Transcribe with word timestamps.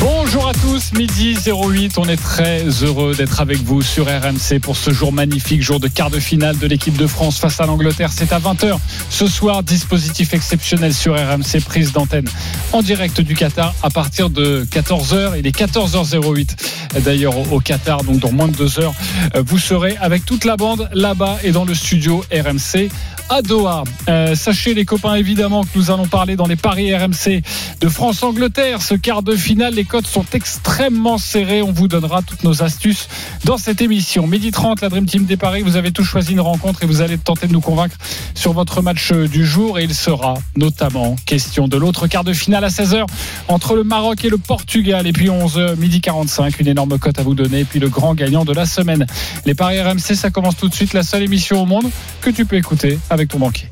Bonjour 0.00 0.48
à 0.48 0.52
tous, 0.52 0.92
midi 0.92 1.36
08, 1.44 1.98
on 1.98 2.04
est 2.04 2.16
très 2.16 2.64
heureux 2.84 3.14
d'être 3.16 3.40
avec 3.40 3.58
vous 3.58 3.82
sur 3.82 4.06
RMC 4.06 4.60
pour 4.62 4.76
ce 4.76 4.92
jour 4.92 5.12
magnifique, 5.12 5.60
jour 5.60 5.80
de 5.80 5.88
quart 5.88 6.10
de 6.10 6.20
finale 6.20 6.56
de 6.56 6.66
l'équipe 6.68 6.96
de 6.96 7.06
France 7.06 7.38
face 7.38 7.60
à 7.60 7.66
l'Angleterre. 7.66 8.10
C'est 8.12 8.32
à 8.32 8.38
20h 8.38 8.78
ce 9.10 9.26
soir, 9.26 9.64
dispositif 9.64 10.34
exceptionnel 10.34 10.94
sur 10.94 11.14
RMC, 11.14 11.60
prise 11.64 11.92
d'antenne 11.92 12.28
en 12.72 12.82
direct 12.82 13.20
du 13.20 13.34
Qatar 13.34 13.74
à 13.82 13.90
partir 13.90 14.30
de 14.30 14.64
14h. 14.70 15.32
Il 15.36 15.46
est 15.46 15.56
14h08 15.56 17.00
d'ailleurs 17.00 17.52
au 17.52 17.58
Qatar, 17.58 18.04
donc 18.04 18.20
dans 18.20 18.32
moins 18.32 18.48
de 18.48 18.56
deux 18.56 18.78
heures, 18.78 18.94
vous 19.34 19.58
serez 19.58 19.96
avec 20.00 20.24
toute 20.24 20.44
la 20.44 20.56
bande 20.56 20.88
là-bas 20.92 21.38
et 21.42 21.50
dans 21.50 21.64
le 21.64 21.74
studio 21.74 22.24
RMC 22.32 22.88
à 23.30 23.42
Doha. 23.42 23.84
Euh, 24.08 24.34
sachez 24.34 24.74
les 24.74 24.84
copains 24.84 25.14
évidemment 25.14 25.62
que 25.62 25.68
nous 25.76 25.90
allons 25.90 26.06
parler 26.06 26.36
dans 26.36 26.46
les 26.46 26.56
paris 26.56 26.94
RMC 26.94 27.42
de 27.80 27.88
France-Angleterre. 27.88 28.80
Ce 28.80 28.94
quart 28.94 29.22
de 29.22 29.36
finale, 29.36 29.74
les 29.74 29.84
codes 29.84 30.06
sont 30.06 30.24
extrêmement 30.32 31.18
serrés. 31.18 31.62
On 31.62 31.72
vous 31.72 31.88
donnera 31.88 32.22
toutes 32.22 32.44
nos 32.44 32.62
astuces 32.62 33.08
dans 33.44 33.58
cette 33.58 33.82
émission. 33.82 34.26
Midi 34.26 34.50
30, 34.50 34.80
la 34.80 34.88
Dream 34.88 35.06
Team 35.06 35.24
des 35.24 35.36
paris. 35.36 35.62
Vous 35.62 35.76
avez 35.76 35.92
tous 35.92 36.04
choisi 36.04 36.32
une 36.32 36.40
rencontre 36.40 36.82
et 36.82 36.86
vous 36.86 37.02
allez 37.02 37.18
tenter 37.18 37.46
de 37.46 37.52
nous 37.52 37.60
convaincre 37.60 37.96
sur 38.34 38.52
votre 38.52 38.80
match 38.80 39.12
du 39.12 39.44
jour. 39.44 39.78
Et 39.78 39.84
il 39.84 39.94
sera 39.94 40.34
notamment 40.56 41.16
question 41.26 41.68
de 41.68 41.76
l'autre 41.76 42.06
quart 42.06 42.24
de 42.24 42.32
finale 42.32 42.64
à 42.64 42.68
16h 42.68 43.04
entre 43.48 43.74
le 43.74 43.84
Maroc 43.84 44.24
et 44.24 44.30
le 44.30 44.38
Portugal. 44.38 45.06
Et 45.06 45.12
puis 45.12 45.26
11h, 45.26 45.76
midi 45.76 46.00
45, 46.00 46.60
une 46.60 46.68
énorme 46.68 46.98
cote 46.98 47.18
à 47.18 47.22
vous 47.22 47.34
donner. 47.34 47.60
Et 47.60 47.64
puis 47.64 47.80
le 47.80 47.88
grand 47.88 48.14
gagnant 48.14 48.44
de 48.44 48.52
la 48.52 48.64
semaine. 48.64 49.06
Les 49.44 49.54
paris 49.54 49.80
RMC, 49.80 50.14
ça 50.14 50.30
commence 50.30 50.56
tout 50.56 50.68
de 50.68 50.74
suite. 50.74 50.94
La 50.94 51.02
seule 51.02 51.22
émission 51.22 51.62
au 51.62 51.66
monde 51.66 51.90
que 52.22 52.30
tu 52.30 52.46
peux 52.46 52.56
écouter 52.56 52.98
ton 53.26 53.38
banquier. 53.38 53.68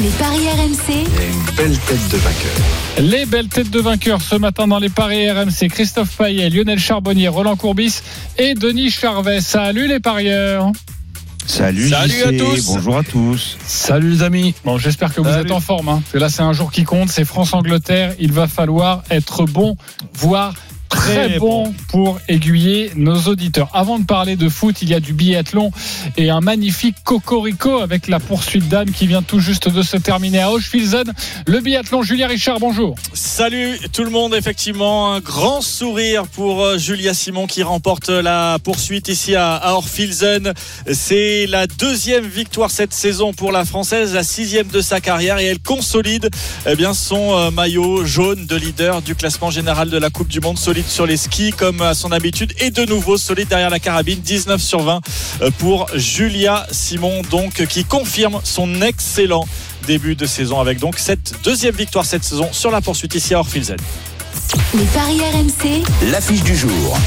Les 0.00 0.08
paris 0.10 0.48
RMC. 0.48 0.88
Il 0.88 0.94
y 0.94 0.98
a 0.98 1.26
une 1.26 1.44
belle 1.56 1.78
tête 1.78 2.08
de 2.10 2.16
vainqueur. 2.16 2.52
Les 2.98 3.26
belles 3.26 3.48
têtes 3.48 3.70
de 3.70 3.80
vainqueurs 3.80 4.22
ce 4.22 4.36
matin 4.36 4.66
dans 4.68 4.78
les 4.78 4.88
paris 4.88 5.30
RMC. 5.30 5.68
Christophe 5.68 6.16
Payet, 6.16 6.50
Lionel 6.50 6.78
Charbonnier, 6.78 7.28
Roland 7.28 7.56
Courbis 7.56 8.02
et 8.38 8.54
Denis 8.54 8.90
Charvet. 8.90 9.40
Salut 9.40 9.88
les 9.88 10.00
parieurs. 10.00 10.70
Salut, 11.46 11.88
Salut 11.88 12.22
à 12.22 12.32
tous. 12.32 12.66
Bonjour 12.66 12.96
à 12.96 13.02
tous. 13.02 13.58
Salut 13.66 14.10
les 14.10 14.22
amis. 14.22 14.54
Bon, 14.64 14.78
j'espère 14.78 15.12
que 15.12 15.20
vous 15.20 15.28
êtes 15.28 15.50
en 15.50 15.60
forme. 15.60 15.88
Hein, 15.88 16.00
parce 16.02 16.12
que 16.12 16.18
là, 16.18 16.28
c'est 16.28 16.42
un 16.42 16.52
jour 16.52 16.72
qui 16.72 16.84
compte. 16.84 17.10
C'est 17.10 17.24
France-Angleterre. 17.24 18.14
Il 18.18 18.32
va 18.32 18.48
falloir 18.48 19.02
être 19.10 19.44
bon, 19.44 19.76
voire 20.14 20.54
très, 20.94 21.28
Très 21.28 21.38
bon, 21.38 21.74
pour 21.88 22.20
aiguiller 22.28 22.92
nos 22.96 23.22
auditeurs. 23.22 23.68
Avant 23.72 23.98
de 23.98 24.04
parler 24.04 24.36
de 24.36 24.48
foot, 24.48 24.82
il 24.82 24.88
y 24.88 24.94
a 24.94 25.00
du 25.00 25.12
biathlon 25.12 25.70
et 26.16 26.30
un 26.30 26.40
magnifique 26.40 26.96
cocorico 27.04 27.78
avec 27.78 28.08
la 28.08 28.20
poursuite 28.20 28.68
d'âme 28.68 28.90
qui 28.90 29.06
vient 29.06 29.22
tout 29.22 29.40
juste 29.40 29.68
de 29.68 29.82
se 29.82 29.96
terminer 29.96 30.40
à 30.40 30.50
Hochfilzen. 30.50 31.12
Le 31.46 31.60
biathlon, 31.60 32.02
Julien 32.02 32.28
Richard, 32.28 32.60
bonjour. 32.60 32.94
Salut 33.12 33.78
tout 33.92 34.04
le 34.04 34.10
monde, 34.10 34.34
effectivement, 34.34 35.12
un 35.12 35.20
grand 35.20 35.60
sourire 35.60 36.26
pour 36.26 36.62
euh, 36.62 36.78
Julia 36.78 37.14
Simon 37.14 37.46
qui 37.46 37.62
remporte 37.62 38.08
la 38.08 38.58
poursuite 38.62 39.08
ici 39.08 39.34
à, 39.34 39.74
Orfilsen. 39.74 40.52
C'est 40.92 41.46
la 41.46 41.66
deuxième 41.66 42.26
victoire 42.26 42.70
cette 42.70 42.94
saison 42.94 43.32
pour 43.32 43.52
la 43.52 43.64
Française, 43.64 44.14
la 44.14 44.24
sixième 44.24 44.68
de 44.68 44.80
sa 44.80 45.00
carrière 45.00 45.38
et 45.38 45.46
elle 45.46 45.60
consolide 45.60 46.28
eh 46.66 46.76
bien, 46.76 46.94
son 46.94 47.36
euh, 47.36 47.50
maillot 47.50 48.04
jaune 48.04 48.46
de 48.46 48.56
leader 48.56 49.02
du 49.02 49.14
classement 49.14 49.50
général 49.50 49.90
de 49.90 49.98
la 49.98 50.10
Coupe 50.10 50.28
du 50.28 50.40
Monde, 50.40 50.58
solide 50.58 50.83
sur 50.86 51.06
les 51.06 51.16
skis 51.16 51.52
comme 51.52 51.80
à 51.82 51.94
son 51.94 52.12
habitude 52.12 52.52
et 52.60 52.70
de 52.70 52.84
nouveau 52.84 53.16
solide 53.16 53.48
derrière 53.48 53.70
la 53.70 53.78
carabine, 53.78 54.20
19 54.20 54.60
sur 54.60 54.80
20 54.82 55.00
euh, 55.42 55.50
pour 55.58 55.86
Julia 55.94 56.66
Simon 56.70 57.22
donc 57.30 57.66
qui 57.66 57.84
confirme 57.84 58.40
son 58.44 58.82
excellent 58.82 59.46
début 59.86 60.14
de 60.14 60.26
saison 60.26 60.60
avec 60.60 60.78
donc 60.78 60.98
cette 60.98 61.34
deuxième 61.44 61.74
victoire 61.74 62.04
cette 62.04 62.24
saison 62.24 62.48
sur 62.52 62.70
la 62.70 62.80
poursuite 62.80 63.14
ici 63.14 63.34
à 63.34 63.40
Orfilzen. 63.40 63.76
Les 64.74 64.84
paris 64.86 65.20
RMC. 65.20 66.10
L'affiche 66.10 66.42
du 66.42 66.56
jour. 66.56 66.98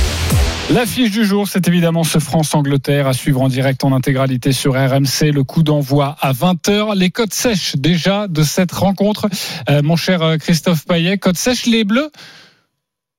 L'affiche 0.70 1.12
du 1.12 1.24
jour, 1.24 1.48
c'est 1.48 1.66
évidemment 1.70 2.04
ce 2.04 2.20
France-Angleterre 2.20 3.08
à 3.08 3.14
suivre 3.14 3.42
en 3.42 3.48
direct 3.48 3.86
en 3.86 3.94
intégralité 3.94 4.52
sur 4.52 4.74
RMC. 4.74 5.32
Le 5.34 5.44
coup 5.44 5.64
d'envoi 5.64 6.18
à 6.20 6.34
20h. 6.34 6.94
Les 6.98 7.10
codes 7.10 7.34
sèches 7.34 7.78
déjà 7.78 8.28
de 8.28 8.44
cette 8.44 8.74
rencontre. 8.74 9.30
Euh, 9.70 9.82
mon 9.82 9.96
cher 9.96 10.22
euh, 10.22 10.38
Christophe 10.38 10.86
Payet, 10.86 11.18
codes 11.18 11.38
sèches, 11.38 11.68
les 11.68 11.86
Bleus, 11.86 12.12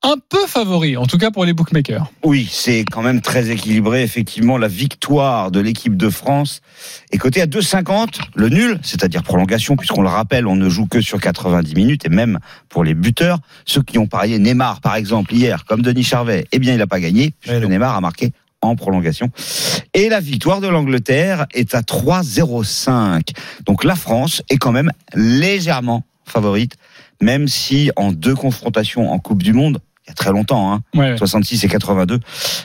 un 0.03 0.17
peu 0.29 0.47
favoris, 0.47 0.97
en 0.97 1.07
tout 1.07 1.19
cas 1.19 1.31
pour 1.31 1.45
les 1.45 1.53
bookmakers. 1.53 2.07
Oui, 2.25 2.49
c'est 2.51 2.85
quand 2.85 3.03
même 3.03 3.21
très 3.21 3.51
équilibré. 3.51 4.03
Effectivement, 4.03 4.57
la 4.57 4.69
victoire 4.69 5.51
de 5.51 5.61
l'équipe 5.61 5.97
de 5.97 6.09
France 6.09 6.61
est 7.11 7.19
cotée 7.19 7.43
à 7.43 7.47
2,50. 7.47 8.21
Le 8.35 8.49
nul, 8.49 8.79
c'est-à-dire 8.83 9.23
prolongation, 9.23 9.77
puisqu'on 9.77 10.03
le 10.03 10.09
rappelle, 10.09 10.47
on 10.47 10.57
ne 10.57 10.69
joue 10.69 10.87
que 10.87 11.01
sur 11.01 11.21
90 11.21 11.75
minutes, 11.75 12.07
et 12.07 12.11
même 12.11 12.39
pour 12.69 12.85
les 12.85 12.95
buteurs, 12.95 13.39
ceux 13.65 13.83
qui 13.83 13.99
ont 13.99 14.07
parié 14.07 14.39
Neymar, 14.39 14.81
par 14.81 14.95
exemple, 14.95 15.35
hier, 15.35 15.65
comme 15.65 15.83
Denis 15.83 16.05
Charvet, 16.05 16.47
eh 16.53 16.59
bien, 16.59 16.75
il 16.75 16.79
n'a 16.79 16.87
pas 16.87 17.01
gagné, 17.01 17.35
puisque 17.41 17.65
Neymar 17.65 17.97
a 17.97 18.01
marqué 18.01 18.33
en 18.61 18.77
prolongation. 18.77 19.31
Et 19.95 20.09
la 20.09 20.21
victoire 20.21 20.61
de 20.61 20.69
l'Angleterre 20.69 21.47
est 21.55 21.75
à 21.75 21.81
3,05. 21.81 23.23
Donc 23.67 23.85
la 23.85 23.95
France 23.95 24.43
est 24.51 24.59
quand 24.59 24.73
même 24.73 24.91
légèrement 25.15 26.05
favorite, 26.25 26.77
même 27.21 27.49
si 27.49 27.91
en 27.97 28.13
deux 28.13 28.35
confrontations 28.35 29.11
en 29.11 29.19
Coupe 29.19 29.43
du 29.43 29.53
Monde, 29.53 29.81
il 30.09 30.11
y 30.11 30.13
a 30.13 30.15
très 30.15 30.33
longtemps, 30.33 30.73
hein, 30.73 30.81
Ouais. 30.95 31.17
66 31.19 31.65
et 31.65 31.69
82. 31.69 32.19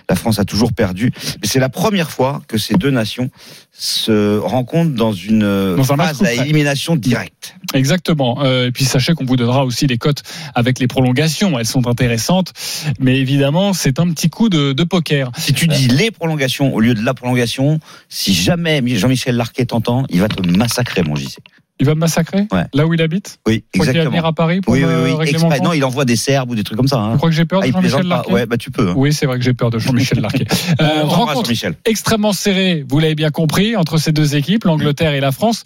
La 0.10 0.16
France 0.16 0.40
a 0.40 0.46
toujours 0.46 0.72
perdu. 0.72 1.12
Mais 1.42 1.48
c'est 1.48 1.60
la 1.60 1.68
première 1.70 2.10
fois 2.10 2.42
que 2.48 2.58
ces 2.58 2.76
deux 2.76 2.90
nations 2.90 3.30
se 3.72 4.38
rencontrent 4.38 4.94
dans 4.96 5.12
une 5.12 5.76
Dans 5.76 5.92
un 5.94 5.98
phase 5.98 6.24
à 6.24 6.34
élimination 6.34 6.96
directe. 6.96 7.56
Exactement. 7.74 8.44
Euh, 8.44 8.68
et 8.68 8.72
puis 8.72 8.86
sachez 8.86 9.14
qu'on 9.14 9.26
vous 9.26 9.36
donnera 9.36 9.66
aussi 9.66 9.88
les 9.88 9.98
cotes 9.98 10.24
avec 10.56 10.80
les 10.80 10.88
prolongations. 10.88 11.60
Elles 11.60 11.66
sont 11.66 11.88
intéressantes. 11.88 12.54
Mais 13.00 13.18
évidemment, 13.20 13.74
c'est 13.74 14.00
un 14.00 14.10
petit 14.12 14.30
coup 14.30 14.48
de, 14.50 14.72
de 14.74 14.84
poker. 14.84 15.32
Si 15.38 15.54
tu 15.54 15.68
dis 15.68 15.88
les 15.88 16.12
prolongations 16.12 16.74
au 16.74 16.80
lieu 16.80 16.94
de 16.94 17.04
la 17.04 17.14
prolongation, 17.14 17.80
si 18.10 18.34
jamais 18.34 18.82
Jean-Michel 18.86 19.36
Larquet 19.36 19.66
t'entend, 19.66 20.06
il 20.10 20.22
va 20.22 20.30
te 20.30 20.42
massacrer, 20.48 21.04
mon 21.04 21.16
JC. 21.16 21.40
Il 21.80 21.88
va 21.88 21.96
me 21.96 22.00
massacrer 22.00 22.46
Ouais. 22.52 22.66
Là 22.74 22.86
où 22.86 22.94
il 22.94 23.02
habite 23.02 23.40
Oui, 23.48 23.64
qu'il 23.74 23.82
va 23.82 23.88
venir 23.88 24.02
exactement. 24.04 24.28
à 24.30 24.34
Paris 24.34 24.62
pour 24.62 24.74
Oui, 24.74 24.84
oui, 24.86 25.16
oui. 25.18 25.28
Exprès. 25.28 25.60
Non, 25.60 25.74
il 25.74 25.84
envoie 25.84 26.06
des 26.06 26.16
serbes 26.16 26.52
ou 26.52 26.56
des 26.56 26.64
trucs 26.64 26.78
comme 26.78 26.88
ça. 26.88 26.98
Je 26.98 27.02
Hein. 27.14 27.18
crois 27.18 27.30
que 27.30 27.36
j'ai 27.36 27.46
peur 27.46 27.62
Ah, 27.64 27.66
de 27.66 27.70
il 27.70 27.74
Jean-Michel. 27.74 28.08
Larquet 28.08 28.32
Ouais, 28.32 28.46
bah 28.46 28.58
tu 28.58 28.70
peux. 28.70 28.90
hein. 28.90 28.94
Oui, 28.96 29.12
c'est 29.12 29.26
vrai 29.26 29.38
que 29.40 29.44
j'ai 29.44 29.54
peur 29.56 29.72
de 29.72 29.80
Jean-Michel 29.80 30.20
Larquet. 30.22 30.46
Euh, 30.80 31.04
rencontre 31.04 31.50
Michel. 31.50 31.74
extrêmement 31.86 32.32
serrée, 32.32 32.86
vous 32.88 33.00
l'avez 33.00 33.16
bien 33.16 33.32
compris, 33.32 33.76
entre 33.76 33.98
ces 33.98 34.12
deux 34.12 34.36
équipes, 34.36 34.66
l'Angleterre 34.66 35.14
et 35.14 35.20
la 35.20 35.32
France. 35.32 35.64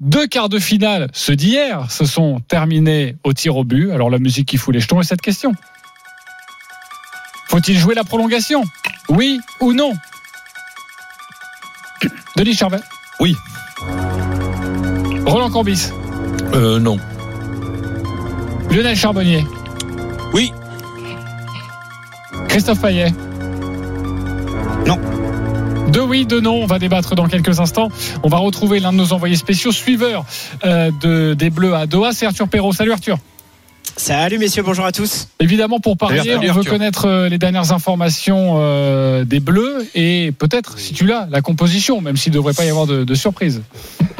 Deux 0.00 0.28
quarts 0.28 0.48
de 0.48 0.60
finale, 0.60 1.08
ceux 1.12 1.34
d'hier, 1.34 1.90
se 1.90 2.04
sont 2.04 2.38
terminés 2.46 3.16
au 3.24 3.32
tir 3.32 3.56
au 3.56 3.64
but. 3.64 3.90
Alors 3.90 4.10
la 4.10 4.18
musique 4.20 4.46
qui 4.48 4.58
fout 4.58 4.72
les 4.72 4.80
jetons 4.80 5.00
est 5.00 5.04
cette 5.04 5.22
question. 5.22 5.52
Faut-il 7.48 7.76
jouer 7.76 7.94
la 7.96 8.04
prolongation? 8.04 8.62
Oui 9.08 9.40
ou 9.60 9.72
non? 9.72 9.92
Denis 12.36 12.54
Charvet 12.54 12.78
Oui. 13.20 13.34
Roland 15.28 15.50
Corbis 15.50 15.90
Euh, 16.54 16.78
non. 16.78 16.96
Lionel 18.70 18.96
Charbonnier 18.96 19.44
Oui. 20.32 20.52
Christophe 22.48 22.80
Payet 22.80 23.12
Non. 24.86 24.98
De 25.92 26.00
oui, 26.00 26.24
de 26.26 26.40
non, 26.40 26.54
on 26.62 26.66
va 26.66 26.78
débattre 26.78 27.14
dans 27.14 27.26
quelques 27.28 27.60
instants. 27.60 27.88
On 28.22 28.28
va 28.28 28.38
retrouver 28.38 28.80
l'un 28.80 28.92
de 28.92 28.96
nos 28.98 29.12
envoyés 29.12 29.36
spéciaux, 29.36 29.72
suiveur 29.72 30.24
euh, 30.64 30.90
de, 31.00 31.34
des 31.34 31.50
Bleus 31.50 31.74
à 31.74 31.86
Doha, 31.86 32.12
c'est 32.12 32.26
Arthur 32.26 32.48
Perrault. 32.48 32.72
Salut 32.72 32.92
Arthur. 32.92 33.18
Salut 33.98 34.38
messieurs, 34.38 34.62
bonjour 34.62 34.84
à 34.84 34.92
tous. 34.92 35.26
Évidemment, 35.40 35.80
pour 35.80 35.96
parier, 35.96 36.18
Salut, 36.18 36.36
on 36.36 36.40
veut 36.40 36.48
Arthur. 36.50 36.70
connaître 36.72 37.06
euh, 37.08 37.28
les 37.28 37.36
dernières 37.36 37.72
informations 37.72 38.54
euh, 38.58 39.24
des 39.24 39.40
Bleus 39.40 39.88
et 39.96 40.32
peut-être, 40.38 40.78
si 40.78 40.92
tu 40.94 41.04
l'as, 41.04 41.26
la 41.32 41.40
composition, 41.40 42.00
même 42.00 42.16
s'il 42.16 42.30
ne 42.32 42.38
devrait 42.38 42.52
pas 42.54 42.64
y 42.64 42.70
avoir 42.70 42.86
de, 42.86 43.02
de 43.02 43.14
surprise. 43.16 43.60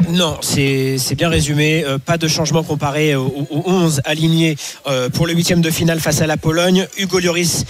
Non, 0.09 0.37
c'est 0.41 0.97
c'est 0.97 1.15
bien 1.15 1.29
résumé. 1.29 1.85
Euh, 1.85 1.97
pas 1.97 2.17
de 2.17 2.27
changement 2.27 2.63
comparé 2.63 3.15
aux, 3.15 3.47
aux 3.49 3.63
11 3.67 4.01
alignés 4.03 4.57
euh, 4.87 5.07
pour 5.07 5.27
le 5.27 5.33
huitième 5.33 5.61
de 5.61 5.69
finale 5.69 6.01
face 6.01 6.19
à 6.21 6.27
la 6.27 6.35
Pologne. 6.35 6.85
Hugo 6.97 7.19
Lloris 7.19 7.63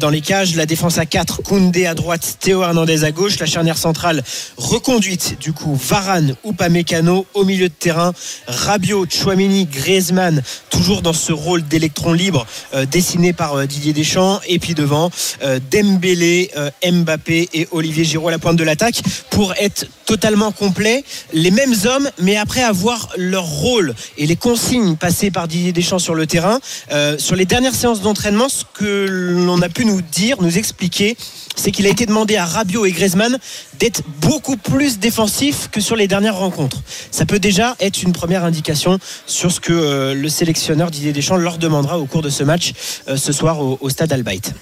dans 0.00 0.10
les 0.10 0.20
cages, 0.20 0.56
la 0.56 0.66
défense 0.66 0.98
à 0.98 1.06
4, 1.06 1.42
Koundé 1.42 1.86
à 1.86 1.94
droite, 1.94 2.38
Théo 2.40 2.62
Hernandez 2.62 3.04
à 3.04 3.12
gauche, 3.12 3.38
la 3.38 3.46
charnière 3.46 3.78
centrale 3.78 4.22
reconduite 4.56 5.38
du 5.40 5.52
coup 5.52 5.76
Varane, 5.76 6.34
Upamecano 6.44 7.24
au 7.34 7.44
milieu 7.44 7.68
de 7.68 7.74
terrain, 7.74 8.12
Rabiot, 8.48 9.06
Chouamini, 9.08 9.66
Griezmann 9.66 10.42
toujours 10.70 11.02
dans 11.02 11.12
ce 11.12 11.32
rôle 11.32 11.51
d'électron 11.60 12.12
libre 12.12 12.46
euh, 12.74 12.86
dessiné 12.86 13.32
par 13.32 13.54
euh, 13.54 13.66
Didier 13.66 13.92
Deschamps. 13.92 14.40
Et 14.46 14.58
puis 14.58 14.74
devant 14.74 15.10
euh, 15.42 15.58
Dembélé, 15.70 16.50
Mbappé 16.84 17.48
et 17.52 17.68
Olivier 17.70 18.04
Giroud 18.04 18.28
à 18.28 18.32
la 18.32 18.38
pointe 18.38 18.56
de 18.56 18.64
l'attaque 18.64 19.02
pour 19.30 19.54
être 19.54 19.86
totalement 20.06 20.52
complet, 20.52 21.04
les 21.32 21.50
mêmes 21.50 21.74
hommes, 21.84 22.10
mais 22.18 22.36
après 22.36 22.62
avoir 22.62 23.08
leur 23.16 23.44
rôle 23.44 23.94
et 24.18 24.26
les 24.26 24.36
consignes 24.36 24.96
passées 24.96 25.30
par 25.30 25.48
Didier 25.48 25.72
Deschamps 25.72 25.98
sur 25.98 26.14
le 26.14 26.26
terrain. 26.26 26.60
Euh, 26.92 27.16
sur 27.18 27.36
les 27.36 27.44
dernières 27.44 27.74
séances 27.74 28.00
d'entraînement, 28.00 28.48
ce 28.48 28.64
que 28.74 29.06
l'on 29.08 29.60
a 29.62 29.68
pu 29.68 29.84
nous 29.84 30.02
dire, 30.02 30.40
nous 30.40 30.58
expliquer, 30.58 31.16
c'est 31.56 31.70
qu'il 31.70 31.86
a 31.86 31.90
été 31.90 32.06
demandé 32.06 32.36
à 32.36 32.44
Rabiot 32.44 32.86
et 32.86 32.92
Griezmann 32.92 33.38
d'être 33.78 34.02
beaucoup 34.20 34.56
plus 34.56 34.98
défensifs 34.98 35.68
que 35.70 35.80
sur 35.80 35.96
les 35.96 36.08
dernières 36.08 36.36
rencontres. 36.36 36.82
Ça 37.10 37.26
peut 37.26 37.38
déjà 37.38 37.76
être 37.80 38.02
une 38.02 38.12
première 38.12 38.44
indication 38.44 38.98
sur 39.26 39.52
ce 39.52 39.60
que 39.60 39.72
euh, 39.72 40.14
le 40.14 40.28
sélectionneur 40.28 40.90
Didier 40.90 41.12
Deschamps 41.12 41.36
leur 41.36 41.58
demandera 41.58 41.98
au 41.98 42.06
cours 42.06 42.22
de 42.22 42.30
ce 42.30 42.44
match 42.44 42.72
euh, 43.08 43.16
ce 43.16 43.32
soir 43.32 43.60
au, 43.60 43.78
au 43.80 43.90
stade 43.90 44.12
Albaït. 44.12 44.54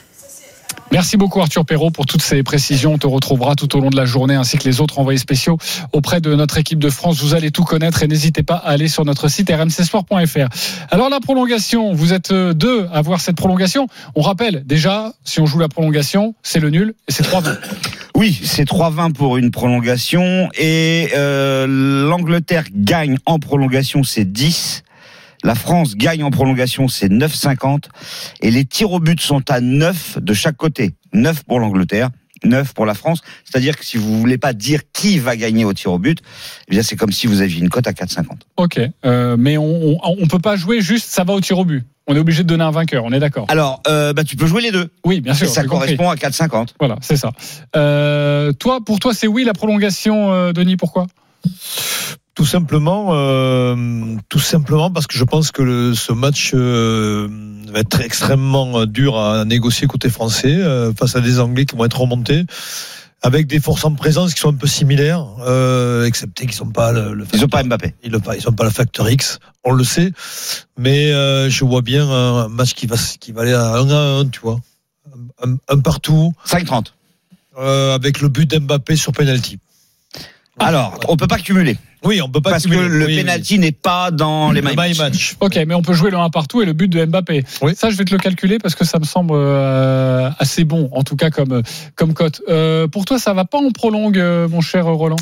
Merci 0.93 1.17
beaucoup 1.17 1.41
Arthur 1.41 1.65
Perrault 1.65 1.93
pour 1.93 2.05
toutes 2.07 2.23
ces 2.23 2.43
précisions. 2.43 2.95
On 2.95 2.99
te 2.99 3.07
retrouvera 3.07 3.55
tout 3.55 3.77
au 3.77 3.81
long 3.81 3.91
de 3.91 3.97
la 3.97 4.07
journée 4.07 4.35
ainsi 4.35 4.59
que 4.59 4.65
les 4.65 4.81
autres 4.81 4.99
envoyés 4.99 5.19
spéciaux 5.19 5.57
auprès 5.93 6.21
de 6.21 6.35
notre 6.35 6.59
équipe 6.59 6.81
de 6.81 6.91
France. 6.91 7.23
Vous 7.23 7.35
allez 7.35 7.53
tout 7.53 7.63
connaître 7.63 8.03
et 8.03 8.09
n'hésitez 8.09 8.43
pas 8.43 8.57
à 8.57 8.71
aller 8.71 8.89
sur 8.89 9.05
notre 9.05 9.29
site 9.29 9.51
rmcsport.fr. 9.51 10.49
Alors 10.91 11.09
la 11.09 11.21
prolongation, 11.21 11.93
vous 11.93 12.13
êtes 12.13 12.33
euh, 12.33 12.55
deux 12.55 12.89
à 12.93 13.03
voir 13.03 13.21
cette 13.21 13.37
prolongation. 13.37 13.87
On 14.17 14.21
rappelle 14.21 14.65
déjà, 14.67 15.13
si 15.23 15.39
on 15.39 15.47
joue 15.47 15.61
la 15.61 15.69
prolongation, 15.69 16.35
c'est 16.43 16.59
le 16.59 16.71
nul 16.71 16.95
et 17.07 17.13
c'est 17.13 17.25
3-20. 17.25 17.57
Oui, 18.17 18.41
c'est 18.43 18.69
3-20 18.69 19.13
pour 19.13 19.37
une 19.37 19.53
prolongation 19.53 20.49
et 20.59 21.11
euh, 21.17 21.69
l'Angleterre 22.09 22.65
gagne 22.75 23.17
en 23.27 23.39
prolongation, 23.39 24.03
c'est 24.03 24.31
10. 24.31 24.83
La 25.43 25.55
France 25.55 25.97
gagne 25.97 26.23
en 26.23 26.31
prolongation, 26.31 26.89
c'est 26.89 27.09
9,50. 27.09 27.85
Et 28.43 28.51
les 28.51 28.65
tirs 28.65 28.93
au 28.93 29.01
but 29.01 29.21
sont 29.21 29.43
à 29.51 29.61
9 29.61 30.19
de 30.21 30.35
chaque 30.35 30.57
côté. 30.57 30.95
9 31.13 31.45
pour 31.45 31.61
l'Angleterre, 31.61 32.11
9 32.45 32.75
pour 32.75 32.87
la 32.87 32.95
France. 32.95 33.23
C'est-à-dire 33.45 33.77
que 33.77 33.85
si 33.85 33.97
vous 33.97 34.19
voulez 34.21 34.39
pas 34.39 34.53
dire 34.53 34.81
qui 34.93 35.19
va 35.19 35.37
gagner 35.37 35.65
au 35.65 35.73
tir 35.73 35.93
au 35.93 35.99
but, 35.99 36.19
eh 36.69 36.71
bien 36.73 36.83
c'est 36.83 36.97
comme 36.97 37.13
si 37.13 37.27
vous 37.27 37.41
aviez 37.41 37.61
une 37.61 37.69
cote 37.71 37.87
à 37.87 37.93
4,50. 37.93 38.27
Ok, 38.57 38.81
euh, 39.05 39.37
mais 39.39 39.57
on, 39.57 39.93
on, 39.93 40.17
on 40.21 40.27
peut 40.27 40.39
pas 40.39 40.57
jouer 40.57 40.81
juste 40.83 41.09
ça 41.09 41.25
va 41.25 41.33
au 41.33 41.41
tir 41.41 41.59
au 41.59 41.65
but. 41.65 41.85
On 42.07 42.17
est 42.17 42.19
obligé 42.19 42.43
de 42.43 42.49
donner 42.49 42.65
un 42.65 42.71
vainqueur, 42.71 43.05
on 43.05 43.13
est 43.13 43.21
d'accord. 43.21 43.47
Alors, 43.49 43.83
euh, 43.87 44.13
bah, 44.13 44.25
tu 44.25 44.37
peux 44.37 44.47
jouer 44.47 44.63
les 44.63 44.73
deux. 44.73 44.91
Oui, 45.05 45.21
bien 45.21 45.33
sûr. 45.33 45.47
Et 45.47 45.51
ça 45.51 45.63
compris. 45.63 45.97
correspond 45.97 46.11
à 46.11 46.17
4,50. 46.17 46.71
Voilà, 46.81 46.97
c'est 47.03 47.17
ça. 47.17 47.31
Euh, 47.77 48.53
toi, 48.53 48.81
pour 48.85 48.99
toi, 48.99 49.15
c'est 49.15 49.29
oui 49.29 49.45
la 49.45 49.53
prolongation, 49.53 50.51
Denis. 50.53 50.77
Pourquoi? 50.77 51.07
Tout 52.35 52.45
simplement, 52.47 53.09
euh, 53.11 54.17
tout 54.29 54.39
simplement 54.39 54.91
parce 54.91 55.07
que 55.07 55.17
je 55.19 55.25
pense 55.25 55.51
que 55.51 55.63
le- 55.63 55.95
ce 55.95 56.13
match 56.13 56.53
euh, 56.55 57.29
va 57.73 57.81
être 57.81 58.01
extrêmement 58.01 58.87
dur 58.87 59.19
à 59.19 59.45
négocier 59.45 59.87
côté 59.89 60.09
français 60.09 60.55
euh, 60.57 60.93
face 60.95 61.17
à 61.17 61.21
des 61.21 61.39
Anglais 61.41 61.67
qui 61.67 61.77
vont 61.77 61.85
être 61.85 62.01
remontés 62.01 62.45
avec 63.23 63.47
des 63.47 63.61
forces 63.61 63.85
en 63.85 63.95
présence 63.95 64.33
qui 64.33 64.41
sont 64.41 64.49
un 64.49 64.57
peu 64.57 64.67
similaires, 64.69 65.27
euh, 65.47 66.07
excepté 66.07 66.47
qu'ils 66.47 66.55
sont 66.55 66.71
pas 66.71 66.91
le, 66.93 67.13
le 67.13 67.27
Ils 67.35 67.45
ont 67.45 67.49
pas 67.49 67.63
Mbappé. 67.63 67.95
ils 68.03 68.11
ne 68.13 68.19
ils 68.35 68.41
sont 68.41 68.53
pas 68.53 68.65
le 68.65 68.71
facteur 68.71 69.11
X, 69.11 69.39
on 69.63 69.73
le 69.73 69.85
sait, 69.85 70.13
mais 70.79 71.13
euh, 71.13 71.51
je 71.51 71.65
vois 71.67 71.83
bien 71.83 72.09
un 72.09 72.49
match 72.49 72.73
qui 72.73 72.87
va 72.87 72.97
qui 73.19 73.33
va 73.33 73.43
aller 73.43 73.53
à 73.53 73.75
1 73.75 73.91
à 73.91 74.21
1, 74.21 74.29
tu 74.29 74.41
vois, 74.41 74.59
un, 75.45 75.57
un 75.69 75.79
partout 75.81 76.33
5,30. 76.47 76.93
euh, 77.59 77.95
avec 77.95 78.23
le 78.23 78.29
but 78.29 78.49
d'Mbappé 78.49 78.97
sur 78.97 79.13
penalty. 79.13 79.59
Alors, 80.61 80.99
on 81.09 81.17
peut 81.17 81.27
pas 81.27 81.39
cumuler. 81.39 81.77
Oui, 82.05 82.21
on 82.23 82.29
peut 82.31 82.41
pas 82.41 82.51
Parce 82.53 82.65
que 82.67 82.71
le 82.75 83.05
Oui, 83.07 83.13
oui. 83.13 83.17
penalty 83.19 83.59
n'est 83.59 83.73
pas 83.73 84.11
dans 84.11 84.53
les 84.53 84.61
Le 84.63 84.69
my 84.69 84.75
my 84.75 84.77
match. 84.77 84.99
match. 84.99 85.37
Ok, 85.41 85.59
mais 85.67 85.75
on 85.75 85.83
peut 85.83 85.93
jouer 85.93 86.11
le 86.11 86.17
1 86.17 86.31
partout 86.31 86.63
et 86.63 86.65
le 86.65 86.73
but 86.73 86.89
de 86.89 87.05
Mbappé. 87.05 87.45
Oui. 87.61 87.73
Ça, 87.77 87.91
je 87.91 87.97
vais 87.97 88.05
te 88.05 88.13
le 88.13 88.19
calculer 88.19 88.59
parce 88.59 88.75
que 88.75 88.85
ça 88.87 88.99
me 88.99 89.05
semble 89.05 89.33
euh, 89.35 90.31
assez 90.39 90.65
bon, 90.65 90.89
en 90.93 91.03
tout 91.03 91.17
cas 91.17 91.31
comme 91.31 91.63
comme 91.97 92.15
cote. 92.15 92.41
Euh, 92.49 92.87
pour 92.89 93.05
toi, 93.05 93.19
ça 93.19 93.35
va 93.35 93.45
pas 93.45 93.59
en 93.59 93.71
prolongue, 93.71 94.19
euh, 94.19 94.49
mon 94.49 94.61
cher 94.63 94.87
Roland? 94.87 95.17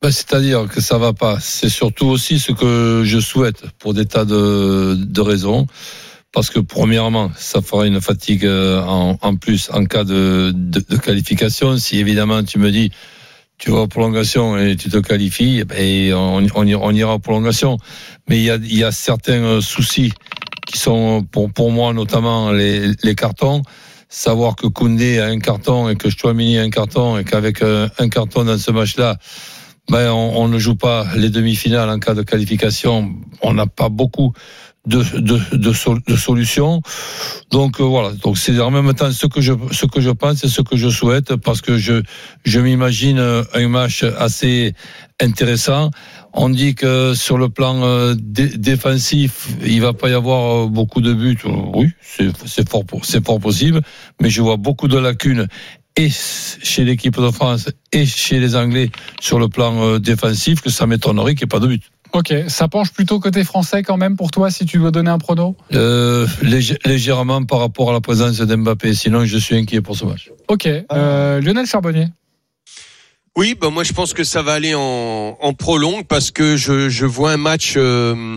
Ben, 0.00 0.10
C'est-à-dire 0.10 0.66
que 0.68 0.80
ça 0.80 0.96
va 0.96 1.12
pas. 1.12 1.36
C'est 1.40 1.68
surtout 1.68 2.06
aussi 2.06 2.38
ce 2.38 2.52
que 2.52 3.02
je 3.04 3.18
souhaite 3.18 3.62
pour 3.78 3.92
des 3.92 4.06
tas 4.06 4.24
de, 4.24 4.94
de 4.98 5.20
raisons. 5.20 5.66
Parce 6.32 6.48
que 6.48 6.60
premièrement, 6.60 7.30
ça 7.36 7.60
fera 7.60 7.86
une 7.86 8.00
fatigue 8.00 8.46
en, 8.46 9.18
en 9.20 9.36
plus 9.36 9.68
en 9.70 9.84
cas 9.84 10.04
de, 10.04 10.50
de, 10.54 10.82
de 10.88 10.96
qualification. 10.96 11.76
Si 11.76 11.98
évidemment 11.98 12.42
tu 12.42 12.58
me 12.58 12.70
dis 12.70 12.90
tu 13.62 13.70
vas 13.70 13.78
en 13.78 13.86
prolongation 13.86 14.58
et 14.58 14.74
tu 14.74 14.90
te 14.90 14.96
qualifies, 14.96 15.60
eh 15.60 15.64
ben, 15.64 16.14
on, 16.14 16.44
on, 16.56 16.66
on 16.66 16.92
ira 16.92 17.12
en 17.12 17.20
prolongation. 17.20 17.78
Mais 18.28 18.38
il 18.38 18.42
y 18.42 18.50
a, 18.50 18.56
y 18.56 18.82
a 18.82 18.90
certains 18.90 19.44
euh, 19.44 19.60
soucis 19.60 20.12
qui 20.66 20.78
sont 20.78 21.24
pour, 21.30 21.52
pour 21.52 21.70
moi 21.70 21.92
notamment 21.92 22.50
les, 22.50 22.90
les 23.04 23.14
cartons. 23.14 23.62
Savoir 24.08 24.56
que 24.56 24.66
Koundé 24.66 25.20
a 25.20 25.26
un 25.26 25.38
carton 25.38 25.88
et 25.88 25.94
que 25.94 26.10
Chouamini 26.10 26.58
a 26.58 26.62
un 26.62 26.70
carton 26.70 27.18
et 27.18 27.24
qu'avec 27.24 27.62
euh, 27.62 27.88
un 28.00 28.08
carton 28.08 28.42
dans 28.42 28.58
ce 28.58 28.72
match-là, 28.72 29.16
ben, 29.88 30.10
on, 30.10 30.42
on 30.42 30.48
ne 30.48 30.58
joue 30.58 30.74
pas 30.74 31.06
les 31.14 31.30
demi-finales 31.30 31.88
en 31.88 32.00
cas 32.00 32.14
de 32.14 32.22
qualification. 32.22 33.14
On 33.42 33.54
n'a 33.54 33.66
pas 33.66 33.90
beaucoup 33.90 34.32
de, 34.86 35.02
de, 35.20 35.38
de, 35.56 35.72
de 36.08 36.16
solutions. 36.16 36.82
Donc 37.50 37.80
euh, 37.80 37.84
voilà. 37.84 38.12
Donc 38.12 38.36
c'est 38.38 38.58
en 38.60 38.70
même 38.70 38.92
temps 38.94 39.12
ce 39.12 39.26
que 39.26 39.40
je 39.40 39.52
ce 39.70 39.86
que 39.86 40.00
je 40.00 40.10
pense 40.10 40.42
et 40.44 40.48
ce 40.48 40.60
que 40.62 40.76
je 40.76 40.88
souhaite 40.88 41.36
parce 41.36 41.60
que 41.60 41.78
je 41.78 42.02
je 42.44 42.60
m'imagine 42.60 43.18
euh, 43.18 43.44
un 43.54 43.68
match 43.68 44.04
assez 44.18 44.74
intéressant. 45.20 45.90
On 46.32 46.48
dit 46.48 46.74
que 46.74 47.14
sur 47.14 47.38
le 47.38 47.48
plan 47.48 47.82
euh, 47.84 48.14
dé- 48.18 48.56
défensif, 48.58 49.48
il 49.64 49.80
va 49.80 49.92
pas 49.92 50.08
y 50.08 50.14
avoir 50.14 50.66
beaucoup 50.68 51.00
de 51.00 51.12
buts. 51.12 51.38
Oui, 51.74 51.88
c'est 52.42 52.68
fort 52.68 52.84
c'est 53.02 53.24
fort 53.24 53.38
possible, 53.38 53.82
mais 54.20 54.30
je 54.30 54.42
vois 54.42 54.56
beaucoup 54.56 54.88
de 54.88 54.98
lacunes 54.98 55.46
et 55.94 56.08
chez 56.10 56.84
l'équipe 56.84 57.20
de 57.20 57.30
France 57.30 57.68
et 57.92 58.06
chez 58.06 58.40
les 58.40 58.56
Anglais 58.56 58.90
sur 59.20 59.38
le 59.38 59.48
plan 59.48 59.98
défensif 59.98 60.62
que 60.62 60.70
ça 60.70 60.86
m'étonnerait 60.86 61.34
qu'il 61.34 61.44
n'y 61.46 61.50
ait 61.50 61.58
pas 61.58 61.60
de 61.60 61.66
but. 61.66 61.82
Ok, 62.14 62.34
ça 62.48 62.68
penche 62.68 62.92
plutôt 62.92 63.20
côté 63.20 63.42
français 63.42 63.82
quand 63.82 63.96
même 63.96 64.16
pour 64.16 64.30
toi 64.30 64.50
si 64.50 64.66
tu 64.66 64.78
veux 64.78 64.90
donner 64.90 65.10
un 65.10 65.18
prono 65.18 65.56
Euh, 65.72 66.26
lég- 66.42 66.76
légèrement 66.86 67.42
par 67.44 67.60
rapport 67.60 67.88
à 67.90 67.92
la 67.94 68.00
présence 68.02 68.38
d'Mbappé, 68.38 68.94
sinon 68.94 69.24
je 69.24 69.38
suis 69.38 69.56
inquiet 69.56 69.80
pour 69.80 69.96
ce 69.96 70.04
match. 70.04 70.30
Ok, 70.48 70.66
euh, 70.92 71.40
Lionel 71.40 71.66
Charbonnier. 71.66 72.08
Oui, 73.34 73.56
bah 73.58 73.70
moi 73.70 73.82
je 73.82 73.94
pense 73.94 74.12
que 74.12 74.24
ça 74.24 74.42
va 74.42 74.52
aller 74.52 74.74
en, 74.74 75.38
en 75.40 75.52
prolongue 75.54 76.04
parce 76.06 76.30
que 76.30 76.56
je, 76.58 76.90
je 76.90 77.06
vois 77.06 77.32
un 77.32 77.38
match 77.38 77.74
euh, 77.78 78.36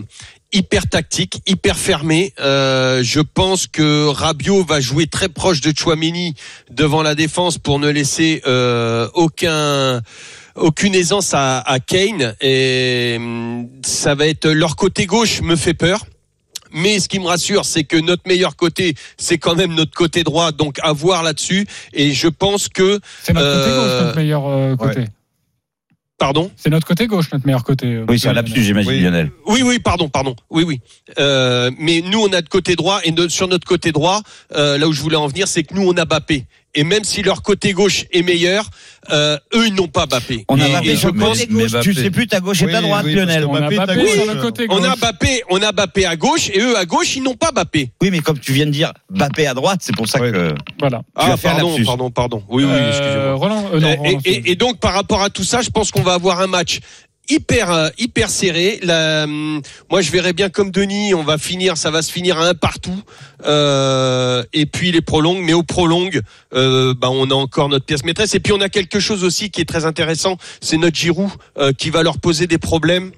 hyper 0.54 0.88
tactique, 0.88 1.42
hyper 1.46 1.76
fermé. 1.76 2.32
Euh, 2.40 3.02
je 3.02 3.20
pense 3.20 3.66
que 3.66 4.06
Rabiot 4.06 4.64
va 4.64 4.80
jouer 4.80 5.06
très 5.06 5.28
proche 5.28 5.60
de 5.60 5.70
Chouamini 5.76 6.34
devant 6.70 7.02
la 7.02 7.14
défense 7.14 7.58
pour 7.58 7.78
ne 7.78 7.90
laisser 7.90 8.40
euh, 8.46 9.06
aucun 9.12 10.00
aucune 10.56 10.94
aisance 10.94 11.32
à, 11.34 11.60
à 11.60 11.78
Kane 11.80 12.34
et 12.40 13.16
hum, 13.18 13.68
ça 13.84 14.14
va 14.14 14.26
être 14.26 14.48
leur 14.48 14.76
côté 14.76 15.06
gauche 15.06 15.40
me 15.42 15.56
fait 15.56 15.74
peur. 15.74 16.04
Mais 16.72 16.98
ce 17.00 17.08
qui 17.08 17.18
me 17.20 17.26
rassure, 17.26 17.64
c'est 17.64 17.84
que 17.84 17.96
notre 17.96 18.24
meilleur 18.26 18.56
côté, 18.56 18.94
c'est 19.16 19.38
quand 19.38 19.54
même 19.54 19.72
notre 19.74 19.92
côté 19.92 20.24
droit, 20.24 20.52
donc 20.52 20.78
à 20.82 20.92
voir 20.92 21.22
là-dessus. 21.22 21.66
Et 21.94 22.12
je 22.12 22.28
pense 22.28 22.68
que, 22.68 23.00
C'est 23.22 23.32
notre 23.32 23.46
côté 23.46 23.70
Euh, 23.70 23.82
gauche, 23.82 24.04
notre 24.06 24.16
meilleur 24.16 24.46
euh, 24.48 24.76
côté. 24.76 25.04
pardon? 26.18 26.50
C'est 26.56 26.68
notre 26.70 26.86
côté 26.86 27.06
gauche, 27.06 27.30
notre 27.32 27.46
meilleur 27.46 27.62
côté. 27.64 27.86
euh, 27.86 28.04
Oui, 28.08 28.18
c'est 28.18 28.28
un 28.28 28.32
lapsus, 28.32 28.62
j'imagine, 28.62 28.90
Oui. 28.90 29.00
Lionel. 29.00 29.30
Oui, 29.46 29.62
oui, 29.62 29.78
pardon, 29.78 30.08
pardon. 30.08 30.34
Oui, 30.50 30.64
oui. 30.64 30.80
Euh, 31.18 31.70
mais 31.78 32.02
nous, 32.02 32.20
on 32.20 32.32
a 32.32 32.42
de 32.42 32.48
côté 32.48 32.74
droit 32.74 33.00
et 33.04 33.10
de- 33.12 33.28
sur 33.28 33.48
notre 33.48 33.66
côté 33.66 33.92
droit, 33.92 34.20
euh, 34.54 34.76
là 34.76 34.88
où 34.88 34.92
je 34.92 35.00
voulais 35.00 35.16
en 35.16 35.28
venir, 35.28 35.46
c'est 35.48 35.62
que 35.62 35.72
nous, 35.74 35.86
on 35.88 35.96
a 35.96 36.04
Bappé. 36.04 36.44
Et 36.76 36.84
même 36.84 37.02
si 37.04 37.22
leur 37.22 37.42
côté 37.42 37.72
gauche 37.72 38.04
est 38.12 38.22
meilleur, 38.22 38.68
euh, 39.10 39.38
eux, 39.54 39.66
ils 39.66 39.74
n'ont 39.74 39.88
pas 39.88 40.04
Bappé. 40.06 40.44
On 40.48 40.60
a 40.60 40.66
sur 40.96 41.12
le 41.12 41.18
côté 41.20 41.46
gauche. 41.46 41.72
Tu 41.82 41.94
sais 41.94 42.10
plus 42.10 42.26
ta 42.26 42.40
gauche 42.40 42.62
et 42.62 42.70
ta 42.70 42.80
droite, 42.82 43.04
oui, 43.06 43.14
Lionel. 43.14 43.44
On 43.46 43.54
a 43.54 43.68
sur 43.70 44.26
le 44.34 44.40
côté 44.40 44.66
on 44.68 44.80
Bappé, 45.00 45.42
on 45.50 45.62
a 45.62 45.72
Bappé 45.72 46.04
à 46.06 46.16
gauche 46.16 46.50
et 46.52 46.60
eux 46.60 46.76
à 46.76 46.84
gauche, 46.84 47.16
ils 47.16 47.22
n'ont 47.22 47.34
pas 47.34 47.50
Bappé. 47.50 47.90
Oui, 48.02 48.10
mais 48.10 48.20
comme 48.20 48.38
tu 48.38 48.52
viens 48.52 48.66
de 48.66 48.70
dire, 48.70 48.92
Mbappé 49.10 49.46
à 49.46 49.54
droite, 49.54 49.80
c'est 49.82 49.96
pour 49.96 50.06
ça 50.06 50.18
que. 50.20 50.54
Voilà. 50.78 50.98
Tu 50.98 51.04
Ah, 51.16 51.36
pardon, 51.42 51.76
pardon, 51.84 52.10
pardon. 52.10 52.42
Oui, 52.48 52.64
oui, 52.64 52.70
Euh, 52.70 52.88
excusez-moi. 52.90 53.34
Roland, 53.34 53.70
euh, 53.72 53.80
non, 53.80 53.96
Roland, 53.96 54.20
et, 54.24 54.30
et- 54.30 54.50
et 54.52 54.54
donc 54.56 54.78
par 54.78 54.92
rapport 54.92 55.22
à 55.22 55.30
tout 55.30 55.44
ça, 55.44 55.62
je 55.62 55.70
pense 55.70 55.90
qu'on 55.90 56.02
va 56.02 56.12
avoir 56.14 56.40
un 56.40 56.46
match 56.46 56.80
hyper 57.28 57.70
euh, 57.70 57.88
hyper 57.98 58.30
serré. 58.30 58.78
La, 58.82 59.24
hum, 59.24 59.60
moi, 59.90 60.00
je 60.00 60.10
verrais 60.10 60.32
bien 60.32 60.48
comme 60.48 60.70
Denis, 60.70 61.14
on 61.14 61.22
va 61.22 61.38
finir, 61.38 61.76
ça 61.76 61.90
va 61.90 62.02
se 62.02 62.12
finir 62.12 62.38
à 62.38 62.46
un 62.46 62.54
partout. 62.54 63.02
Euh, 63.44 64.42
et 64.52 64.66
puis 64.66 64.92
les 64.92 65.00
prolongues, 65.00 65.42
mais 65.42 65.52
au 65.52 65.62
prolongue, 65.62 66.20
euh, 66.54 66.94
bah, 66.94 67.08
on 67.10 67.30
a 67.30 67.34
encore 67.34 67.68
notre 67.68 67.84
pièce 67.84 68.04
maîtresse. 68.04 68.34
Et 68.34 68.40
puis 68.40 68.52
on 68.52 68.60
a 68.60 68.68
quelque 68.68 69.00
chose 69.00 69.24
aussi 69.24 69.50
qui 69.50 69.60
est 69.60 69.66
très 69.66 69.84
intéressant, 69.84 70.36
c'est 70.60 70.76
notre 70.76 70.96
Giroud 70.96 71.30
euh, 71.58 71.72
qui 71.72 71.90
va 71.90 72.02
leur 72.02 72.18
poser 72.18 72.46
des 72.46 72.58
problèmes. 72.58 73.12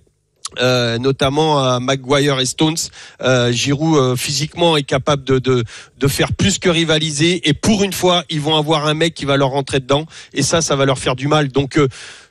Euh, 0.58 0.96
notamment 0.98 1.62
à 1.62 1.78
Maguire 1.78 2.40
et 2.40 2.46
Stones. 2.46 2.78
Euh, 3.20 3.52
Giroud 3.52 3.98
euh, 3.98 4.16
physiquement 4.16 4.78
est 4.78 4.82
capable 4.82 5.22
de, 5.22 5.38
de 5.38 5.62
de 5.98 6.08
faire 6.08 6.32
plus 6.32 6.58
que 6.58 6.70
rivaliser 6.70 7.46
et 7.46 7.52
pour 7.52 7.84
une 7.84 7.92
fois 7.92 8.24
ils 8.30 8.40
vont 8.40 8.56
avoir 8.56 8.86
un 8.86 8.94
mec 8.94 9.12
qui 9.12 9.26
va 9.26 9.36
leur 9.36 9.50
rentrer 9.50 9.78
dedans 9.78 10.06
et 10.32 10.42
ça 10.42 10.62
ça 10.62 10.74
va 10.74 10.86
leur 10.86 10.98
faire 10.98 11.16
du 11.16 11.28
mal. 11.28 11.48
Donc 11.48 11.76
euh, 11.76 11.88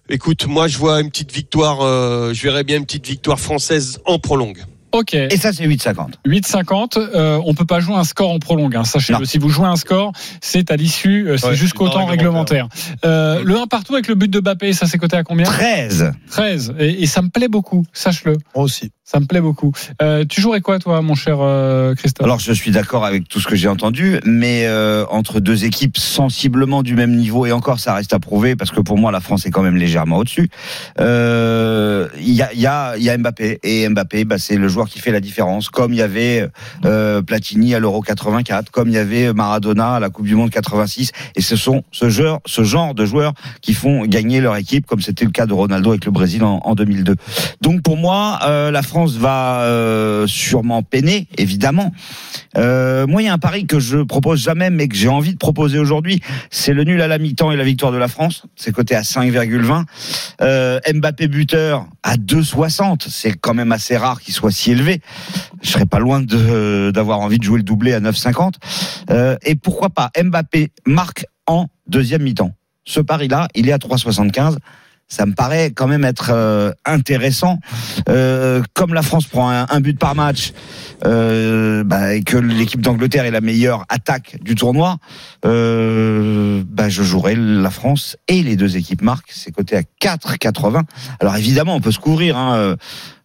écoute, 0.10 0.48
moi 0.48 0.68
je 0.68 0.78
vois 0.78 1.02
une 1.02 1.10
petite 1.10 1.32
victoire, 1.32 1.82
euh, 1.82 2.34
je 2.34 2.44
verrais 2.44 2.64
bien 2.64 2.78
une 2.78 2.86
petite 2.86 3.08
victoire 3.08 3.40
française 3.40 4.00
en 4.06 4.20
prolongue. 4.20 4.64
Ok. 4.94 5.14
Et 5.14 5.38
ça, 5.38 5.52
c'est 5.52 5.68
8,50. 5.68 6.14
8,50. 6.26 6.98
Euh, 6.98 7.40
on 7.46 7.54
peut 7.54 7.66
pas 7.66 7.80
jouer 7.80 7.96
un 7.96 8.04
score 8.06 8.32
en 8.32 8.40
prolongue. 8.40 8.76
Hein, 8.76 8.86
Sachez-le. 8.86 9.26
Si 9.26 9.38
vous 9.38 9.50
jouez 9.50 9.68
un 9.68 9.76
score, 9.76 10.14
c'est 10.42 10.72
à 10.72 10.76
l'issue, 10.78 11.28
euh, 11.28 11.38
c'est 11.38 11.48
Ouais, 11.50 11.56
jusqu'au 11.56 11.90
temps 11.90 12.06
réglementaire. 12.06 12.68
Euh, 13.06 13.44
le 13.44 13.58
1 13.58 13.68
partout 13.68 13.94
avec 13.94 14.08
le 14.08 14.16
but 14.16 14.32
de 14.32 14.40
Bappé, 14.40 14.74
ça 14.74 14.88
c'est 14.88 14.98
coté 14.98 15.18
à 15.18 15.24
combien? 15.24 15.46
13. 15.46 16.14
13. 16.32 16.76
Et, 16.80 17.04
et 17.04 17.06
ça 17.06 17.22
me 17.22 17.30
plaît 17.30 17.50
beaucoup. 17.50 17.86
Sache-le. 17.94 18.38
Moi 18.56 18.64
aussi. 18.64 18.92
Ça 19.10 19.22
me 19.22 19.26
plaît 19.26 19.40
beaucoup. 19.40 19.72
Euh, 20.02 20.26
tu 20.28 20.42
jouerais 20.42 20.60
quoi, 20.60 20.80
toi, 20.80 21.02
mon 21.02 21.16
cher 21.16 21.38
euh, 21.40 21.96
Christophe? 21.96 22.26
Alors, 22.26 22.40
je 22.42 22.52
suis 22.52 22.72
d'accord 22.72 23.06
avec 23.06 23.30
tout 23.30 23.40
ce 23.40 23.48
que 23.48 23.56
j'ai 23.56 23.70
entendu, 23.70 24.20
mais 24.26 24.66
euh, 24.66 25.06
entre 25.10 25.40
deux 25.40 25.64
équipes 25.64 25.98
sensiblement 25.98 26.84
du 26.84 26.94
même 26.94 27.16
niveau, 27.16 27.46
et 27.46 27.54
encore, 27.54 27.80
ça 27.80 27.94
reste 27.94 28.12
à 28.12 28.20
prouver, 28.20 28.58
parce 28.58 28.70
que 28.70 28.82
pour 28.82 28.98
moi, 28.98 29.14
la 29.14 29.22
France 29.22 29.46
est 29.46 29.50
quand 29.50 29.62
même 29.62 29.78
légèrement 29.78 30.18
au-dessus. 30.18 30.50
Il 31.00 32.34
y, 32.34 32.66
a, 32.66 33.18
Mbappé, 33.18 33.60
et 33.64 33.88
Mbappé, 33.88 34.26
bah, 34.26 34.40
c'est 34.40 34.58
le 34.58 34.68
joueur 34.68 34.90
qui 34.90 35.00
fait 35.00 35.14
la 35.14 35.22
différence, 35.22 35.70
comme 35.70 35.94
il 35.94 36.00
y 36.00 36.02
avait 36.02 36.46
Platini 37.26 37.76
à 37.76 37.80
l'Euro 37.80 38.02
84, 38.02 38.72
comme 38.72 38.90
il 38.90 38.96
y 38.96 38.98
avait 38.98 39.32
Maradona 39.32 39.94
à 39.94 40.00
la 40.02 40.10
Coupe 40.10 40.26
du 40.26 40.36
Monde 40.36 40.50
86, 40.50 41.14
et 41.38 41.42
ce 41.42 41.56
sont 41.56 41.82
ce 41.94 42.10
genre, 42.10 42.94
de 42.94 43.06
joueurs 43.06 43.32
qui 43.62 43.74
font 43.74 44.06
gagner 44.06 44.42
leur 44.42 44.58
équipe, 44.58 44.86
comme 44.86 45.00
c'était 45.00 45.24
le 45.24 45.32
cas 45.32 45.46
de 45.46 45.54
Ronaldo 45.54 45.92
avec 45.92 46.04
le 46.04 46.12
Brésil 46.12 46.44
en, 46.44 46.60
en 46.66 46.76
2002. 46.76 47.16
Donc 47.62 47.82
pour 47.84 47.96
moi, 47.96 48.40
la 48.44 48.82
France 48.82 48.97
va 49.06 49.62
euh, 49.62 50.28
sûrement 50.28 50.84
peiner, 50.84 51.28
évidemment. 51.38 51.92
Euh, 52.58 53.06
moi, 53.08 53.22
il 53.22 53.26
y 53.26 53.28
a 53.28 53.34
un 53.34 53.38
pari 53.38 53.66
que 53.68 53.80
je 53.80 54.00
propose 54.00 54.42
jamais, 54.42 54.70
mais 54.70 54.88
que 54.88 54.96
j'ai 54.96 55.08
envie 55.08 55.34
de 55.34 55.38
proposer 55.38 55.80
aujourd'hui. 55.80 56.22
C'est 56.50 56.74
le 56.74 56.84
nul 56.84 57.02
à 57.02 57.08
la 57.08 57.18
mi-temps 57.18 57.52
et 57.52 57.56
la 57.56 57.64
victoire 57.64 57.92
de 57.92 57.98
la 57.98 58.08
France. 58.08 58.44
C'est 58.56 58.72
coté 58.72 58.96
à 58.96 59.02
5,20. 59.02 59.86
Euh, 60.42 60.80
Mbappé 60.94 61.28
buteur 61.28 61.88
à 62.04 62.16
2,60. 62.16 63.08
C'est 63.10 63.34
quand 63.34 63.54
même 63.54 63.72
assez 63.72 63.98
rare 63.98 64.22
qu'il 64.22 64.34
soit 64.34 64.52
si 64.52 64.72
élevé. 64.72 65.02
Je 65.62 65.70
serais 65.70 65.86
pas 65.86 66.00
loin 66.00 66.22
d'avoir 66.22 67.20
envie 67.20 67.38
de 67.38 67.44
jouer 67.44 67.58
le 67.58 67.64
doublé 67.64 67.94
à 67.94 68.00
9,50. 68.00 68.54
Euh, 69.10 69.38
et 69.44 69.56
pourquoi 69.56 69.90
pas? 69.90 70.12
Mbappé 70.22 70.72
marque 70.86 71.26
en 71.46 71.68
deuxième 71.88 72.24
mi-temps. 72.24 72.52
Ce 72.86 73.00
pari-là, 73.00 73.48
il 73.54 73.68
est 73.68 73.74
à 73.74 73.78
3,75 73.78 74.58
ça 75.08 75.26
me 75.26 75.34
paraît 75.34 75.72
quand 75.72 75.88
même 75.88 76.04
être 76.04 76.32
euh, 76.34 76.72
intéressant. 76.86 77.60
Euh, 78.10 78.62
comme 78.74 78.94
la 78.94 79.02
France 79.02 79.26
prend 79.26 79.50
un, 79.50 79.80
but 79.80 79.98
par 79.98 80.16
match 80.16 80.54
euh, 81.06 81.84
bah, 81.84 82.14
et 82.14 82.24
que 82.24 82.38
l'équipe 82.38 82.82
d'Angleterre 82.82 83.26
est 83.26 83.32
la 83.32 83.42
meilleure 83.42 83.86
attaque 83.90 84.38
du 84.42 84.56
tournoi, 84.56 84.98
euh, 85.46 86.64
bah, 86.68 86.90
je 86.90 87.04
jouerai 87.04 87.36
la 87.36 87.70
France 87.70 88.18
et 88.28 88.44
les 88.44 88.56
deux 88.56 88.76
équipes 88.76 89.02
marquent. 89.02 89.32
C'est 89.32 89.52
coté 89.52 89.78
à 89.78 89.82
4,80. 90.02 90.84
Alors 91.20 91.36
évidemment, 91.38 91.76
on 91.76 91.82
peut 91.82 91.92
se 91.92 92.00
couvrir. 92.00 92.38
Hein, 92.38 92.76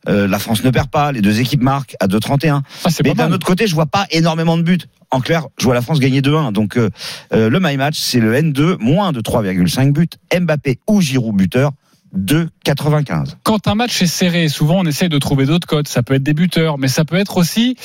euh, 0.08 0.26
la 0.26 0.38
France 0.38 0.64
ne 0.64 0.70
perd 0.70 0.90
pas, 0.90 1.12
les 1.12 1.20
deux 1.20 1.40
équipes 1.40 1.62
marquent 1.62 1.96
à 2.00 2.06
2,31. 2.06 2.62
Ah, 2.84 2.88
Mais 3.04 3.14
d'un 3.14 3.32
autre 3.32 3.46
côté, 3.46 3.66
je 3.66 3.74
vois 3.74 3.86
pas 3.86 4.06
énormément 4.10 4.56
de 4.56 4.62
buts. 4.62 4.78
En 5.10 5.20
clair, 5.20 5.46
je 5.58 5.64
vois 5.64 5.74
la 5.74 5.82
France 5.82 6.00
gagner 6.00 6.22
2-1. 6.22 6.52
Donc 6.52 6.76
euh, 6.76 6.90
euh, 7.32 7.50
le 7.50 7.60
my 7.60 7.76
match, 7.76 7.98
c'est 7.98 8.20
le 8.20 8.34
N2, 8.34 8.78
moins 8.78 9.12
de 9.12 9.20
3,5 9.20 9.92
buts. 9.92 10.08
Mbappé 10.34 10.80
ou 10.88 11.00
Giroud 11.00 11.36
buteur, 11.36 11.72
2,95. 12.16 13.36
Quand 13.42 13.68
un 13.68 13.74
match 13.74 14.00
est 14.02 14.06
serré, 14.06 14.48
souvent 14.48 14.80
on 14.80 14.84
essaie 14.84 15.08
de 15.08 15.18
trouver 15.18 15.46
d'autres 15.46 15.66
codes. 15.66 15.88
Ça 15.88 16.02
peut 16.02 16.14
être 16.14 16.22
des 16.22 16.34
buteurs, 16.34 16.78
mais 16.78 16.88
ça 16.88 17.04
peut 17.04 17.16
être 17.16 17.36
aussi 17.36 17.76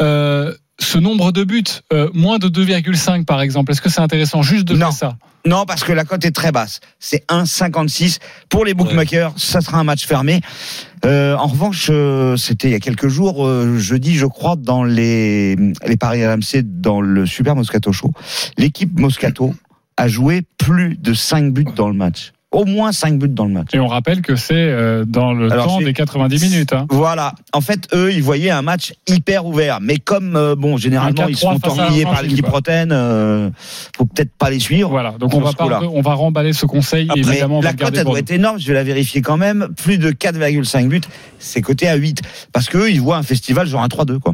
euh, 0.00 0.54
ce 0.78 0.98
nombre 0.98 1.32
de 1.32 1.44
buts, 1.44 1.64
euh, 1.92 2.10
moins 2.14 2.38
de 2.38 2.48
2,5 2.48 3.24
par 3.24 3.40
exemple. 3.40 3.72
Est-ce 3.72 3.80
que 3.80 3.88
c'est 3.88 4.00
intéressant 4.00 4.42
juste 4.42 4.64
de 4.64 4.74
Non. 4.74 4.86
faire 4.90 4.92
ça? 4.92 5.16
Non, 5.46 5.64
parce 5.64 5.84
que 5.84 5.92
la 5.92 6.04
cote 6.04 6.24
est 6.24 6.32
très 6.32 6.50
basse. 6.50 6.80
C'est 6.98 7.24
1,56. 7.30 8.18
Pour 8.48 8.64
les 8.64 8.74
bookmakers, 8.74 9.32
ça 9.36 9.60
sera 9.60 9.78
un 9.78 9.84
match 9.84 10.04
fermé. 10.04 10.40
Euh, 11.04 11.36
en 11.36 11.46
revanche, 11.46 11.86
euh, 11.88 12.36
c'était 12.36 12.68
il 12.68 12.72
y 12.72 12.74
a 12.74 12.80
quelques 12.80 13.06
jours, 13.06 13.46
euh, 13.46 13.78
jeudi, 13.78 14.16
je 14.16 14.26
crois, 14.26 14.56
dans 14.56 14.82
les, 14.82 15.54
les 15.86 15.96
paris 15.96 16.26
RMC, 16.26 16.62
dans 16.64 17.00
le 17.00 17.26
Super 17.26 17.54
Moscato 17.54 17.92
Show, 17.92 18.10
l'équipe 18.58 18.98
Moscato 18.98 19.54
a 19.96 20.08
joué 20.08 20.42
plus 20.58 20.96
de 20.96 21.14
5 21.14 21.52
buts 21.52 21.64
dans 21.76 21.86
le 21.88 21.94
match. 21.94 22.32
Au 22.56 22.64
moins 22.64 22.90
5 22.90 23.18
buts 23.18 23.28
dans 23.28 23.44
le 23.44 23.52
match. 23.52 23.68
Et 23.74 23.78
on 23.78 23.86
rappelle 23.86 24.22
que 24.22 24.34
c'est 24.34 24.54
euh, 24.54 25.04
dans 25.04 25.34
le 25.34 25.52
Alors, 25.52 25.66
temps 25.66 25.80
des 25.80 25.92
90 25.92 26.42
minutes. 26.42 26.72
Hein. 26.72 26.86
Voilà. 26.88 27.34
En 27.52 27.60
fait, 27.60 27.86
eux, 27.92 28.10
ils 28.14 28.22
voyaient 28.22 28.50
un 28.50 28.62
match 28.62 28.94
hyper 29.06 29.44
ouvert. 29.44 29.78
Mais 29.82 29.98
comme, 29.98 30.36
euh, 30.36 30.56
bon, 30.56 30.78
généralement, 30.78 31.28
ils 31.28 31.36
4-3 31.36 31.38
sont 31.38 31.80
ennuyés 31.80 32.04
par 32.04 32.22
l'équipe. 32.22 32.46
Roten, 32.46 32.92
euh, 32.92 33.50
faut 33.94 34.06
peut-être 34.06 34.32
pas 34.38 34.48
les 34.48 34.58
suivre. 34.58 34.88
Voilà, 34.88 35.12
donc 35.18 35.34
on 35.34 35.40
va, 35.40 35.52
pas, 35.52 35.82
on 35.82 36.00
va 36.00 36.14
remballer 36.14 36.54
ce 36.54 36.64
conseil. 36.64 37.08
Après, 37.10 37.20
évidemment, 37.20 37.60
la 37.60 37.74
cote, 37.74 37.94
elle 37.94 38.04
doit 38.04 38.20
être 38.20 38.30
énorme, 38.30 38.58
je 38.58 38.68
vais 38.68 38.74
la 38.74 38.84
vérifier 38.84 39.20
quand 39.20 39.36
même. 39.36 39.68
Plus 39.76 39.98
de 39.98 40.10
4,5 40.10 40.88
buts, 40.88 41.02
c'est 41.38 41.60
coté 41.60 41.88
à 41.88 41.96
8. 41.96 42.22
Parce 42.54 42.70
qu'eux, 42.70 42.90
ils 42.90 43.02
voient 43.02 43.18
un 43.18 43.22
festival 43.22 43.66
genre 43.66 43.82
un 43.82 43.88
3-2, 43.88 44.18
quoi. 44.18 44.32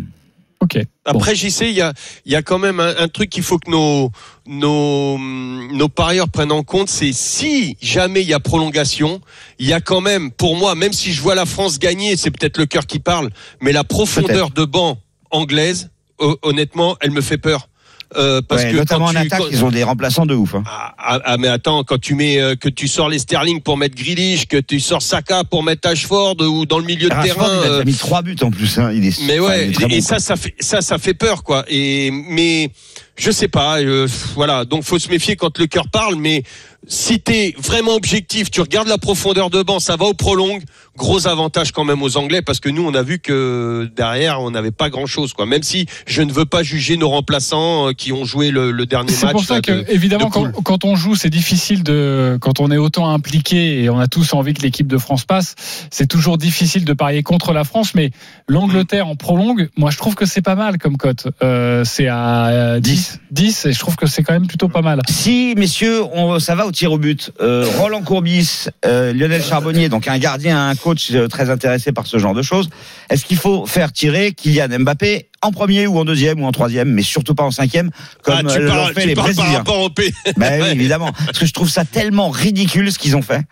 Ok. 0.62 0.78
Après, 1.04 1.35
j'y 1.35 1.50
sais, 1.50 1.69
il 1.71 1.75
y 1.75 1.81
a, 1.81 1.92
il 2.25 2.31
y 2.33 2.37
a 2.37 2.42
quand 2.42 2.59
même 2.61 2.78
un, 2.78 2.95
un 2.97 3.09
truc 3.09 3.28
qu'il 3.31 3.42
faut 3.42 3.59
que 3.59 3.69
nos, 3.69 4.11
nos, 4.47 5.19
nos 5.19 5.88
parieurs 5.88 6.28
prennent 6.28 6.52
en 6.52 6.62
compte, 6.62 6.88
c'est 6.88 7.12
si 7.12 7.76
jamais 7.81 8.23
il 8.23 8.28
y 8.28 8.33
a 8.35 8.38
prolongation, 8.38 9.21
il 9.59 9.66
y 9.66 9.73
a 9.73 9.81
quand 9.81 10.00
même, 10.00 10.31
pour 10.31 10.54
moi, 10.57 10.75
même 10.76 10.92
si 10.92 11.12
je 11.12 11.21
vois 11.21 11.35
la 11.35 11.47
France 11.47 11.78
gagner, 11.81 12.16
c'est 12.16 12.31
peut-être 12.31 12.59
le 12.59 12.66
cœur 12.66 12.87
qui 12.87 13.00
parle, 13.00 13.31
mais 13.61 13.73
la 13.73 13.83
profondeur 13.83 14.50
de 14.50 14.64
banc 14.64 14.99
anglaise, 15.33 15.90
ho- 16.19 16.38
honnêtement, 16.42 16.97
elle 17.00 17.11
me 17.11 17.21
fait 17.23 17.38
peur. 17.38 17.69
Euh, 18.16 18.42
parce 18.47 18.62
Ouais, 18.64 18.73
que 18.73 18.76
notamment 18.76 19.07
quand 19.07 19.11
en 19.11 19.21
tu- 19.21 19.26
attaque, 19.26 19.40
quand- 19.40 19.49
ils 19.50 19.64
ont 19.64 19.71
des 19.71 19.83
remplaçants 19.85 20.26
de 20.26 20.35
ouf. 20.35 20.54
hein. 20.54 20.62
ah, 20.66 20.95
ah, 20.99 21.21
ah, 21.25 21.37
mais 21.38 21.49
attends, 21.49 21.83
quand 21.85 21.99
tu 22.00 22.14
mets 22.14 22.38
euh, 22.40 22.54
que 22.57 22.69
tu 22.69 22.87
sors 22.88 23.09
les 23.09 23.19
Sterling 23.19 23.61
pour 23.62 23.76
mettre 23.76 23.95
Grealish, 23.97 24.47
que 24.47 24.59
tu 24.59 24.81
sors 24.81 25.00
Saka 25.02 25.45
pour 25.45 25.62
mettre 25.62 25.88
Ashford 25.88 26.37
ou 26.40 26.66
dans 26.66 26.78
le 26.78 26.85
milieu 26.85 27.09
de 27.09 27.23
terrain, 27.23 27.49
il 27.49 27.59
a 27.59 27.61
déjà 27.62 27.73
euh, 27.73 27.85
mis 27.85 27.95
3 27.95 28.23
buts 28.23 28.37
en 28.42 28.50
plus. 28.50 28.78
Hein. 28.78 28.90
Il 28.95 29.07
est, 29.07 29.19
mais 29.26 29.38
enfin, 29.38 29.49
ouais, 29.49 29.64
il 29.66 29.71
est 29.71 29.75
très 29.75 29.85
et 29.87 29.88
bon, 29.88 30.00
ça, 30.02 30.19
ça 30.19 30.37
fait 30.37 30.54
ça, 30.61 30.81
ça 30.83 30.99
fait 30.99 31.14
peur, 31.14 31.42
quoi. 31.42 31.64
Et 31.69 32.11
mais 32.11 32.71
je 33.16 33.31
sais 33.31 33.49
pas, 33.49 33.81
euh, 33.81 34.07
voilà. 34.35 34.64
Donc 34.64 34.85
faut 34.85 34.99
se 34.99 35.09
méfier 35.09 35.37
quand 35.37 35.59
le 35.59 35.66
cœur 35.66 35.88
parle. 35.88 36.16
Mais 36.16 36.42
si 36.88 37.21
t'es 37.21 37.54
vraiment 37.59 37.95
objectif, 37.95 38.50
tu 38.50 38.61
regardes 38.61 38.88
la 38.88 38.99
profondeur 38.99 39.50
de 39.50 39.62
banc, 39.62 39.78
ça 39.81 39.97
va 39.97 40.07
au 40.07 40.14
prolongue. 40.14 40.62
Gros 40.97 41.26
avantage 41.26 41.73
quand 41.73 41.85
même 41.85 42.02
aux 42.02 42.19
Anglais 42.19 42.42
parce 42.42 42.61
que 42.61 42.69
nous, 42.69 42.85
on 42.87 42.92
a 42.95 43.02
vu 43.02 43.19
que 43.19 43.90
derrière, 43.97 44.40
on 44.42 44.50
n'avait 44.50 44.73
pas 44.73 44.90
grand 44.90 45.07
chose, 45.07 45.33
quoi. 45.33 45.47
Même 45.47 45.62
si 45.62 45.87
je 46.07 46.21
ne 46.21 46.31
veux 46.33 46.45
pas 46.45 46.62
juger 46.62 46.97
nos 46.99 47.09
remplaçants 47.09 47.88
euh, 47.88 47.92
qui 47.92 48.12
ont 48.12 48.25
joué 48.26 48.50
le, 48.50 48.73
le 48.73 48.85
dernier 48.87 49.11
C'est 49.12 49.25
match. 49.26 49.33
pour 49.33 49.45
ça 49.45 49.54
là, 49.54 49.61
que, 49.62 49.73
de- 49.73 49.85
évidemment, 49.88 50.26
de 50.26 50.33
quand, 50.33 50.52
quand 50.62 50.85
on 50.85 50.95
joue, 50.97 51.14
c'est 51.14 51.31
difficile 51.31 51.83
de, 51.83 52.37
quand 52.42 52.61
on 52.61 52.71
est 52.71 52.76
autant 52.76 53.09
impliqué 53.09 53.83
et 53.83 53.88
on 53.90 53.99
a 53.99 54.07
tous 54.07 54.35
envie 54.35 54.52
que 54.52 54.61
l'équipe 54.62 54.87
de 54.87 54.99
France 54.99 55.25
passe, 55.25 55.54
c'est 55.90 56.07
toujours 56.09 56.37
difficile 56.37 56.85
de 56.85 56.92
parier 56.92 57.23
contre 57.23 57.52
la 57.54 57.64
France, 57.64 57.95
mais 57.95 58.11
l'Angleterre 58.49 59.07
en 59.07 59.16
prolongue, 59.16 59.71
moi, 59.78 59.90
je 59.90 59.97
trouve 59.97 60.14
que 60.14 60.26
c'est 60.26 60.42
pas 60.42 60.57
mal 60.57 60.76
comme 60.78 60.97
cote. 60.99 61.28
Euh, 61.42 61.85
c'est 61.85 62.09
à 62.09 62.49
euh, 62.49 62.81
10, 63.02 63.21
10, 63.30 63.66
et 63.66 63.73
je 63.73 63.78
trouve 63.78 63.97
que 63.97 64.06
c'est 64.06 64.23
quand 64.23 64.32
même 64.32 64.47
plutôt 64.47 64.68
pas 64.68 64.82
mal. 64.82 65.00
Si, 65.09 65.54
messieurs, 65.56 66.02
on, 66.12 66.38
ça 66.38 66.54
va 66.54 66.66
au 66.66 66.73
tir 66.73 66.92
au 66.92 66.99
but. 66.99 67.30
Euh, 67.40 67.66
Roland 67.78 68.02
Courbis, 68.02 68.66
euh, 68.85 69.12
Lionel 69.12 69.42
Charbonnier, 69.42 69.88
donc 69.88 70.09
un 70.09 70.18
gardien, 70.18 70.68
un 70.68 70.75
coach 70.75 71.09
euh, 71.12 71.28
très 71.28 71.50
intéressé 71.50 71.92
par 71.92 72.06
ce 72.06 72.18
genre 72.18 72.35
de 72.35 72.42
choses. 72.42 72.68
Est-ce 73.11 73.25
qu'il 73.25 73.37
faut 73.37 73.66
faire 73.66 73.92
tirer 73.92 74.32
Kylian 74.32 74.68
Mbappé 74.80 75.28
en 75.42 75.50
premier 75.50 75.87
ou 75.87 75.99
en 75.99 76.04
deuxième 76.04 76.40
ou 76.42 76.47
en 76.47 76.52
troisième, 76.52 76.88
mais 76.90 77.02
surtout 77.02 77.35
pas 77.35 77.42
en 77.44 77.50
cinquième, 77.50 77.90
comme 78.23 78.47
Ah, 78.49 78.52
tu 78.52 78.64
parles, 78.66 78.94
fait 78.94 79.02
tu 79.02 79.09
les 79.09 79.14
parles 79.14 79.26
par 79.35 79.35
Brésiliens 79.44 79.59
rapport 79.59 79.80
au 79.80 79.90
P. 79.90 80.12
Ben 80.37 80.62
oui, 80.62 80.68
évidemment. 80.68 81.11
Parce 81.26 81.38
que 81.38 81.47
je 81.47 81.52
trouve 81.52 81.68
ça 81.68 81.85
tellement 81.85 82.30
ridicule 82.30 82.92
ce 82.92 82.99
qu'ils 82.99 83.16
ont 83.16 83.23
fait. 83.23 83.42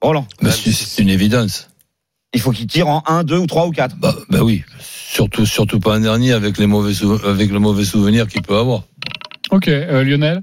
Roland, 0.00 0.26
Bah, 0.42 0.50
c'est- 0.52 0.70
c'est 0.72 1.02
une 1.02 1.08
évidence. 1.08 1.68
il 2.34 2.40
faut 2.40 2.50
qu'ils 2.52 2.66
tirent 2.66 2.88
en 2.88 3.02
1, 3.06 3.24
2 3.24 3.38
ou 3.38 3.46
3 3.46 3.66
ou 3.66 3.70
4. 3.70 3.96
Bah, 3.96 4.14
bah 4.28 4.40
oui, 4.42 4.62
surtout, 5.14 5.46
surtout 5.46 5.80
pas 5.80 5.94
un 5.94 6.00
dernier 6.00 6.32
avec, 6.32 6.58
les 6.58 6.66
mauvais 6.66 6.92
avec 7.26 7.50
le 7.50 7.58
mauvais 7.58 7.84
souvenir 7.84 8.26
qu'il 8.26 8.42
peut 8.42 8.56
avoir. 8.56 8.82
Ok, 9.50 9.68
euh, 9.68 10.02
Lionel? 10.04 10.42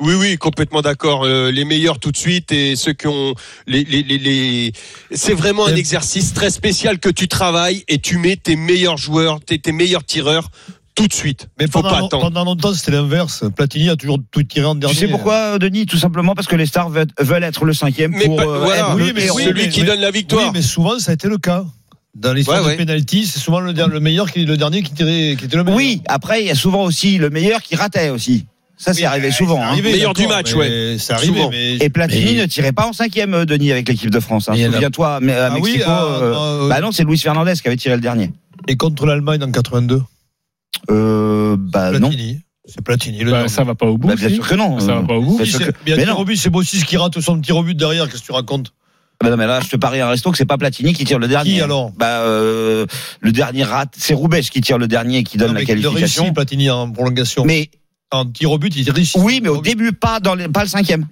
Oui, 0.00 0.14
oui, 0.14 0.36
complètement 0.36 0.82
d'accord. 0.82 1.24
Euh, 1.24 1.50
les 1.50 1.64
meilleurs 1.64 1.98
tout 1.98 2.12
de 2.12 2.16
suite 2.16 2.52
et 2.52 2.76
ceux 2.76 2.92
qui 2.92 3.06
ont 3.06 3.34
les 3.66 3.84
les 3.84 4.02
les, 4.02 4.18
les... 4.18 4.72
c'est 5.12 5.32
vraiment 5.32 5.66
un 5.66 5.74
exercice 5.74 6.34
très 6.34 6.50
spécial 6.50 6.98
que 6.98 7.08
tu 7.08 7.26
travailles 7.26 7.84
et 7.88 7.98
tu 7.98 8.18
mets 8.18 8.36
tes 8.36 8.54
meilleurs 8.56 8.98
joueurs, 8.98 9.40
tes, 9.40 9.58
tes 9.58 9.72
meilleurs 9.72 10.04
tireurs 10.04 10.50
tout 10.94 11.06
de 11.06 11.12
suite. 11.14 11.48
Mais 11.58 11.66
faut 11.66 11.80
pendant, 11.80 11.88
pas 11.90 11.96
attendre. 12.04 12.22
pendant 12.24 12.44
longtemps, 12.44 12.74
c'était 12.74 12.90
l'inverse. 12.90 13.44
Platini 13.56 13.88
a 13.88 13.96
toujours 13.96 14.18
tout 14.30 14.42
tiré 14.42 14.66
en 14.66 14.74
dernier. 14.74 14.94
Tu 14.94 15.00
sais 15.00 15.08
pourquoi, 15.08 15.58
Denis? 15.58 15.86
Tout 15.86 15.96
simplement 15.96 16.34
parce 16.34 16.48
que 16.48 16.56
les 16.56 16.66
stars 16.66 16.90
veulent, 16.90 17.44
être 17.44 17.64
le 17.64 17.72
cinquième 17.72 18.10
Mais 18.10 18.26
pour 18.26 18.36
pas- 18.36 18.42
euh, 18.42 18.58
voilà, 18.58 18.80
être 18.90 18.96
oui, 18.96 19.06
le 19.06 19.12
mais 19.14 19.24
héros. 19.24 19.36
oui, 19.38 19.44
celui 19.44 19.62
mais- 19.62 19.68
qui 19.70 19.80
mais- 19.82 19.86
donne 19.86 20.00
la 20.00 20.10
victoire. 20.10 20.44
Oui, 20.46 20.50
mais 20.52 20.62
souvent, 20.62 20.98
ça 20.98 21.12
a 21.12 21.14
été 21.14 21.28
le 21.28 21.38
cas. 21.38 21.64
Dans 22.14 22.32
l'histoire 22.32 22.62
Ouais, 22.62 22.68
ouais. 22.70 22.76
penalty, 22.76 23.26
c'est 23.26 23.38
souvent 23.38 23.60
le, 23.60 23.72
meilleur 24.00 24.30
qui 24.32 24.44
le 24.44 24.56
dernier 24.56 24.82
qui 24.82 24.92
tirait, 24.92 25.36
qui 25.38 25.44
était 25.44 25.56
le 25.56 25.64
meilleur. 25.64 25.76
Oui, 25.76 26.02
après, 26.08 26.40
il 26.42 26.46
y 26.46 26.50
a 26.50 26.54
souvent 26.54 26.82
aussi 26.84 27.18
le 27.18 27.30
meilleur 27.30 27.62
qui 27.62 27.76
ratait 27.76 28.08
aussi. 28.10 28.46
Ça, 28.76 28.92
c'est 28.94 29.00
Oui, 29.00 29.06
arrivé 29.06 29.28
euh, 29.28 29.32
souvent. 29.32 29.60
hein. 29.60 29.68
arrivé, 29.68 29.92
Meilleur 29.92 30.14
du 30.14 30.26
match, 30.26 30.54
ouais. 30.54 30.96
C'est 30.98 31.12
arrivé, 31.12 31.40
mais. 31.50 31.76
Et 31.76 31.90
Platini 31.90 32.34
Mais- 32.34 32.42
ne 32.42 32.46
tirait 32.46 32.72
pas 32.72 32.86
en 32.86 32.92
cinquième, 32.92 33.34
euh, 33.34 33.44
Denis, 33.44 33.72
avec 33.72 33.88
l'équipe 33.88 34.10
de 34.10 34.20
France. 34.20 34.48
Hein. 34.48 34.54
Souviens-toi, 34.54 35.18
mais 35.20 35.32
à 35.32 35.46
Ah 35.52 35.56
oui, 35.60 35.72
Mexico. 35.72 35.90
euh, 35.90 35.94
euh, 36.22 36.64
euh, 36.64 36.68
bah 36.68 36.80
non, 36.80 36.92
c'est 36.92 37.04
Luis 37.04 37.18
Fernandez 37.18 37.54
qui 37.60 37.66
avait 37.66 37.76
tiré 37.76 37.94
le 37.96 38.00
dernier. 38.00 38.30
Et 38.68 38.76
contre 38.76 39.04
l'Allemagne 39.06 39.42
en 39.42 39.50
82. 39.50 40.02
Euh, 40.90 41.56
bah 41.58 41.90
non. 41.92 42.08
Platini. 42.08 42.40
C'est 42.66 42.82
Platini. 42.82 43.18
Le 43.24 43.30
Bah, 43.30 43.48
ça 43.48 43.64
va 43.64 43.74
pas 43.74 43.86
au 43.86 43.96
bout. 43.98 44.08
Bah, 44.08 44.14
bien 44.14 44.28
si. 44.28 44.34
sûr 44.36 44.46
que 44.46 44.54
non. 44.54 44.78
Ça 44.78 44.94
va 44.96 45.02
pas 45.02 45.14
au 45.14 45.22
bout. 45.22 45.38
Bien 45.38 45.46
Oui, 45.58 45.64
que- 45.64 45.96
mais 45.96 46.04
non. 46.04 46.22
but, 46.24 46.36
c'est 46.36 46.50
Bossis 46.50 46.84
qui 46.84 46.96
rate 46.98 47.18
son 47.20 47.40
tir 47.40 47.56
au 47.56 47.62
but 47.62 47.74
derrière. 47.76 48.08
Qu'est-ce 48.08 48.20
que 48.22 48.26
tu 48.26 48.32
racontes? 48.32 48.72
Bah 49.22 49.30
non, 49.30 49.36
mais 49.36 49.46
là, 49.46 49.60
je 49.60 49.68
te 49.68 49.76
parie 49.76 50.00
un 50.00 50.08
resto 50.08 50.30
que 50.30 50.36
c'est 50.38 50.44
pas 50.46 50.58
Platini 50.58 50.92
qui 50.92 51.04
tire 51.04 51.18
le 51.18 51.26
dernier. 51.26 51.54
Qui 51.54 51.60
alors 51.60 51.90
Bah 51.92 52.20
euh, 52.20 52.86
le 53.20 53.32
dernier 53.32 53.64
rat, 53.64 53.86
c'est 53.96 54.14
Roubaix 54.14 54.42
qui 54.42 54.60
tire 54.60 54.78
le 54.78 54.86
dernier 54.86 55.18
et 55.18 55.22
qui 55.24 55.38
donne 55.38 55.48
Non, 55.48 55.54
la 55.54 55.62
il 55.62 55.66
qualification. 55.66 56.22
réussit, 56.22 56.34
Platini 56.34 56.70
en 56.70 56.90
prolongation. 56.90 57.44
Mais 57.44 57.68
en 58.12 58.24
tir 58.26 58.52
au 58.52 58.58
but, 58.58 58.74
il 58.76 58.88
réussit. 58.90 59.20
oui, 59.20 59.40
mais 59.42 59.48
au 59.48 59.60
début 59.60 59.92
pas 59.92 60.20
dans 60.20 60.34
les, 60.36 60.46
pas 60.48 60.62
le 60.62 60.68
cinquième. 60.68 61.06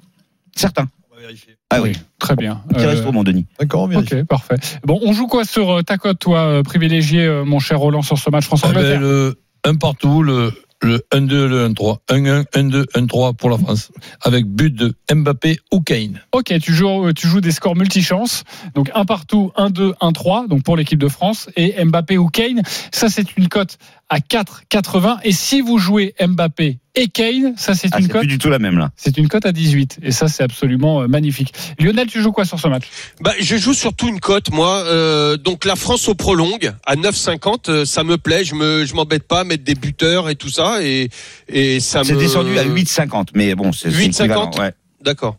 Certain. 0.55 0.87
On 1.11 1.17
va 1.17 1.21
vérifier. 1.23 1.57
Ah 1.71 1.81
oui. 1.83 1.93
Très 2.21 2.37
bien. 2.37 2.63
Petit 2.69 2.85
Euh, 2.85 2.91
resto, 2.91 3.11
mon 3.11 3.25
Denis. 3.25 3.45
D'accord, 3.59 3.83
on 3.83 3.87
vérifie. 3.89 4.15
Ok, 4.15 4.25
parfait. 4.25 4.55
Bon, 4.85 5.01
on 5.03 5.13
joue 5.13 5.27
quoi 5.27 5.45
sur 5.45 5.79
euh, 5.79 5.83
ta 5.83 5.99
cote, 5.99 6.21
toi, 6.21 6.39
euh, 6.47 6.63
privilégié, 6.63 7.23
euh, 7.25 7.45
mon 7.45 7.59
cher 7.59 7.81
Roland, 7.81 8.03
sur 8.03 8.19
ce 8.19 8.31
match 8.31 8.45
Eh 8.47 8.51
ben, 8.51 8.57
France-Angleterre? 8.57 9.01
le 9.01 9.41
1 9.65 9.75
partout, 9.75 10.23
le, 10.23 10.53
le 10.83 10.99
1-2, 11.13 11.47
le 11.47 11.69
1-3. 11.69 11.99
1-1, 12.09 12.45
1-2, 12.53 12.85
1-3 12.95 13.35
pour 13.35 13.51
la 13.51 13.59
France. 13.59 13.91
Avec 14.23 14.47
but 14.47 14.75
de 14.75 14.95
Mbappé 15.13 15.59
ou 15.73 15.81
Kane. 15.81 16.21
Ok, 16.33 16.53
tu 16.61 16.75
joues, 16.75 17.09
euh, 17.09 17.13
tu 17.13 17.27
joues 17.27 17.41
des 17.41 17.53
scores 17.53 17.77
multichance. 17.77 18.45
Donc 18.75 18.91
un 18.95 19.05
partout, 19.05 19.53
1-2, 19.57 19.95
1-3, 20.01 20.49
donc 20.49 20.63
pour 20.63 20.77
l'équipe 20.77 20.99
de 20.99 21.09
France. 21.09 21.49
Et 21.57 21.83
Mbappé 21.85 22.19
ou 22.19 22.29
Kane, 22.29 22.63
ça 22.93 23.09
c'est 23.09 23.37
une 23.37 23.49
cote 23.49 23.79
à 24.09 24.19
4,80. 24.21 25.19
Et 25.25 25.33
si 25.33 25.61
vous 25.61 25.79
jouez 25.79 26.15
Mbappé 26.21 26.79
et 26.95 27.09
Kane, 27.09 27.55
ça 27.57 27.75
c'est 27.75 27.89
Ah, 27.93 27.99
une 27.99 28.07
c'est 28.07 28.13
cote. 28.13 28.21
plus 28.23 28.29
du 28.29 28.39
tout 28.39 28.49
la 28.49 28.59
même 28.59 28.79
là. 28.79 28.91
C'est 28.97 29.19
une 29.19 29.29
cote 29.29 29.45
à 29.47 29.53
18. 29.53 29.99
Et 30.03 30.13
ça 30.13 30.29
c'est 30.29 30.43
absolument 30.45 31.03
euh, 31.03 31.09
magnifique. 31.09 31.53
Lionel, 31.79 32.07
tu 32.07 32.23
joues 32.23 32.33
quoi 32.33 32.45
sur 32.45 32.59
ce 32.61 32.69
match? 32.69 32.85
Bah, 33.21 33.33
je 33.41 33.57
joue 33.57 33.75
surtout 33.75 34.09
une 34.09 34.21
cote, 34.21 34.51
moi. 34.53 34.83
Euh, 34.85 35.37
donc 35.37 35.65
la 35.65 35.77
France 35.77 36.09
au 36.09 36.15
prolongue 36.15 36.73
à 36.87 36.95
9,50, 36.97 37.69
euh, 37.71 37.85
ça 37.85 38.05
me 38.05 38.17
plaît. 38.17 38.45
Je 38.45 38.55
me, 38.55 38.85
je 38.87 38.95
m'embête 38.95 39.27
pas 39.27 39.41
à 39.41 39.45
mettre 39.45 39.65
des 39.65 39.75
buteurs 39.75 40.29
et 40.31 40.37
tout 40.37 40.51
ça, 40.51 40.83
et 40.83 41.09
et 41.49 41.81
ça 41.81 42.03
C'est 42.05 42.15
me. 42.15 42.19
descendu 42.21 42.57
à 42.59 42.65
8,50, 42.65 43.29
mais 43.35 43.55
bon, 43.55 43.73
c'est 43.73 43.91
c'est 43.91 43.97
8,50. 43.99 44.09
équivalent, 44.23 44.51
Ouais. 44.59 44.73
D'accord. 45.03 45.37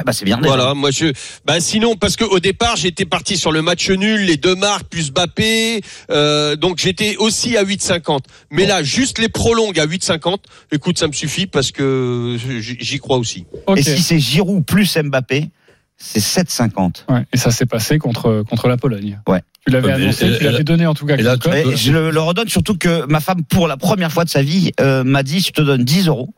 Ah 0.00 0.04
bah 0.04 0.12
c'est 0.12 0.24
bien. 0.24 0.36
déjà. 0.38 0.48
Voilà, 0.48 0.74
moi 0.74 0.90
je. 0.90 1.12
Bah 1.44 1.60
sinon, 1.60 1.96
parce 1.96 2.16
que 2.16 2.24
au 2.24 2.40
départ, 2.40 2.76
j'étais 2.76 3.04
parti 3.04 3.36
sur 3.36 3.52
le 3.52 3.62
match 3.62 3.88
nul, 3.90 4.20
les 4.24 4.36
deux 4.36 4.54
marques 4.54 4.88
plus 4.88 5.10
Bappé, 5.12 5.82
euh, 6.10 6.56
donc 6.56 6.78
j'étais 6.78 7.16
aussi 7.16 7.56
à 7.56 7.64
8,50. 7.64 8.20
Mais 8.50 8.66
là, 8.66 8.82
juste 8.82 9.18
les 9.18 9.28
prolongues 9.28 9.78
à 9.78 9.86
8,50. 9.86 10.38
Écoute, 10.72 10.98
ça 10.98 11.06
me 11.06 11.12
suffit 11.12 11.46
parce 11.46 11.70
que 11.72 12.36
j'y 12.60 12.98
crois 12.98 13.18
aussi. 13.18 13.44
Et 13.76 13.82
si 13.82 14.00
c'est 14.02 14.18
Giroud 14.18 14.64
plus 14.64 14.96
Mbappé, 14.96 15.50
c'est 15.96 16.20
7,50. 16.20 17.04
Ouais, 17.10 17.26
et 17.32 17.36
ça 17.36 17.50
s'est 17.50 17.66
passé 17.66 17.98
contre, 17.98 18.42
contre 18.48 18.68
la 18.68 18.76
Pologne. 18.78 19.20
Ouais. 19.28 19.42
Tu 19.66 19.72
l'avais 19.72 19.92
annoncé, 19.92 20.26
et- 20.26 20.38
tu 20.38 20.44
l'avais 20.44 20.64
donné 20.64 20.86
en 20.86 20.94
tout 20.94 21.04
cas. 21.04 21.16
et 21.18 21.22
là, 21.22 21.36
je 21.74 21.92
le, 21.92 22.10
le 22.10 22.20
redonne 22.20 22.48
surtout 22.48 22.74
que 22.78 23.04
ma 23.06 23.20
femme, 23.20 23.44
pour 23.44 23.68
la 23.68 23.76
première 23.76 24.10
fois 24.10 24.24
de 24.24 24.30
sa 24.30 24.40
vie, 24.42 24.72
euh, 24.80 25.04
m'a 25.04 25.22
dit 25.22 25.40
je 25.40 25.50
te 25.52 25.60
donne 25.60 25.84
10 25.84 26.08
euros 26.08 26.30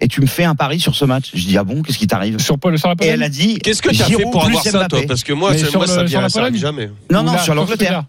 et 0.00 0.08
tu 0.08 0.20
me 0.20 0.26
fais 0.26 0.44
un 0.44 0.54
pari 0.54 0.78
sur 0.78 0.94
ce 0.94 1.04
match. 1.04 1.30
Je 1.34 1.46
dis 1.46 1.56
ah 1.56 1.64
bon, 1.64 1.82
qu'est-ce 1.82 1.98
qui 1.98 2.06
t'arrive? 2.06 2.38
Sur, 2.38 2.58
Paul- 2.58 2.78
sur 2.78 2.88
la 2.88 2.94
Et 3.00 3.08
elle 3.08 3.22
a 3.22 3.28
dit 3.28 3.58
Qu'est-ce 3.58 3.80
que 3.82 3.90
tu 3.90 4.02
as 4.02 4.06
fait 4.06 4.22
pour 4.30 4.44
avoir 4.44 4.62
ça, 4.62 4.86
toi? 4.88 5.00
Parce 5.08 5.24
que 5.24 5.32
moi, 5.32 5.56
sur 5.56 5.72
moi, 5.78 5.86
le- 5.86 6.08
ça 6.08 6.28
Pologne 6.28 6.56
jamais. 6.56 6.90
Non, 7.10 7.22
non, 7.22 7.32
là, 7.32 7.38
sur 7.42 7.54
l'Angleterre. 7.54 8.04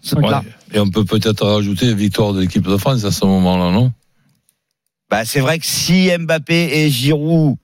Et 0.74 0.78
on 0.80 0.90
peut 0.90 1.04
peut-être 1.04 1.46
rajouter 1.46 1.94
victoire 1.94 2.32
de 2.34 2.40
l'équipe 2.40 2.66
de 2.66 2.76
France 2.76 3.04
à 3.04 3.10
ce 3.10 3.24
moment-là, 3.24 3.70
non? 3.72 3.92
Bah, 5.10 5.24
c'est 5.24 5.40
vrai 5.40 5.58
que 5.58 5.64
si 5.66 6.10
Mbappé 6.18 6.80
et 6.80 6.90
Giroud 6.90 7.56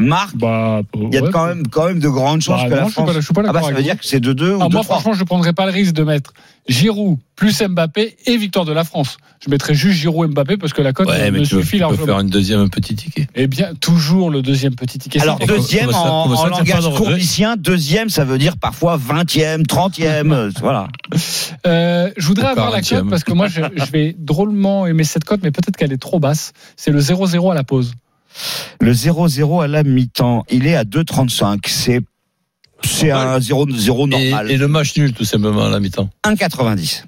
marquent, 0.00 0.36
Bah, 0.36 0.82
il 0.94 1.14
y 1.14 1.18
a 1.18 1.22
ouais, 1.22 1.30
quand 1.30 1.46
même, 1.46 1.66
quand 1.68 1.86
même 1.86 2.00
de 2.00 2.08
grandes 2.08 2.42
chances 2.42 2.62
Bah, 2.64 2.68
que 2.68 2.74
non, 2.74 2.76
la 2.80 2.84
je 2.86 2.90
suis 2.90 2.94
pas- 2.96 3.02
France. 3.04 3.14
je 3.16 3.20
suis 3.24 3.32
pas 3.34 3.40
ah 3.40 3.44
d'accord 3.44 3.62
bah 3.62 3.68
ça 3.68 3.74
veut 3.74 3.82
dire 3.82 3.98
que 3.98 4.04
c'est 4.06 4.20
de 4.20 4.32
2 4.32 4.54
ou 4.54 4.58
Ah, 4.62 4.68
de 4.68 4.72
moi, 4.74 4.82
3. 4.82 4.96
franchement, 4.96 5.14
je 5.14 5.20
ne 5.20 5.24
prendrais 5.24 5.52
pas 5.54 5.64
le 5.66 5.72
risque 5.72 5.94
de 5.94 6.02
mettre 6.04 6.32
Giroud 6.68 7.18
plus 7.36 7.62
Mbappé 7.62 8.16
et 8.26 8.36
victoire 8.36 8.64
de 8.64 8.72
la 8.72 8.84
France. 8.84 9.16
Je 9.44 9.50
mettrais 9.50 9.74
juste 9.74 9.98
Giroud 9.98 10.30
Mbappé 10.32 10.56
parce 10.58 10.72
que 10.72 10.82
la 10.82 10.92
cote 10.92 11.08
Ouais, 11.08 11.30
me 11.30 11.44
suffit 11.44 11.62
tu 11.64 11.70
peux 11.76 11.78
largement. 11.78 12.04
faire 12.06 12.16
un 12.16 12.24
deuxième 12.24 12.68
petit 12.70 12.94
ticket. 12.94 13.26
Eh 13.34 13.46
bien, 13.46 13.72
toujours 13.80 14.30
le 14.30 14.42
deuxième 14.42 14.74
petit 14.74 14.98
ticket. 14.98 15.20
Alors, 15.20 15.38
deuxième 15.38 15.90
ça- 15.92 15.98
en, 15.98 16.36
ça, 16.36 16.48
langage 16.48 16.84
de 16.84 16.96
courbicien, 16.96 17.56
deuxième, 17.56 18.08
ça 18.10 18.24
veut 18.24 18.38
dire 18.38 18.56
parfois 18.58 18.96
20e, 18.98 19.62
30e, 19.66 20.32
euh, 20.32 20.50
voilà. 20.60 20.88
Euh, 21.66 22.10
je 22.16 22.26
voudrais 22.26 22.46
avoir 22.48 22.70
la 22.70 22.80
40e. 22.80 23.00
cote 23.00 23.10
parce 23.10 23.24
que 23.24 23.32
moi, 23.32 23.48
je, 23.48 23.60
je 23.76 23.90
vais 23.90 24.14
drôlement 24.18 24.86
aimer 24.86 25.04
cette 25.04 25.24
cote, 25.24 25.40
mais 25.42 25.50
peut-être 25.50 25.76
qu'elle 25.76 25.92
est 25.92 25.96
trop 26.00 26.18
basse. 26.20 26.52
C'est 26.76 26.90
le 26.90 27.00
0-0 27.00 27.50
à 27.50 27.54
la 27.54 27.64
pause. 27.64 27.92
Le 28.80 28.92
0-0 28.92 29.62
à 29.62 29.66
la 29.66 29.82
mi-temps, 29.82 30.44
il 30.50 30.66
est 30.66 30.76
à 30.76 30.84
2,35. 30.84 31.60
C'est, 31.66 32.00
c'est 32.84 33.10
un 33.10 33.38
0-0 33.38 34.14
Et, 34.14 34.30
normal. 34.30 34.50
et 34.50 34.56
le 34.56 34.68
match 34.68 34.96
nul, 34.96 35.12
tout 35.12 35.24
simplement, 35.24 35.66
à 35.66 35.70
la 35.70 35.80
mi-temps. 35.80 36.10
1,90. 36.24 37.04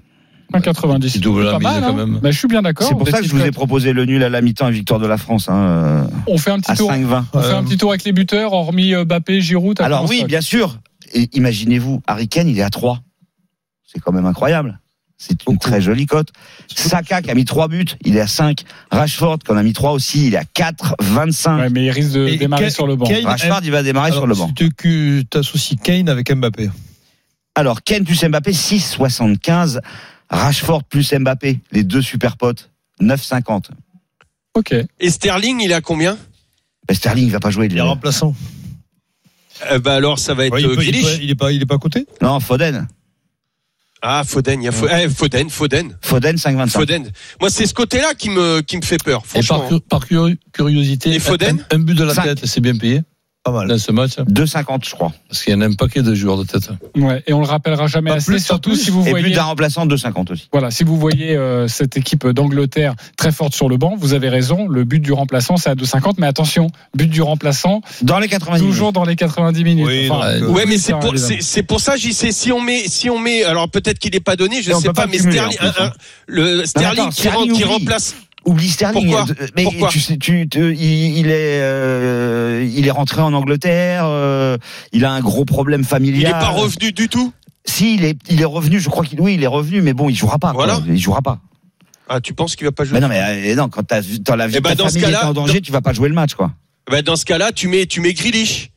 1,90. 0.53 1.13
Tu 1.13 1.19
doubles 1.19 1.45
la 1.45 1.59
mal, 1.59 1.83
quand 1.83 1.91
hein. 1.91 1.93
même. 1.93 2.21
Bah, 2.23 2.31
je 2.31 2.39
suis 2.39 2.49
bien 2.49 2.63
d'accord. 2.63 2.89
C'est 2.89 2.95
pour 2.95 3.09
ça 3.09 3.19
que 3.21 3.27
je 3.27 3.31
vous 3.31 3.43
ai 3.43 3.51
proposé 3.51 3.93
le 3.93 4.07
nul 4.07 4.23
à 4.23 4.29
la 4.31 4.41
mi-temps 4.41 4.69
et 4.69 4.73
victoire 4.73 4.99
de 4.99 5.07
la 5.07 5.19
France. 5.19 5.49
Hein, 5.49 6.09
On 6.27 6.39
fait 6.39 6.51
un 6.51 6.61
petit 6.61 6.73
à 6.73 6.77
tour. 6.77 6.91
5-20. 6.91 7.25
On 7.35 7.43
fait 7.43 7.53
un 7.53 7.65
petit 7.65 7.77
tour 7.77 7.91
avec 7.91 8.05
les 8.05 8.13
buteurs, 8.13 8.53
hormis 8.55 8.95
euh, 8.95 9.05
Mbappé, 9.05 9.41
Giroud. 9.41 9.81
Alors 9.81 10.09
oui, 10.09 10.25
bien 10.27 10.41
sûr. 10.41 10.79
Imaginez-vous, 11.33 12.01
Harry 12.07 12.29
Kane, 12.29 12.49
il 12.49 12.59
est 12.59 12.63
à 12.63 12.71
3. 12.71 13.01
C'est 13.85 14.01
quand 14.01 14.13
même 14.13 14.27
incroyable. 14.27 14.81
C'est 15.21 15.45
une 15.49 15.59
très 15.59 15.81
jolie 15.81 16.07
cote. 16.07 16.29
Saka 16.75 17.21
qui 17.23 17.31
a 17.31 17.35
mis 17.35 17.45
3 17.45 17.67
buts, 17.67 17.85
il 18.05 18.17
est 18.17 18.21
à 18.21 18.29
5. 18.29 18.63
Rashford 18.93 19.41
qui 19.41 19.51
en 19.51 19.57
a 19.57 19.63
mis 19.65 19.73
3 19.73 19.91
aussi, 19.93 20.29
il 20.29 20.35
est 20.35 20.39
à 20.39 20.45
4, 20.45 20.95
25. 21.01 21.59
Ouais, 21.59 21.71
mais 21.71 21.85
il 21.87 21.91
risque 21.91 22.13
de 22.13 22.29
Et 22.29 22.37
démarrer 22.37 22.65
Kane- 22.67 22.71
sur 22.73 22.87
le 22.87 22.95
banc. 22.95 23.05
Kane- 23.07 23.27
Rashford, 23.27 23.61
il 23.65 23.73
va 23.73 23.83
démarrer 23.83 24.13
Alors, 24.13 24.21
sur 24.21 24.27
le 24.29 24.35
banc. 24.37 24.51
Tu 24.55 25.27
associes 25.35 25.77
Kane 25.77 26.09
avec 26.09 26.31
Mbappé. 26.33 26.71
Alors, 27.57 27.83
Ken 27.83 28.05
plus 28.05 28.23
Mbappé, 28.25 28.53
6,75. 28.53 29.81
Rashford 30.31 30.85
plus 30.85 31.13
Mbappé, 31.13 31.59
les 31.73 31.83
deux 31.83 32.03
super 32.03 32.37
potes, 32.37 32.71
9,50. 33.01 33.71
Ok. 34.55 34.73
Et 35.01 35.11
Sterling, 35.11 35.61
il 35.61 35.73
est 35.73 35.75
à 35.75 35.81
combien? 35.81 36.17
Ben, 36.87 36.95
Sterling, 36.95 37.27
il 37.27 37.33
va 37.33 37.41
pas 37.41 37.51
jouer. 37.51 37.67
Il 37.69 37.77
est 37.77 37.81
remplaçant. 37.81 38.37
euh, 39.73 39.81
Bah 39.81 39.95
alors, 39.97 40.21
ça 40.21 40.35
va 40.35 40.47
être 40.47 40.53
Ouais, 40.53 40.63
il, 40.63 40.67
euh, 40.67 40.77
peut- 40.77 40.85
il, 40.85 41.03
peut- 41.03 41.19
il 41.23 41.31
est 41.31 41.35
pas, 41.35 41.51
il 41.53 41.61
est 41.61 41.67
pas 41.67 41.75
à 41.75 41.79
côté? 41.79 42.07
Non, 42.23 42.39
Foden. 42.39 42.87
Ah, 44.01 44.23
Foden, 44.25 44.63
il 44.63 44.67
y 44.67 44.69
a 44.69 45.03
eh, 45.03 45.09
Foden, 45.09 45.51
Foden, 45.51 45.97
Foden, 46.01 46.37
5,25. 46.37 46.69
Foden. 46.69 47.11
Moi, 47.41 47.51
c'est 47.51 47.67
ce 47.67 47.75
côté-là 47.75 48.15
qui 48.15 48.31
me 48.31 48.61
qui 48.61 48.77
me 48.77 48.83
fait 48.83 49.03
peur. 49.03 49.23
Et 49.25 49.43
Franchement. 49.43 49.59
par, 49.61 49.69
cu- 49.69 49.81
par 49.81 50.07
curi- 50.07 50.39
curiosité, 50.53 51.15
Et 51.15 51.19
Foden 51.19 51.65
un, 51.73 51.77
un 51.77 51.79
but 51.81 51.95
de 51.95 52.05
la 52.05 52.15
Cinq. 52.15 52.23
tête, 52.25 52.47
c'est 52.47 52.61
bien 52.61 52.77
payé 52.77 53.03
Pas 53.51 53.59
mal. 53.59 53.69
dans 53.69 53.79
ce 53.79 53.93
match. 53.93 54.13
2,50, 54.19 54.89
je 54.89 54.95
crois. 54.95 55.13
Parce 55.29 55.43
qu'il 55.43 55.53
y 55.53 55.57
en 55.57 55.61
a 55.61 55.67
un 55.67 55.73
paquet 55.73 56.03
de 56.03 56.15
joueurs 56.15 56.39
de 56.39 56.45
tête. 56.45 56.69
Ouais. 56.97 57.23
Et 57.27 57.33
on 57.33 57.41
le 57.41 57.47
rappellera 57.47 57.87
jamais 57.87 58.11
Pas 58.11 58.17
assez, 58.17 58.33
plus, 58.33 58.45
surtout 58.45 58.71
plus. 58.71 58.79
si 58.85 58.91
vous 58.91 59.07
Et 59.07 59.11
voyez. 59.11 59.25
plus 59.27 59.33
d'un 59.35 59.45
remplaçant, 59.45 59.87
2,50 59.87 60.33
aussi. 60.33 60.49
Voilà, 60.53 60.71
si 60.71 60.85
vous 60.85 60.97
voyez 60.99 61.37
euh, 61.37 61.69
cette 61.69 61.97
équipe 61.97 62.27
d'Angleterre 62.27 62.95
très 63.17 63.33
forte 63.33 63.55
sur 63.55 63.69
le 63.69 63.77
banc, 63.77 63.95
vous 63.99 64.13
avez 64.15 64.29
raison. 64.29 64.69
Le 64.69 64.85
but 64.85 65.01
du 65.01 65.13
remplaçant, 65.13 65.57
c'est 65.57 65.71
à 65.71 65.75
2,50. 65.75 66.15
Mais 66.19 66.27
attention, 66.27 66.69
but 66.95 67.09
du 67.09 67.23
remplaçant, 67.23 67.81
Dans 68.03 68.19
les 68.19 68.29
90 68.29 68.61
toujours 68.63 68.93
dans 68.93 69.05
les 69.05 69.17
90 69.17 69.65
minutes. 69.65 69.87
Oui, 69.87 70.09
Enfin, 70.11 70.27
euh, 70.29 70.49
Ouais, 70.49 70.65
mais 70.67 70.79
c'est 70.79 70.93
pour, 70.93 71.15
c'est, 71.17 71.79
ça, 71.79 71.97
j'y 71.97 72.13
sais, 72.13 72.33
si 72.33 72.51
on 72.53 72.61
met, 72.61 72.85
si 72.89 73.09
on 73.11 73.19
met, 73.19 73.45
alors 73.45 73.69
peut-être 73.71 73.99
qu'il 73.99 74.13
n'est 74.13 74.21
pas 74.21 74.37
donné, 74.37 74.63
je 74.63 74.71
Et 74.71 74.75
on 74.75 74.81
sais 74.81 74.93
pas, 74.93 75.07
mais 75.07 75.19
Sterling, 75.19 75.57
un- 75.61 75.85
un- 75.87 75.93
le 76.27 76.65
Sterling 76.67 77.11
qui, 77.53 77.65
remplace. 77.65 78.15
Oublie 78.49 78.69
Sterling. 78.69 79.11
Pourquoi 79.11 79.27
Euh, 79.41 79.47
Mais 79.57 79.63
Pourquoi 79.65 79.89
tu 79.89 80.01
sais, 80.01 80.17
tu, 80.17 80.49
il, 80.53 81.27
est, 81.29 81.61
euh, 81.61 82.69
il 82.75 82.87
est 82.87 82.91
rentré 82.91 83.21
en 83.21 83.33
Angleterre. 83.33 84.05
euh, 84.07 84.57
il 84.93 85.05
a 85.05 85.13
un 85.13 85.21
gros 85.21 85.45
problème 85.45 85.85
familial. 85.85 86.21
Il 86.21 86.25
n'est 86.25 86.31
pas 86.33 86.49
revenu 86.49 86.93
du 86.93 87.09
tout? 87.09 87.33
Si, 87.65 87.95
il 87.95 88.05
est, 88.05 88.17
il 88.31 88.41
est 88.41 88.45
revenu. 88.47 88.81
Je 88.81 88.89
crois 88.89 89.05
qu'il, 89.05 89.21
oui, 89.21 89.35
il 89.35 89.43
est 89.43 89.47
revenu, 89.49 89.83
mais 89.83 89.93
bon, 89.93 90.09
il 90.09 90.17
jouera 90.17 90.39
pas. 90.39 90.53
quoi. 90.53 90.65
Voilà. 90.67 90.81
Il 90.89 90.99
jouera 90.99 91.21
pas. 91.23 91.39
Ah, 92.09 92.21
tu 92.21 92.33
penses 92.33 92.57
qu'il 92.57 92.65
va 92.67 92.73
pas 92.73 92.85
jouer 92.85 92.95
Mais 92.95 93.01
non, 93.01 93.09
mais 93.09 93.51
euh, 93.53 93.55
non, 93.55 93.69
quand 93.69 93.83
t'as, 93.83 94.01
dans 94.21 94.35
la 94.37 94.47
vie 94.47 94.55
de 94.55 94.61
ben, 94.61 94.71
ta 94.71 94.77
dans 94.77 94.89
famille 94.89 95.05
est 95.11 95.17
en 95.17 95.35
danger, 95.35 95.61
tu 95.61 95.71
vas 95.73 95.83
pas 95.83 95.93
jouer 95.93 96.09
le 96.09 96.15
match, 96.15 96.35
quoi. 96.35 96.53
Ben, 96.91 97.03
dans 97.03 97.17
ce 97.17 97.27
cas-là, 97.27 97.53
tu 97.53 97.69
mets, 97.69 97.85
tu 97.85 98.01
mets 98.01 98.15
Grealish. 98.15 98.71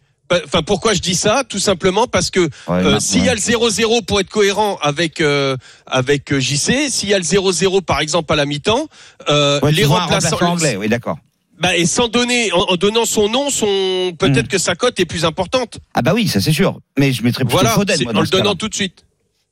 Enfin, 0.46 0.62
pourquoi 0.63 0.94
je 0.94 1.00
dis 1.00 1.15
ça? 1.15 1.44
Tout 1.48 1.60
simplement 1.60 2.08
parce 2.08 2.30
que 2.30 2.39
Ouais, 2.41 2.50
euh, 2.86 3.00
s'il 3.00 3.24
y 3.26 3.30
a 3.30 3.34
le 3.34 3.39
0-0 3.39 4.04
pour 4.06 4.20
être 4.20 4.30
cohérent 4.30 4.78
avec 4.82 5.20
euh, 5.22 5.58
avec 5.86 6.32
euh, 6.32 6.39
JC, 6.39 6.89
s'il 6.89 7.10
y 7.10 7.13
a 7.13 7.17
le 7.17 7.24
0-0 7.24 7.82
par 7.82 8.00
exemple 8.00 8.32
à 8.34 8.36
la 8.36 8.46
mi-temps, 8.46 8.88
euh, 9.30 9.60
Ouais, 9.62 9.72
les 9.72 9.86
remplaçants, 9.86 10.36
remplaçant 10.38 10.52
anglais, 10.54 10.76
oui, 10.78 10.88
d'accord. 10.89 11.17
bah, 11.60 11.76
et 11.76 11.86
sans 11.86 12.08
donner, 12.08 12.52
en, 12.54 12.62
en 12.62 12.76
donnant 12.76 13.06
son 13.06 13.30
nom, 13.30 13.50
son 13.50 14.13
peut-être 14.17 14.48
que 14.48 14.58
sa 14.58 14.76
cote 14.76 15.00
est 15.00 15.06
plus 15.06 15.26
importante. 15.26 15.80
Ah 15.94 16.02
bah 16.02 16.13
oui, 16.15 16.28
ça 16.28 16.39
c'est 16.41 16.54
sûr. 16.54 16.80
Mais 16.98 17.12
je 17.13 17.24
mettrais 17.24 17.44
plutôt 17.44 17.58
Voilà, 17.58 17.72
Foden, 17.72 17.98
moi, 18.04 18.13
en 18.15 18.22
le 18.22 18.28
donnant 18.28 18.56
tout 18.56 18.70
de 18.70 18.76
suite. 18.76 19.06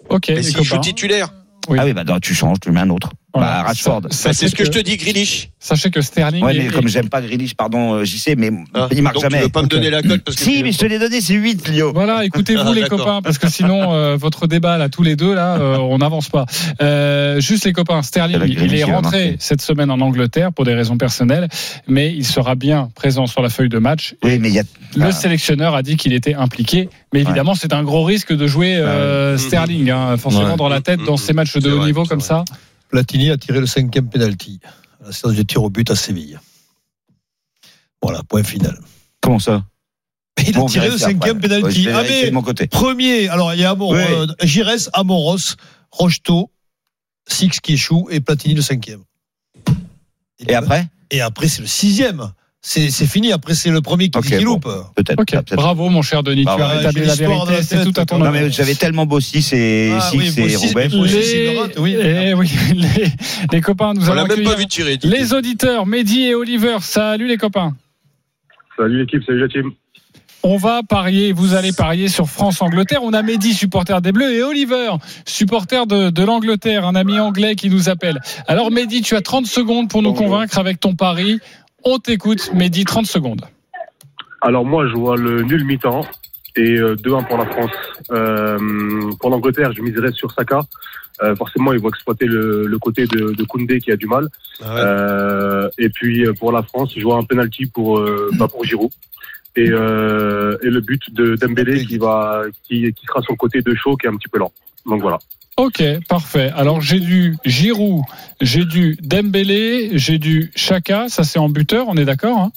Ok, 0.09 0.29
Et 0.29 0.35
les 0.35 0.43
s'il 0.43 0.63
joue 0.63 0.75
copains. 0.75 0.79
titulaire, 0.81 1.33
Oui. 1.67 1.77
Ah 1.79 1.85
oui, 1.85 1.93
bah 1.93 2.03
non, 2.03 2.19
tu 2.19 2.33
changes, 2.33 2.57
tu 2.61 2.71
mets 2.71 2.79
un 2.79 2.89
autre. 2.89 3.09
Bah, 3.33 3.63
Rashford. 3.63 4.01
C'est 4.09 4.33
ce 4.33 4.55
que, 4.55 4.65
je 4.65 4.71
te 4.71 4.79
dis, 4.79 4.97
Grealish. 4.97 5.49
Sachez 5.59 5.91
que 5.91 6.01
Sterling. 6.01 6.43
Ouais, 6.43 6.55
est- 6.55 6.59
mais 6.63 6.67
comme 6.69 6.87
j'aime 6.87 7.09
pas 7.09 7.21
Grealish, 7.21 7.53
pardon, 7.53 7.93
euh, 7.93 8.03
JC, 8.05 8.35
mais 8.35 8.49
Ah, 8.73 8.87
il 8.91 9.03
marque 9.03 9.15
donc 9.15 9.23
jamais. 9.23 9.37
Tu 9.37 9.43
veux 9.43 9.49
pas 9.49 9.61
me 9.61 9.67
donner 9.67 9.89
la 9.91 10.01
cote 10.01 10.21
parce 10.23 10.35
que 10.37 10.43
Si, 10.43 10.63
mais 10.63 10.71
je 10.71 10.77
te 10.79 10.85
l'ai 10.85 10.97
donné, 10.97 11.21
c'est 11.21 11.35
8, 11.35 11.67
Lio. 11.69 11.91
Voilà, 11.93 12.25
écoutez-vous 12.25 12.63
Ah, 12.65 12.73
les 12.73 12.87
copains, 12.87 13.21
parce 13.21 13.37
que 13.37 13.47
sinon 13.49 13.93
euh, 13.93 14.15
votre 14.17 14.47
débat 14.47 14.77
là 14.77 14.89
tous 14.89 15.03
les 15.03 15.15
deux 15.15 15.33
là, 15.35 15.57
euh, 15.57 15.77
on 15.77 15.99
n'avance 15.99 16.29
pas. 16.29 16.45
Euh, 16.81 17.39
juste 17.39 17.65
les 17.65 17.73
copains, 17.73 18.01
Sterling, 18.01 18.39
il 18.47 18.73
est 18.73 18.83
rentré 18.83 19.35
cette 19.39 19.61
semaine 19.61 19.91
en 19.91 19.99
Angleterre 20.01 20.51
pour 20.53 20.65
des 20.65 20.73
raisons 20.73 20.97
personnelles, 20.97 21.49
mais 21.87 22.11
il 22.13 22.25
sera 22.25 22.55
bien 22.55 22.89
présent 22.95 23.27
sur 23.27 23.41
la 23.41 23.49
feuille 23.49 23.69
de 23.69 23.79
match. 23.79 24.15
Oui, 24.23 24.39
mais 24.39 24.49
il 24.49 24.55
y 24.55 24.59
a. 24.59 24.63
Le 24.95 25.03
Ah. 25.05 25.11
sélectionneur 25.11 25.75
a 25.75 25.83
dit 25.83 25.97
qu'il 25.97 26.13
était 26.13 26.33
impliqué, 26.33 26.89
mais 27.13 27.21
évidemment 27.21 27.53
c'est 27.53 27.73
un 27.73 27.83
gros 27.83 28.03
risque 28.03 28.33
de 28.33 28.47
jouer 28.47 28.77
euh, 28.79 29.33
Ouais. 29.33 29.37
Sterling, 29.37 29.91
hein, 29.91 30.17
forcément 30.17 30.51
Ouais. 30.51 30.55
dans 30.57 30.69
la 30.69 30.81
tête 30.81 31.01
dans 31.05 31.17
ces 31.17 31.33
matchs 31.33 31.53
de 31.55 31.61
C'est 31.61 31.69
haut 31.69 31.85
niveau 31.85 32.05
comme 32.05 32.21
ça. 32.21 32.43
Platini 32.89 33.29
a 33.29 33.37
tiré 33.37 33.59
le 33.59 33.65
cinquième 33.67 34.09
penalty 34.09 34.59
à 35.01 35.07
la 35.07 35.11
séance 35.11 35.35
de 35.35 35.43
tir 35.43 35.63
au 35.63 35.69
but 35.69 35.89
à 35.91 35.95
Séville. 35.95 36.39
Voilà, 38.01 38.23
point 38.23 38.43
final. 38.43 38.79
Comment 39.21 39.39
ça? 39.39 39.65
Il 40.45 40.55
a 40.55 40.59
Bon, 40.59 40.65
tiré 40.67 40.89
le 40.89 40.97
cinquième. 40.97 41.37
Ouais, 41.37 41.41
penalty. 41.49 41.87
Ah, 41.89 42.01
vérifier 42.01 42.21
mais 42.23 42.29
de 42.29 42.33
mon 42.33 42.41
côté. 42.41 42.67
premier, 42.67 43.27
alors 43.29 43.53
il 43.53 43.59
y 43.59 43.63
a 43.65 43.71
Amor, 43.71 43.89
Oui. 43.91 43.97
euh, 43.99 44.27
Gires, 44.43 44.89
Amoros, 44.93 45.55
Rocheteau, 45.91 46.51
Six 47.27 47.59
qui 47.61 47.73
échoue 47.73 48.07
et 48.09 48.21
Platini 48.21 48.55
le 48.55 48.61
cinquième. 48.61 49.03
Et 50.39 50.55
après? 50.55 50.87
Et 51.11 51.21
après, 51.21 51.47
c'est 51.47 51.61
le 51.61 51.67
sixième. 51.67 52.31
C'est 52.61 52.89
fini. 53.07 53.31
Après, 53.31 53.53
c'est 53.53 53.69
le 53.71 53.81
premier 53.81 54.09
qui, 54.09 54.17
Ok, 54.19 54.25
qui 54.25 54.35
bon. 54.37 54.43
loupe. 54.43 54.67
Peut-être. 54.95 55.55
Bravo 55.55 55.89
mon 55.89 56.01
cher 56.01 56.23
Denis, 56.23 56.41
tu 56.41 56.45
Bravo. 56.45 56.63
as 56.63 56.67
rétabli 56.67 57.05
la 57.05 57.15
vérité, 57.15 57.63
c'est 57.63 57.83
tout 57.85 57.93
à 57.99 58.05
ton. 58.05 58.17
Non, 58.17 58.31
mais 58.31 58.51
j'avais 58.51 58.75
tellement 58.75 59.05
Bossis 59.05 59.47
et 59.53 59.91
Ah, 59.95 60.01
Six 60.01 60.17
oui, 60.17 60.23
et 60.37 60.41
Les, 60.41 60.49
c'est 60.57 61.53
le 61.53 61.59
rate, 61.59 61.71
oui. 61.77 61.95
oui, 62.35 62.49
les, 62.97 63.07
les 63.53 63.61
copains, 63.61 63.93
nous 63.93 64.01
On 64.09 64.11
allons 64.11 64.25
l'a 64.27 64.35
même 64.35 64.43
pas 64.43 64.55
vu 64.55 64.65
tirer. 64.67 64.97
les 65.03 65.33
auditeurs, 65.33 65.85
Mehdi 65.85 66.23
et 66.23 66.35
Oliver. 66.35 66.77
Salut 66.81 67.27
les 67.27 67.37
copains. 67.37 67.75
Salut 68.77 68.99
l'équipe, 68.99 69.23
salut 69.25 69.39
la 69.39 69.47
team. 69.47 69.71
On 70.43 70.55
va 70.57 70.81
parier, 70.87 71.33
vous 71.33 71.53
allez 71.53 71.71
parier 71.73 72.07
sur 72.07 72.27
France-Angleterre. 72.29 73.03
On 73.03 73.11
a 73.13 73.21
Mehdi, 73.21 73.53
supporter 73.53 74.01
des 74.01 74.11
Bleus, 74.13 74.33
et 74.33 74.43
Oliver, 74.43 74.91
supporter 75.25 75.85
de, 75.85 76.09
de 76.09 76.23
l'Angleterre, 76.23 76.85
un 76.85 76.95
ami 76.95 77.19
anglais 77.19 77.55
qui 77.55 77.69
nous 77.69 77.87
appelle. 77.89 78.19
Alors 78.47 78.69
Mehdi, 78.71 79.01
tu 79.01 79.15
as 79.15 79.21
30 79.21 79.45
secondes 79.47 79.89
pour 79.89 80.01
nous 80.01 80.13
convaincre 80.13 80.57
avec 80.57 80.79
ton 80.79 80.93
pari. 80.95 81.39
On 81.83 81.97
t'écoute, 81.99 82.51
Mehdi, 82.53 82.83
30 82.85 83.05
secondes. 83.05 83.41
Alors 84.41 84.65
moi, 84.65 84.87
je 84.87 84.93
vois 84.93 85.17
le 85.17 85.43
nul 85.43 85.63
mi-temps 85.65 86.05
et 86.55 86.77
euh, 86.77 86.95
2-1 86.95 87.27
pour 87.27 87.37
la 87.37 87.45
France. 87.45 87.71
Euh, 88.11 89.11
pour 89.19 89.29
l'Angleterre, 89.29 89.71
je 89.71 89.81
miserais 89.81 90.11
sur 90.11 90.31
Saka. 90.31 90.61
Euh, 91.21 91.35
forcément, 91.35 91.73
ils 91.73 91.79
vont 91.79 91.89
exploiter 91.89 92.25
le, 92.25 92.65
le 92.65 92.79
côté 92.79 93.05
de, 93.05 93.33
de 93.33 93.43
Koundé 93.43 93.81
qui 93.81 93.91
a 93.91 93.97
du 93.97 94.07
mal. 94.07 94.27
Ah 94.61 94.73
ouais. 94.73 94.81
Euh, 94.81 95.69
et 95.77 95.89
puis 95.89 96.25
euh, 96.25 96.33
pour 96.33 96.51
la 96.51 96.63
France, 96.63 96.93
je 96.95 97.03
vois 97.03 97.17
un 97.17 97.23
penalty 97.23 97.65
pour 97.65 97.99
euh, 97.99 98.29
bah, 98.37 98.47
pour 98.47 98.63
Giroud. 98.63 98.91
Et, 99.59 99.69
euh, 99.71 100.57
et 100.63 100.69
le 100.69 100.81
but 100.81 101.01
de 101.13 101.35
Dembélé 101.35 101.85
qui 101.85 101.97
va 101.97 102.43
qui, 102.63 102.93
qui 102.93 103.05
sera 103.05 103.21
sur 103.21 103.33
le 103.33 103.37
côté 103.37 103.61
de 103.61 103.73
Shaw 103.75 103.95
qui 103.97 104.05
est 104.07 104.09
un 104.09 104.15
petit 104.15 104.29
peu 104.29 104.39
lent. 104.39 104.51
Donc 104.85 105.01
voilà. 105.01 105.19
Ok, 105.57 105.83
parfait. 106.07 106.51
Alors 106.55 106.79
j'ai 106.79 107.01
du 107.01 107.35
Giroud, 107.43 108.03
j'ai 108.39 108.63
du 108.63 108.95
Dembélé, 109.01 109.89
j'ai 109.93 110.17
du 110.17 110.51
Chaka. 110.55 111.07
Ça 111.09 111.25
c'est 111.25 111.37
en 111.39 111.49
buteur, 111.49 111.85
on 111.89 111.97
est 111.97 112.05
d'accord 112.05 112.37
hein 112.37 112.51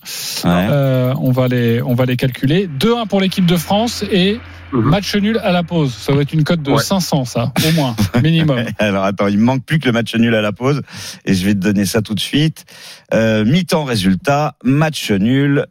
Ouais. 0.44 0.68
Euh, 0.70 1.12
On 1.18 1.32
va 1.32 1.48
les, 1.48 1.82
on 1.82 1.94
va 1.94 2.04
les 2.06 2.16
calculer. 2.16 2.68
2-1 2.78 3.08
pour 3.08 3.20
l'équipe 3.20 3.46
de 3.46 3.56
France 3.56 4.04
et 4.12 4.38
Mhm. 4.72 4.88
match 4.88 5.14
nul 5.16 5.38
à 5.42 5.52
la 5.52 5.62
pause. 5.64 5.92
Ça 5.92 6.12
doit 6.14 6.22
être 6.22 6.32
une 6.32 6.44
cote 6.44 6.62
de 6.62 6.70
Ouais. 6.70 6.82
500, 6.82 7.26
ça, 7.26 7.52
au 7.68 7.72
moins, 7.72 7.94
minimum. 8.22 8.64
Alors 8.78 9.04
attends, 9.04 9.26
il 9.28 9.36
me 9.36 9.44
manque 9.44 9.64
plus 9.66 9.78
que 9.78 9.84
le 9.86 9.92
match 9.92 10.14
nul 10.14 10.34
à 10.34 10.40
la 10.40 10.52
pause 10.52 10.80
et 11.26 11.34
je 11.34 11.44
vais 11.44 11.52
te 11.54 11.58
donner 11.58 11.84
ça 11.84 12.00
tout 12.00 12.14
de 12.14 12.20
suite. 12.20 12.64
Euh, 13.12 13.44
Mi-temps 13.44 13.84
résultat, 13.84 14.54
match 14.64 15.10
nul. 15.10 15.66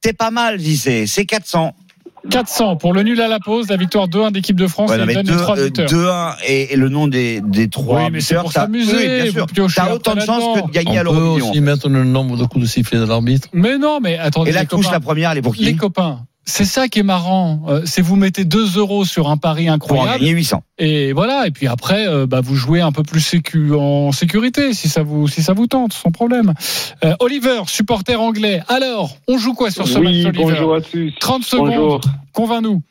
T'es 0.00 0.12
pas 0.12 0.30
mal, 0.30 0.58
JC, 0.58 1.06
c'est 1.06 1.24
400. 1.26 1.74
400 2.30 2.76
pour 2.76 2.92
le 2.92 3.02
nul 3.02 3.18
à 3.22 3.28
la 3.28 3.38
pause, 3.40 3.68
la 3.70 3.78
victoire 3.78 4.06
2-1 4.06 4.32
d'équipe 4.32 4.56
de 4.56 4.66
France 4.66 4.90
Ouais, 4.90 4.96
et 4.96 5.06
non, 5.06 5.06
donne 5.14 5.22
deux- 5.24 5.32
les 5.32 5.38
trois 5.38 5.58
euh, 5.58 5.64
buteurs. 5.64 5.88
2-1 5.88 6.34
et, 6.46 6.74
et 6.74 6.76
le 6.76 6.90
nom 6.90 7.08
des, 7.08 7.40
des 7.40 7.68
trois 7.68 8.04
Oui, 8.04 8.10
mais 8.12 8.20
c'est 8.20 8.34
buteurs, 8.34 8.42
pour 8.42 8.52
s'amuser, 8.52 9.30
oui, 9.34 9.68
T'as 9.74 9.94
autant 9.94 10.14
de 10.14 10.20
chances 10.20 10.60
que 10.60 10.66
de 10.66 10.70
gagner 10.72 10.98
à 10.98 11.00
On 11.02 11.04
peut 11.14 11.18
l'euro 11.18 11.50
aussi 11.50 11.60
mettre 11.62 11.88
le 11.88 12.04
nombre 12.04 12.36
de 12.36 12.44
coups 12.44 12.62
de 12.64 12.68
sifflet 12.68 12.98
de 12.98 13.04
l'arbitre. 13.06 13.48
Mais 13.54 13.78
non, 13.78 14.00
mais 14.00 14.18
attendez, 14.18 14.50
Et 14.50 14.52
la 14.52 14.60
les 14.62 14.66
touche, 14.66 14.84
copains, 14.84 14.92
la 14.96 15.00
première, 15.00 15.30
elle 15.30 15.38
est 15.38 15.42
pour 15.42 15.54
qui 15.54 15.64
les 15.64 15.76
copains, 15.76 16.20
c'est 16.44 16.64
ça 16.64 16.88
qui 16.88 17.00
est 17.00 17.04
marrant. 17.04 17.62
Euh, 17.68 17.82
c'est 17.84 18.02
vous 18.02 18.16
mettez 18.16 18.44
2 18.44 18.78
euros 18.78 19.04
sur 19.04 19.28
un 19.28 19.36
pari 19.36 19.64
Pour 19.64 19.72
en 19.72 19.74
incroyable. 19.74 20.18
gagner 20.20 20.32
800. 20.32 20.62
Et 20.78 21.12
voilà, 21.12 21.46
et 21.46 21.50
puis 21.50 21.66
après, 21.66 22.06
euh, 22.06 22.26
bah, 22.26 22.40
vous 22.40 22.56
jouez 22.56 22.80
un 22.80 22.92
peu 22.92 23.02
plus 23.02 23.20
sécu, 23.20 23.72
en 23.74 24.12
sécurité, 24.12 24.72
si 24.72 24.88
ça 24.88 25.02
vous, 25.02 25.28
si 25.28 25.42
ça 25.42 25.52
vous 25.52 25.66
tente, 25.66 25.92
sans 25.92 26.10
problème. 26.10 26.54
Euh, 27.04 27.14
Oliver, 27.20 27.62
supporter 27.66 28.16
anglais. 28.20 28.62
Alors, 28.68 29.16
on 29.28 29.38
joue 29.38 29.54
quoi 29.54 29.70
sur 29.70 29.86
ce 29.86 29.98
oui, 29.98 30.24
match, 30.24 30.36
Oliver 30.36 30.42
bonjour 30.44 30.74
à 30.74 30.80
tous. 30.80 31.12
30 31.20 31.44
secondes. 31.44 31.68
Bonjour. 31.68 32.00
Convainc-nous. 32.32 32.82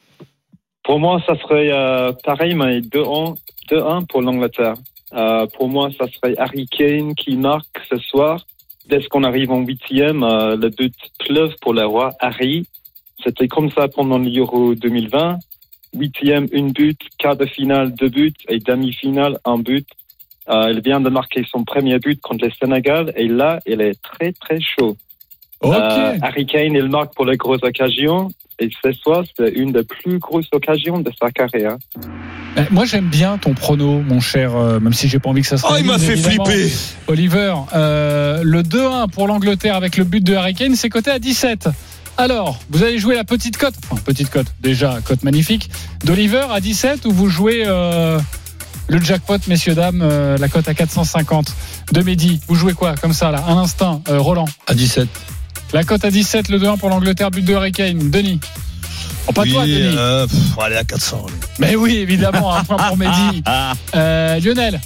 Pour 0.84 1.00
moi, 1.00 1.22
ça 1.28 1.36
serait 1.38 1.72
euh, 1.72 2.12
pareil, 2.24 2.56
mais 2.56 2.80
2-1 2.82 3.36
2-1 3.70 4.06
pour 4.08 4.22
l'Angleterre. 4.22 4.74
Euh, 5.14 5.46
pour 5.58 5.70
moi, 5.70 5.90
ça 5.98 6.06
serait 6.08 6.36
Harry 6.38 6.68
Kane 6.68 7.16
qui 7.16 7.36
marque 7.36 7.80
ce 7.90 7.98
soir. 7.98 8.46
Dès 8.88 9.04
qu'on 9.04 9.24
arrive 9.24 9.52
en 9.52 9.60
huitième, 9.60 10.24
euh, 10.24 10.56
le 10.56 10.70
but 10.70 10.96
pleuve 11.20 11.54
pour 11.62 11.74
le 11.74 11.86
roi 11.86 12.12
Harry. 12.20 12.66
C'était 13.24 13.48
comme 13.48 13.70
ça 13.72 13.88
pendant 13.88 14.18
l'Euro 14.18 14.76
2020. 14.76 15.40
Huitième, 15.98 16.48
une 16.52 16.72
but. 16.72 17.00
Quart 17.18 17.36
de 17.36 17.46
finale, 17.46 17.94
deux 17.94 18.10
buts. 18.10 18.34
Et 18.48 18.60
demi-finale, 18.60 19.38
un 19.46 19.58
but. 19.58 19.88
Euh, 20.50 20.72
il 20.72 20.82
vient 20.82 21.00
de 21.02 21.10
marquer 21.10 21.46
son 21.52 21.64
premier 21.64 22.00
but 22.00 22.20
contre 22.22 22.46
le 22.46 22.52
Sénégal. 22.60 23.12
Et 23.16 23.28
là, 23.28 23.60
il 23.66 23.82
est 23.82 24.00
très, 24.02 24.32
très 24.34 24.60
chaud. 24.62 24.96
Ok. 25.62 25.74
Euh, 25.76 26.18
Harry 26.22 26.46
Kane, 26.46 26.74
il 26.74 26.90
marque 26.90 27.14
pour 27.16 27.26
les 27.26 27.38
grosses 27.38 27.64
occasions. 27.64 28.30
Et 28.60 28.70
ce 28.84 28.92
soir, 28.94 29.24
c'est 29.38 29.50
une 29.50 29.72
des 29.72 29.84
plus 29.84 30.20
grosses 30.20 30.48
occasions 30.52 31.00
de 31.00 31.12
sa 31.22 31.32
carrière. 31.32 31.78
Euh, 32.58 32.64
Moi, 32.72 32.86
j'aime 32.86 33.08
bien 33.08 33.38
ton 33.38 33.54
prono, 33.54 34.02
mon 34.02 34.20
cher, 34.20 34.56
euh, 34.56 34.80
même 34.80 34.94
si 34.94 35.08
j'ai 35.08 35.20
pas 35.20 35.30
envie 35.30 35.42
que 35.42 35.48
ça 35.48 35.58
se 35.58 35.66
Oh, 35.70 35.76
il 35.80 35.86
m'a 35.86 35.98
fait 36.00 36.14
évidemment. 36.14 36.46
flipper. 36.46 36.72
Oliver, 37.08 37.54
euh, 37.74 38.42
le 38.44 38.64
2-1 38.64 39.08
pour 39.08 39.28
l'Angleterre 39.28 39.76
avec 39.76 39.98
le 39.98 40.04
but 40.04 40.24
de 40.24 40.34
Harry 40.36 40.54
Kane, 40.56 40.76
c'est 40.76 40.90
coté 40.90 41.12
à 41.12 41.20
17. 41.20 41.70
Alors, 42.24 42.60
vous 42.70 42.84
allez 42.84 43.00
jouer 43.00 43.16
la 43.16 43.24
petite 43.24 43.56
cote, 43.58 43.74
enfin 43.90 44.02
petite 44.04 44.30
cote, 44.30 44.48
déjà 44.60 45.00
cote 45.06 45.24
magnifique, 45.24 45.70
d'Oliver 46.04 46.48
à 46.52 46.60
17 46.60 47.06
ou 47.06 47.12
vous 47.14 47.30
jouez 47.30 47.64
euh, 47.66 48.20
le 48.90 49.00
jackpot, 49.00 49.38
messieurs 49.48 49.74
dames, 49.74 50.02
euh, 50.04 50.38
la 50.38 50.50
cote 50.50 50.68
à 50.68 50.74
450 50.74 51.48
de 51.94 52.02
Mehdi. 52.02 52.42
Vous 52.50 52.56
jouez 52.56 52.74
quoi 52.74 52.96
comme 52.98 53.14
ça 53.14 53.32
là, 53.32 53.46
un 53.48 53.56
instinct, 53.58 54.02
euh, 54.10 54.20
Roland? 54.20 54.50
À 54.68 54.74
17. 54.74 55.08
La 55.72 55.86
cote 55.86 56.04
à 56.04 56.12
17, 56.12 56.50
le 56.50 56.60
2-1 56.60 56.78
pour 56.78 56.90
l'Angleterre, 56.90 57.32
but 57.32 57.46
de 57.46 57.56
Harry 57.56 57.72
Kane. 57.72 58.10
Denis? 58.12 58.42
Oh, 59.28 59.32
pas 59.32 59.44
Oui, 59.44 59.54
toi, 59.54 59.64
Denis. 59.66 59.96
euh, 59.98 60.28
pff, 60.28 60.60
allez 60.62 60.76
à 60.76 60.84
400. 60.84 61.26
allez. 61.26 61.36
Mais 61.60 61.76
oui, 61.78 61.96
évidemment, 62.00 62.54
un 62.54 62.66
point 62.66 62.76
pour 62.76 62.98
Mehdi. 62.98 63.44
Euh, 63.96 64.40
Lionel? 64.42 64.82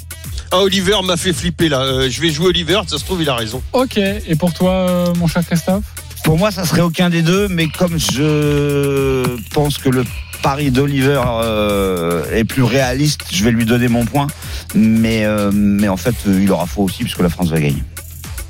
Ah, 0.51 0.59
Oliver 0.59 0.97
m'a 1.03 1.17
fait 1.17 1.33
flipper 1.33 1.67
là. 1.67 1.79
Euh, 1.79 2.09
je 2.11 2.21
vais 2.21 2.29
jouer 2.29 2.45
Oliver, 2.49 2.81
ça 2.85 2.99
se 2.99 3.03
trouve, 3.03 3.23
il 3.23 3.29
a 3.29 3.33
raison. 3.35 3.59
Ok. 3.71 3.97
Et 3.97 4.35
pour 4.35 4.53
toi, 4.53 4.71
euh, 4.71 5.13
mon 5.15 5.25
cher 5.25 5.43
Christophe? 5.43 5.83
Pour 6.23 6.37
moi, 6.37 6.51
ça 6.51 6.65
serait 6.65 6.81
aucun 6.81 7.09
des 7.09 7.21
deux, 7.21 7.47
mais 7.49 7.67
comme 7.67 7.99
je 7.99 9.23
pense 9.53 9.77
que 9.77 9.89
le 9.89 10.03
pari 10.41 10.71
d'Oliver 10.71 11.21
euh, 11.25 12.23
est 12.33 12.43
plus 12.45 12.63
réaliste, 12.63 13.21
je 13.31 13.43
vais 13.43 13.51
lui 13.51 13.65
donner 13.65 13.87
mon 13.87 14.05
point. 14.05 14.27
Mais, 14.75 15.25
euh, 15.25 15.51
mais 15.53 15.87
en 15.89 15.97
fait, 15.97 16.15
euh, 16.27 16.39
il 16.41 16.51
aura 16.51 16.65
faux 16.65 16.83
aussi, 16.83 17.03
puisque 17.03 17.19
la 17.19 17.29
France 17.29 17.49
va 17.49 17.59
gagner. 17.59 17.83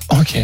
Ok. 0.10 0.38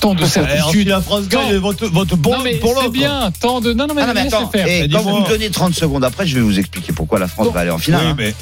Tant 0.00 0.14
de 0.14 0.24
certitude. 0.24 0.88
la 0.88 1.00
France 1.02 1.28
gagne, 1.28 1.54
Non. 1.54 1.60
vote, 1.60 1.82
vote 1.82 2.14
bon 2.14 2.38
non 2.38 2.42
mais 2.42 2.54
pour 2.54 2.70
c'est 2.70 2.74
l'autre. 2.76 2.88
bien, 2.90 3.30
tant 3.38 3.60
de 3.60 3.74
non 3.74 3.86
non 3.86 3.92
mais, 3.94 4.00
Ah 4.02 4.06
non, 4.06 4.14
mais 4.14 4.20
attends, 4.28 4.48
faire. 4.48 4.66
et 4.66 4.82
Mais 4.82 4.88
quand 4.88 5.02
vous 5.02 5.20
me 5.20 5.28
donnez 5.28 5.50
30 5.50 5.74
secondes 5.74 6.04
après, 6.04 6.26
je 6.26 6.36
vais 6.36 6.40
vous 6.40 6.58
expliquer 6.58 6.94
pourquoi 6.94 7.18
la 7.18 7.28
France 7.28 7.48
Bon. 7.48 7.52
va 7.52 7.60
aller 7.60 7.70
en 7.70 7.76
finale. 7.76 8.00
Oui, 8.06 8.10
hein. 8.12 8.14
mais 8.16 8.34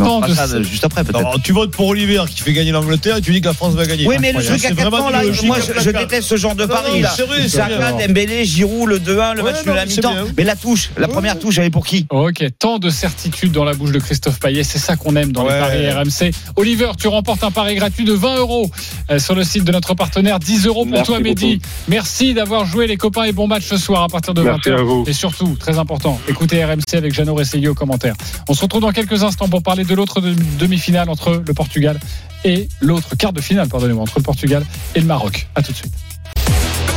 Pas 0.00 0.46
ça, 0.46 0.62
juste 0.62 0.84
après 0.84 1.04
peut-être. 1.04 1.42
tu 1.42 1.52
votes 1.52 1.70
pour 1.70 1.88
Oliver 1.88 2.24
qui 2.28 2.42
fait 2.42 2.52
gagner 2.52 2.72
l'Angleterre 2.72 3.16
et 3.16 3.20
tu 3.20 3.32
dis 3.32 3.40
que 3.40 3.48
la 3.48 3.54
France 3.54 3.74
va 3.74 3.86
gagner. 3.86 4.06
Oui, 4.06 4.16
mais 4.20 4.32
le 4.32 4.42
truc 4.42 4.64
à 4.64 4.68
C'est 4.68 4.74
4 4.74 4.90
vraiment 4.90 5.06
ans, 5.06 5.10
là, 5.10 5.22
moi, 5.44 5.58
je, 5.78 5.90
déteste 5.90 6.28
ce 6.28 6.36
genre 6.36 6.54
de 6.54 6.66
pari, 6.66 7.04
Saka. 7.48 7.92
Dembélé, 7.92 8.44
Giroud, 8.44 8.88
le 8.88 8.98
2-1, 8.98 9.36
le 9.36 9.42
match 9.42 9.64
nul 9.66 9.78
à 9.78 9.86
mi-temps. 9.86 10.14
Mais 10.36 10.44
la 10.44 10.56
touche, 10.56 10.90
la 10.96 11.08
première 11.08 11.38
touche, 11.38 11.58
elle 11.58 11.66
est 11.66 11.70
pour 11.70 11.86
qui 11.86 12.06
Ok, 12.10 12.44
tant 12.58 12.78
de 12.78 12.90
certitude 12.90 13.52
dans 13.52 13.64
la 13.64 13.74
bouche 13.74 13.92
de 13.92 13.98
Christophe 13.98 14.38
Payet, 14.40 14.64
c'est 14.64 14.78
ça 14.78 14.96
qu'on 14.96 15.16
aime 15.16 15.32
dans 15.32 15.44
les 15.44 15.58
paris 15.58 15.90
RMC. 15.90 16.32
Oliver, 16.56 16.90
tu 16.98 17.08
remportes 17.08 17.44
un 17.44 17.50
pari 17.50 17.74
gratuit 17.74 18.04
de 18.04 18.12
20 18.12 18.36
euros 18.36 18.70
euh, 19.10 19.18
sur 19.18 19.34
le 19.34 19.44
site 19.44 19.64
de 19.64 19.72
notre 19.72 19.94
partenaire, 19.94 20.38
10 20.38 20.66
euros 20.66 20.86
pour 20.86 21.02
toi 21.02 21.20
beaucoup. 21.20 21.46
Merci 21.88 22.34
d'avoir 22.34 22.64
joué 22.64 22.86
les 22.86 22.96
copains 22.96 23.24
et 23.24 23.32
bon 23.32 23.46
match 23.46 23.64
ce 23.64 23.76
soir 23.76 24.02
à 24.02 24.08
partir 24.08 24.34
de 24.34 24.42
Merci 24.42 24.70
20h. 24.70 24.78
à 24.78 24.82
vous. 24.82 25.04
Et 25.06 25.12
surtout, 25.12 25.56
très 25.58 25.78
important, 25.78 26.18
écoutez 26.28 26.64
RMC 26.64 26.94
avec 26.94 27.12
Jeannot 27.12 27.34
Rességuier 27.34 27.68
aux 27.68 27.74
commentaires. 27.74 28.14
On 28.48 28.54
se 28.54 28.62
retrouve 28.62 28.82
dans 28.82 28.92
quelques 28.92 29.22
instants 29.22 29.48
pour 29.48 29.62
parler 29.62 29.84
de 29.84 29.89
l'autre 29.94 30.20
de- 30.20 30.34
demi-finale 30.58 31.08
entre 31.08 31.42
le 31.46 31.54
Portugal 31.54 31.98
et 32.44 32.68
l'autre 32.80 33.16
quart 33.16 33.32
de 33.32 33.40
finale, 33.40 33.68
pardonnez-moi, 33.68 34.02
entre 34.02 34.18
le 34.18 34.22
Portugal 34.22 34.64
et 34.94 35.00
le 35.00 35.06
Maroc. 35.06 35.46
À 35.54 35.62
tout 35.62 35.72
de 35.72 35.76
suite. 35.76 35.92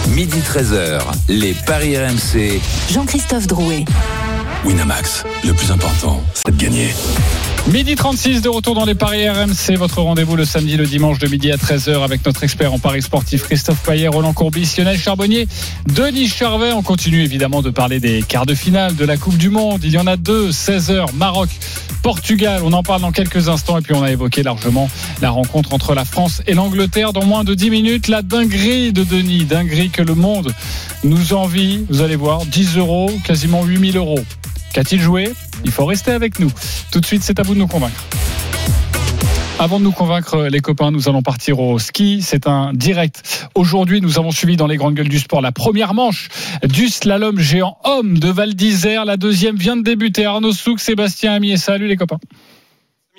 Midi 0.10 0.38
13h, 0.40 1.02
les 1.30 1.54
Paris 1.54 1.98
RMC. 1.98 2.60
Jean-Christophe 2.92 3.48
Drouet. 3.48 3.86
Winamax, 4.66 5.24
le 5.46 5.54
plus 5.54 5.72
important, 5.72 6.22
c'est 6.34 6.56
de 6.56 6.62
gagner. 6.62 6.90
Midi 7.72 7.96
36 7.96 8.42
de 8.42 8.50
retour 8.50 8.76
dans 8.76 8.84
les 8.84 8.94
paris 8.94 9.28
RMC, 9.28 9.78
votre 9.78 10.02
rendez-vous 10.02 10.36
le 10.36 10.44
samedi, 10.44 10.76
le 10.76 10.86
dimanche 10.86 11.18
de 11.18 11.30
midi 11.30 11.50
à 11.50 11.56
13h 11.56 12.04
avec 12.04 12.26
notre 12.26 12.44
expert 12.44 12.74
en 12.74 12.78
paris 12.78 13.02
sportif 13.02 13.44
Christophe 13.44 13.82
Payet, 13.84 14.10
Roland 14.10 14.34
Courbis, 14.34 14.76
Lionel 14.78 14.98
Charbonnier, 14.98 15.48
Denis 15.88 16.28
Charvet. 16.28 16.74
On 16.74 16.82
continue 16.82 17.24
évidemment 17.24 17.62
de 17.62 17.70
parler 17.70 18.02
des 18.02 18.22
quarts 18.22 18.46
de 18.46 18.54
finale 18.54 18.98
de 18.98 19.06
la 19.06 19.16
Coupe 19.16 19.38
du 19.38 19.50
Monde. 19.50 19.80
Il 19.86 19.92
y 19.92 19.98
en 19.98 20.08
a 20.08 20.18
deux, 20.18 20.50
16h, 20.50 21.14
Maroc, 21.16 21.50
Portugal. 22.04 22.62
On 22.66 22.74
en 22.74 22.84
parle 22.84 23.02
dans 23.02 23.14
quelques 23.14 23.48
instants 23.48 23.78
et 23.78 23.82
puis 23.82 23.94
on 23.94 24.04
a 24.04 24.12
évoqué 24.12 24.44
largement 24.44 24.90
la 25.22 25.30
rencontre 25.30 25.74
entre 25.74 25.96
la 25.96 26.04
France 26.04 26.42
et 26.46 26.56
l'Angleterre 26.56 27.14
dans 27.14 27.26
moins 27.26 27.46
de 27.46 27.54
10 27.54 27.70
minutes. 27.70 28.08
La 28.10 28.24
dinguerie 28.24 28.92
de 28.92 29.06
Denis, 29.06 29.46
dinguerie 29.46 29.90
que 29.90 30.04
le 30.04 30.16
monde 30.16 30.54
nous 31.06 31.34
envie. 31.34 31.86
Vous 31.90 32.02
allez 32.02 32.18
voir, 32.18 32.46
10 32.46 32.78
euros, 32.78 33.10
quasiment 33.24 33.64
8000 33.64 33.96
euros. 33.96 34.20
Qu'a-t-il 34.74 35.00
joué 35.00 35.32
Il 35.64 35.72
faut 35.72 35.86
rester 35.86 36.12
avec 36.12 36.40
nous. 36.40 36.52
Tout 36.92 37.00
de 37.00 37.06
suite, 37.06 37.22
c'est 37.22 37.40
à 37.40 37.44
vous 37.44 37.54
de 37.54 37.60
nous 37.60 37.68
convaincre. 37.68 38.04
Avant 39.60 39.80
de 39.80 39.84
nous 39.84 39.92
convaincre, 39.92 40.48
les 40.48 40.62
copains, 40.62 40.90
nous 40.90 41.08
allons 41.08 41.22
partir 41.22 41.60
au 41.60 41.78
ski. 41.78 42.22
C'est 42.24 42.48
un 42.48 42.74
direct. 42.74 43.48
Aujourd'hui, 43.54 44.02
nous 44.02 44.18
avons 44.18 44.32
suivi 44.32 44.58
dans 44.58 44.66
les 44.66 44.78
grandes 44.78 44.96
gueules 44.96 45.10
du 45.10 45.20
sport 45.20 45.42
la 45.42 45.52
première 45.52 45.94
manche 45.94 46.30
du 46.64 46.90
slalom 46.90 47.40
géant 47.40 47.78
homme 47.84 48.18
de 48.18 48.30
Val 48.30 48.56
d'Isère. 48.56 49.06
La 49.06 49.16
deuxième 49.16 49.56
vient 49.56 49.78
de 49.78 49.84
débuter. 49.84 50.26
Arnaud 50.26 50.54
Souk, 50.54 50.80
Sébastien 50.80 51.34
Amier. 51.34 51.58
Salut 51.58 51.88
les 51.88 51.96
copains. 51.96 52.20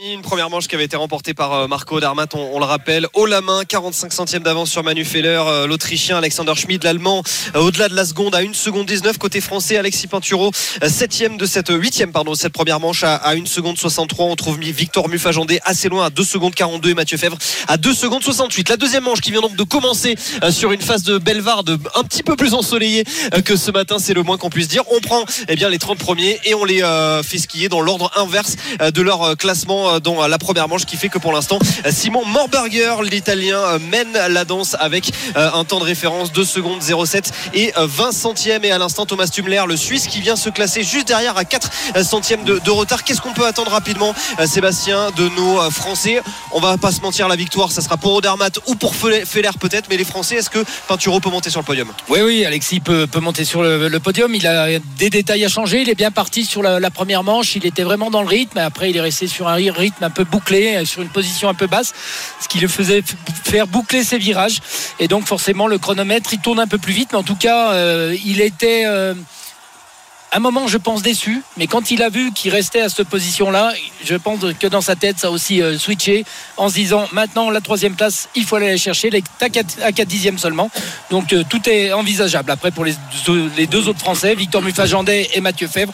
Une 0.03 0.23
première 0.23 0.51
manche 0.51 0.67
qui 0.67 0.75
avait 0.75 0.87
été 0.87 0.97
remportée 0.97 1.35
par 1.35 1.53
euh, 1.53 1.67
Marco 1.69 2.01
Darmat, 2.01 2.27
on, 2.35 2.59
le 2.59 2.65
rappelle, 2.65 3.07
haut 3.15 3.27
la 3.27 3.41
main, 3.41 3.65
45 3.65 4.13
centièmes 4.13 4.43
d'avance 4.43 4.69
sur 4.69 4.83
Manu 4.83 5.05
Feller, 5.05 5.41
euh, 5.47 5.69
l'Autrichien 5.69 6.19
Alexander 6.19 6.53
Schmid, 6.57 6.83
l'Allemand, 6.83 7.23
euh, 7.55 7.61
au-delà 7.61 7.89
de 7.89 7.95
la 7.95 8.05
seconde 8.05 8.35
à 8.35 8.39
1 8.39 8.55
seconde 8.55 8.87
19, 8.87 9.19
côté 9.19 9.41
français 9.41 9.77
Alexis 9.77 10.09
Pinturo, 10.09 10.51
7 10.83 11.37
de 11.37 11.47
cette 11.47 11.69
8 11.69 12.07
pardon, 12.13 12.33
de 12.33 12.37
cette 12.37 12.53
première 12.53 12.81
manche 12.81 13.05
à, 13.05 13.15
à 13.15 13.37
1 13.37 13.47
seconde 13.47 13.79
63, 13.79 14.27
on 14.27 14.35
trouve 14.35 14.59
Victor 14.59 15.09
Mufajandé 15.09 15.61
assez 15.63 15.89
loin 15.89 16.07
à 16.07 16.11
2 16.11 16.25
secondes 16.25 16.57
42 16.57 16.91
et 16.91 16.95
Mathieu 16.95 17.17
Fèvre 17.17 17.39
à 17.69 17.77
2 17.77 17.95
secondes 17.95 18.25
68. 18.25 18.71
La 18.71 18.77
deuxième 18.77 19.05
manche 19.05 19.21
qui 19.21 19.31
vient 19.31 19.43
donc 19.43 19.55
de 19.55 19.63
commencer 19.63 20.17
sur 20.51 20.73
une 20.73 20.83
phase 20.83 21.05
de 21.05 21.19
Belvarde 21.19 21.79
un 21.95 22.03
petit 22.03 22.25
peu 22.25 22.35
plus 22.35 22.55
ensoleillée 22.55 23.05
que 23.45 23.55
ce 23.55 23.71
matin, 23.71 24.01
c'est 24.01 24.15
le 24.15 24.25
moins 24.25 24.39
qu'on 24.39 24.51
puisse 24.51 24.67
dire. 24.67 24.83
On 24.91 24.99
prend 24.99 25.25
eh 25.49 25.55
bien 25.55 25.69
les 25.69 25.79
30 25.79 25.99
premiers 25.99 26.41
et 26.45 26.55
on 26.55 26.65
les 26.65 26.83
fait 27.23 27.39
skier 27.39 27.69
dans 27.69 27.81
l'ordre 27.81 28.11
inverse 28.17 28.57
de 28.81 29.01
leur 29.01 29.37
classement 29.37 29.84
dans 30.01 30.27
la 30.27 30.39
première 30.39 30.69
manche 30.69 30.85
qui 30.85 30.97
fait 30.97 31.09
que 31.09 31.19
pour 31.19 31.33
l'instant 31.33 31.59
Simon 31.91 32.25
Morberger 32.25 32.97
l'italien 33.03 33.79
mène 33.79 34.13
la 34.13 34.45
danse 34.45 34.77
avec 34.79 35.13
un 35.35 35.65
temps 35.65 35.79
de 35.79 35.85
référence 35.85 36.33
2 36.33 36.45
secondes 36.45 36.83
07 36.83 37.33
et 37.55 37.73
20 37.77 38.13
centièmes. 38.13 38.65
Et 38.65 38.71
à 38.71 38.79
l'instant 38.79 39.07
Thomas 39.07 39.27
Tumler 39.27 39.63
le 39.67 39.77
Suisse 39.77 40.07
qui 40.07 40.21
vient 40.21 40.37
se 40.37 40.51
classer 40.51 40.83
juste 40.83 41.09
derrière 41.09 41.37
à 41.37 41.45
4 41.45 41.71
centièmes 42.05 42.45
de, 42.45 42.71
retard. 42.71 43.05
Qu'est-ce 43.05 43.21
qu'on 43.21 43.33
peut 43.33 43.47
attendre 43.47 43.71
rapidement 43.71 44.15
Sébastien 44.47 45.11
de 45.17 45.29
nos 45.31 45.71
Français? 45.71 46.21
On 46.53 46.61
va 46.61 46.77
pas 46.77 46.93
se 46.93 47.01
mentir 47.01 47.29
la 47.29 47.37
victoire 47.37 47.73
ça 47.73 47.83
sera 47.83 47.97
pour 47.97 48.15
Odermatt 48.15 48.59
ou 48.67 48.75
pour 48.75 48.95
Feller 48.95 49.51
peut-être 49.59 49.89
mais 49.89 49.97
les 49.97 50.05
Français 50.05 50.37
est-ce 50.37 50.51
que 50.51 50.65
Pinturo 50.89 51.21
peut 51.21 51.31
monter 51.31 51.51
sur 51.51 51.61
le 51.61 51.67
podium? 51.67 51.89
Oui 52.09 52.21
oui 52.23 52.45
Alexis 52.45 52.81
peut, 52.81 53.09
monter 53.21 53.45
sur 53.45 53.63
le, 53.63 53.99
podium. 53.99 54.35
Il 54.35 54.47
a 54.47 54.79
des 54.99 55.11
détails 55.11 55.45
à 55.45 55.49
changer. 55.49 55.83
Il 55.83 55.89
est 55.89 55.95
bien 55.95 56.11
parti 56.11 56.45
sur 56.45 56.63
la, 56.63 56.91
première 56.91 57.25
manche. 57.25 57.57
Il 57.57 57.67
était 57.67 57.83
vraiment 57.83 58.11
dans 58.11 58.23
le 58.23 58.29
rythme. 58.29 58.59
Après 58.59 58.91
il 58.91 58.97
est 58.97 59.01
resté 59.01 59.27
sur 59.27 59.49
un 59.49 59.55
rythme 59.75 60.05
un 60.05 60.11
peu 60.11 60.25
bouclé 60.25 60.85
sur 60.85 61.03
une 61.03 61.09
position 61.09 61.49
un 61.49 61.55
peu 61.55 61.67
basse 61.67 61.93
ce 62.41 62.49
qui 62.49 62.59
le 62.59 62.69
faisait 62.69 63.03
faire 63.45 63.67
boucler 63.67 64.05
ses 64.05 64.19
virages. 64.19 64.61
Et 64.99 65.09
donc 65.09 65.27
forcément 65.27 65.67
le 65.67 65.79
chronomètre 65.79 66.31
il 66.33 66.41
tourne 66.41 66.61
un 66.61 66.67
peu 66.67 66.79
plus 66.79 66.93
vite. 66.93 67.11
Mais 67.13 67.19
en 67.19 67.23
tout 67.23 67.37
cas 67.37 67.73
euh, 67.73 68.17
il 68.25 68.41
était 68.41 68.85
euh, 68.87 69.15
un 70.35 70.41
moment, 70.41 70.67
je 70.67 70.79
pense, 70.79 71.03
déçu, 71.03 71.43
mais 71.57 71.69
quand 71.69 71.93
il 71.93 72.03
a 72.03 72.09
vu 72.09 72.33
qu'il 72.33 72.51
restait 72.51 72.81
à 72.81 72.89
cette 72.89 73.09
position-là, 73.09 73.73
je 74.05 74.17
pense 74.17 74.41
que 74.59 74.67
dans 74.67 74.81
sa 74.81 74.97
tête, 74.97 75.21
ça 75.21 75.29
a 75.29 75.31
aussi 75.31 75.63
euh, 75.63 75.79
switché 75.79 76.25
en 76.57 76.69
se 76.69 76.75
disant 76.75 77.07
maintenant, 77.13 77.51
la 77.51 77.61
troisième 77.61 77.95
place, 77.95 78.29
il 78.35 78.45
faut 78.45 78.57
aller 78.57 78.71
la 78.71 78.77
chercher, 78.77 79.11
les 79.11 79.23
à 79.41 79.49
4 79.93 80.09
dixièmes 80.09 80.39
seulement. 80.39 80.71
Donc 81.11 81.33
euh, 81.33 81.45
tout 81.49 81.69
est 81.69 81.93
envisageable. 81.93 82.51
Après, 82.51 82.73
pour 82.73 82.85
les 82.85 82.97
deux, 83.69 83.89
autres 83.89 84.01
Français, 84.01 84.35
Victor 84.35 84.61
Muffajandet 84.63 85.31
et 85.35 85.41
Mathieu 85.41 85.69
Fèvre, 85.69 85.93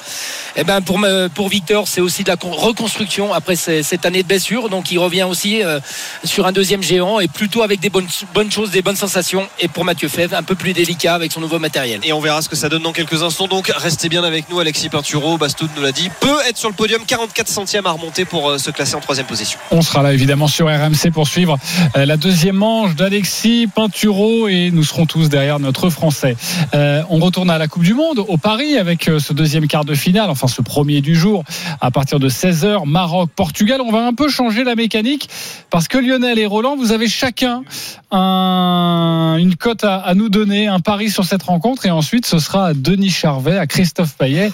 eh 0.56 0.64
ben, 0.64 0.80
pour, 0.80 0.98
pour 1.34 1.48
Victor, 1.48 1.86
c'est 1.86 2.00
aussi 2.00 2.24
de 2.24 2.30
la 2.30 2.36
reconstruction 2.40 3.34
après 3.34 3.56
cette 3.56 4.06
année 4.06 4.22
de 4.22 4.28
blessure. 4.28 4.70
Donc 4.70 4.90
il 4.90 4.98
revient 4.98 5.24
aussi 5.24 5.62
euh, 5.62 5.80
sur 6.24 6.46
un 6.46 6.52
deuxième 6.52 6.82
géant 6.82 7.20
et 7.20 7.28
plutôt 7.28 7.62
avec 7.62 7.80
des 7.80 7.90
bonnes, 7.90 8.08
bonnes 8.32 8.50
choses, 8.50 8.70
des 8.70 8.82
bonnes 8.82 8.96
sensations. 8.96 9.46
Et 9.58 9.68
pour 9.68 9.84
Mathieu 9.84 10.08
Fèvre, 10.08 10.34
un 10.34 10.42
peu 10.42 10.54
plus 10.54 10.72
délicat 10.72 11.14
avec 11.14 11.30
son 11.30 11.40
nouveau 11.40 11.58
matériel. 11.58 12.00
Et 12.04 12.14
on 12.14 12.20
verra 12.20 12.40
ce 12.40 12.48
que 12.48 12.56
ça 12.56 12.70
donne 12.70 12.82
dans 12.82 12.92
quelques 12.92 13.22
instants. 13.22 13.48
Donc 13.48 13.68
restez 13.68 14.08
bien 14.08 14.22
avec 14.22 14.29
nous, 14.50 14.60
Alexis 14.60 14.88
Pinturo, 14.88 15.38
Bastoud 15.38 15.70
nous 15.76 15.82
l'a 15.82 15.92
dit, 15.92 16.10
peut 16.20 16.38
être 16.48 16.56
sur 16.56 16.68
le 16.68 16.74
podium, 16.74 17.02
44 17.06 17.48
centièmes 17.48 17.86
à 17.86 17.92
remonter 17.92 18.24
pour 18.24 18.58
se 18.58 18.70
classer 18.70 18.94
en 18.94 19.00
troisième 19.00 19.26
position. 19.26 19.58
On 19.70 19.82
sera 19.82 20.02
là 20.02 20.12
évidemment 20.12 20.48
sur 20.48 20.66
RMC 20.66 21.10
pour 21.12 21.26
suivre 21.28 21.58
la 21.94 22.16
deuxième 22.16 22.56
manche 22.56 22.94
d'Alexis 22.94 23.68
Pinturo 23.74 24.48
et 24.48 24.70
nous 24.70 24.84
serons 24.84 25.06
tous 25.06 25.28
derrière 25.28 25.58
notre 25.58 25.90
Français. 25.90 26.36
Euh, 26.74 27.02
on 27.08 27.18
retourne 27.18 27.50
à 27.50 27.58
la 27.58 27.68
Coupe 27.68 27.82
du 27.82 27.94
Monde 27.94 28.24
au 28.26 28.36
Paris 28.36 28.76
avec 28.76 29.10
ce 29.18 29.32
deuxième 29.32 29.66
quart 29.66 29.84
de 29.84 29.94
finale, 29.94 30.30
enfin 30.30 30.48
ce 30.48 30.62
premier 30.62 31.00
du 31.00 31.14
jour 31.14 31.44
à 31.80 31.90
partir 31.90 32.18
de 32.18 32.28
16h, 32.28 32.86
Maroc-Portugal. 32.86 33.80
On 33.80 33.90
va 33.90 34.06
un 34.06 34.12
peu 34.12 34.28
changer 34.28 34.64
la 34.64 34.74
mécanique 34.74 35.28
parce 35.70 35.88
que 35.88 35.98
Lionel 35.98 36.38
et 36.38 36.46
Roland, 36.46 36.76
vous 36.76 36.92
avez 36.92 37.08
chacun 37.08 37.62
un, 38.10 39.36
une 39.38 39.56
cote 39.56 39.84
à, 39.84 40.12
nous 40.14 40.28
donner, 40.28 40.66
un 40.66 40.80
pari 40.80 41.10
sur 41.10 41.24
cette 41.24 41.42
rencontre 41.42 41.86
et 41.86 41.90
ensuite 41.90 42.26
ce 42.26 42.38
sera 42.38 42.68
à 42.68 42.74
Denis 42.74 43.10
Charvet, 43.10 43.58
à 43.58 43.66
Christophe 43.66 44.16
Payet 44.16 44.50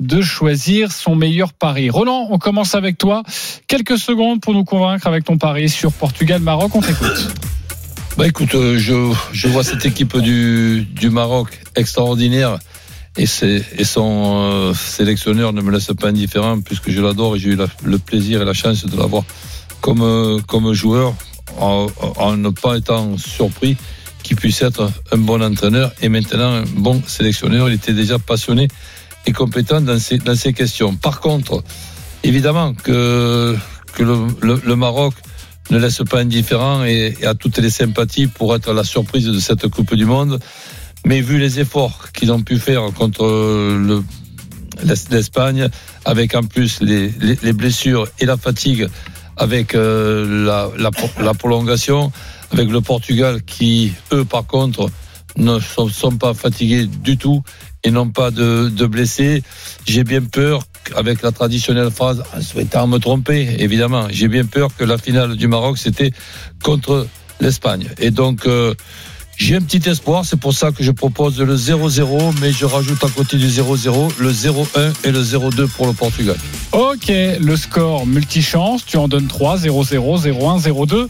de 0.00 0.20
choisir 0.22 0.92
son 0.92 1.14
meilleur 1.14 1.52
pari. 1.52 1.90
Roland, 1.90 2.28
on 2.30 2.38
commence 2.38 2.74
avec 2.74 2.98
toi. 2.98 3.22
Quelques 3.68 3.98
secondes 3.98 4.40
pour 4.40 4.54
nous 4.54 4.64
convaincre 4.64 5.06
avec 5.06 5.24
ton 5.24 5.38
pari 5.38 5.68
sur 5.68 5.92
Portugal-Maroc. 5.92 6.74
On 6.74 6.80
t'écoute. 6.80 7.34
Bah 8.16 8.26
écoute, 8.26 8.54
euh, 8.54 8.78
je, 8.78 9.12
je 9.32 9.48
vois 9.48 9.62
cette 9.62 9.84
équipe 9.84 10.16
du, 10.18 10.86
du 10.90 11.10
Maroc 11.10 11.60
extraordinaire 11.74 12.58
et, 13.18 13.24
et 13.24 13.84
son 13.84 14.42
euh, 14.42 14.74
sélectionneur 14.74 15.52
ne 15.52 15.60
me 15.60 15.70
laisse 15.70 15.90
pas 15.98 16.08
indifférent 16.08 16.60
puisque 16.60 16.90
je 16.90 17.00
l'adore 17.00 17.36
et 17.36 17.38
j'ai 17.38 17.50
eu 17.50 17.58
le 17.84 17.98
plaisir 17.98 18.42
et 18.42 18.44
la 18.44 18.54
chance 18.54 18.86
de 18.86 18.96
l'avoir 18.96 19.22
comme, 19.80 20.02
euh, 20.02 20.40
comme 20.46 20.72
joueur 20.72 21.14
en, 21.58 22.36
ne 22.36 22.50
pas 22.50 22.76
étant 22.76 23.16
surpris 23.16 23.76
qu'il 24.22 24.36
puisse 24.36 24.62
être 24.62 24.90
un 25.12 25.18
bon 25.18 25.42
entraîneur 25.42 25.92
et 26.02 26.08
maintenant 26.08 26.52
un 26.52 26.64
bon 26.64 27.02
sélectionneur. 27.06 27.68
Il 27.68 27.74
était 27.74 27.92
déjà 27.92 28.18
passionné 28.18 28.68
et 29.26 29.32
compétent 29.32 29.80
dans 29.80 29.98
ces, 29.98 30.52
questions. 30.52 30.94
Par 30.94 31.20
contre, 31.20 31.62
évidemment 32.22 32.74
que, 32.74 33.56
le, 33.98 34.74
Maroc 34.74 35.14
ne 35.70 35.78
laisse 35.78 36.02
pas 36.08 36.20
indifférent 36.20 36.84
et, 36.84 37.16
a 37.24 37.34
toutes 37.34 37.58
les 37.58 37.70
sympathies 37.70 38.26
pour 38.26 38.54
être 38.54 38.72
la 38.72 38.84
surprise 38.84 39.26
de 39.26 39.38
cette 39.40 39.68
Coupe 39.68 39.94
du 39.94 40.04
Monde. 40.04 40.40
Mais 41.04 41.20
vu 41.20 41.38
les 41.38 41.60
efforts 41.60 42.10
qu'ils 42.12 42.32
ont 42.32 42.42
pu 42.42 42.58
faire 42.58 42.82
contre 42.92 43.24
le, 43.24 44.02
l'Espagne, 45.10 45.68
avec 46.04 46.34
en 46.34 46.42
plus 46.42 46.80
les, 46.80 47.08
blessures 47.52 48.08
et 48.18 48.26
la 48.26 48.36
fatigue, 48.36 48.88
avec 49.36 49.74
euh, 49.74 50.46
la, 50.46 50.70
la, 50.78 51.34
prolongation, 51.34 52.12
avec 52.52 52.70
le 52.70 52.80
Portugal 52.80 53.42
qui, 53.42 53.92
eux, 54.12 54.24
par 54.24 54.46
contre, 54.46 54.90
ne 55.36 55.58
sont, 55.58 55.88
sont 55.88 56.16
pas 56.16 56.34
fatigués 56.34 56.86
du 56.86 57.16
tout 57.18 57.42
et 57.84 57.90
n'ont 57.90 58.08
pas 58.08 58.30
de, 58.30 58.68
de 58.68 58.86
blessés. 58.86 59.42
J'ai 59.86 60.04
bien 60.04 60.22
peur 60.22 60.62
avec 60.94 61.22
la 61.22 61.32
traditionnelle 61.32 61.90
phrase, 61.90 62.22
en 62.36 62.40
souhaitant 62.40 62.86
me 62.86 62.98
tromper, 62.98 63.56
évidemment, 63.58 64.06
j'ai 64.10 64.28
bien 64.28 64.44
peur 64.44 64.70
que 64.76 64.84
la 64.84 64.98
finale 64.98 65.36
du 65.36 65.48
Maroc, 65.48 65.78
c'était 65.78 66.12
contre 66.62 67.06
l'Espagne. 67.40 67.88
Et 67.98 68.10
donc, 68.10 68.46
euh, 68.46 68.74
j'ai 69.36 69.56
un 69.56 69.60
petit 69.60 69.88
espoir, 69.88 70.24
c'est 70.24 70.38
pour 70.38 70.54
ça 70.54 70.72
que 70.72 70.82
je 70.82 70.90
propose 70.90 71.38
le 71.38 71.56
0-0, 71.56 72.34
mais 72.40 72.52
je 72.52 72.64
rajoute 72.64 73.04
à 73.04 73.08
côté 73.08 73.36
du 73.36 73.48
0-0 73.48 74.12
le 74.18 74.32
0-1 74.32 74.92
et 75.04 75.10
le 75.10 75.22
0-2 75.22 75.68
pour 75.68 75.86
le 75.86 75.92
Portugal. 75.92 76.36
Ok, 76.72 77.08
le 77.08 77.56
score 77.56 78.06
multichance, 78.06 78.84
tu 78.86 78.96
en 78.96 79.08
donnes 79.08 79.26
3, 79.26 79.58
0-0, 79.58 80.22
0-1, 80.22 80.62
0-2. 80.62 81.08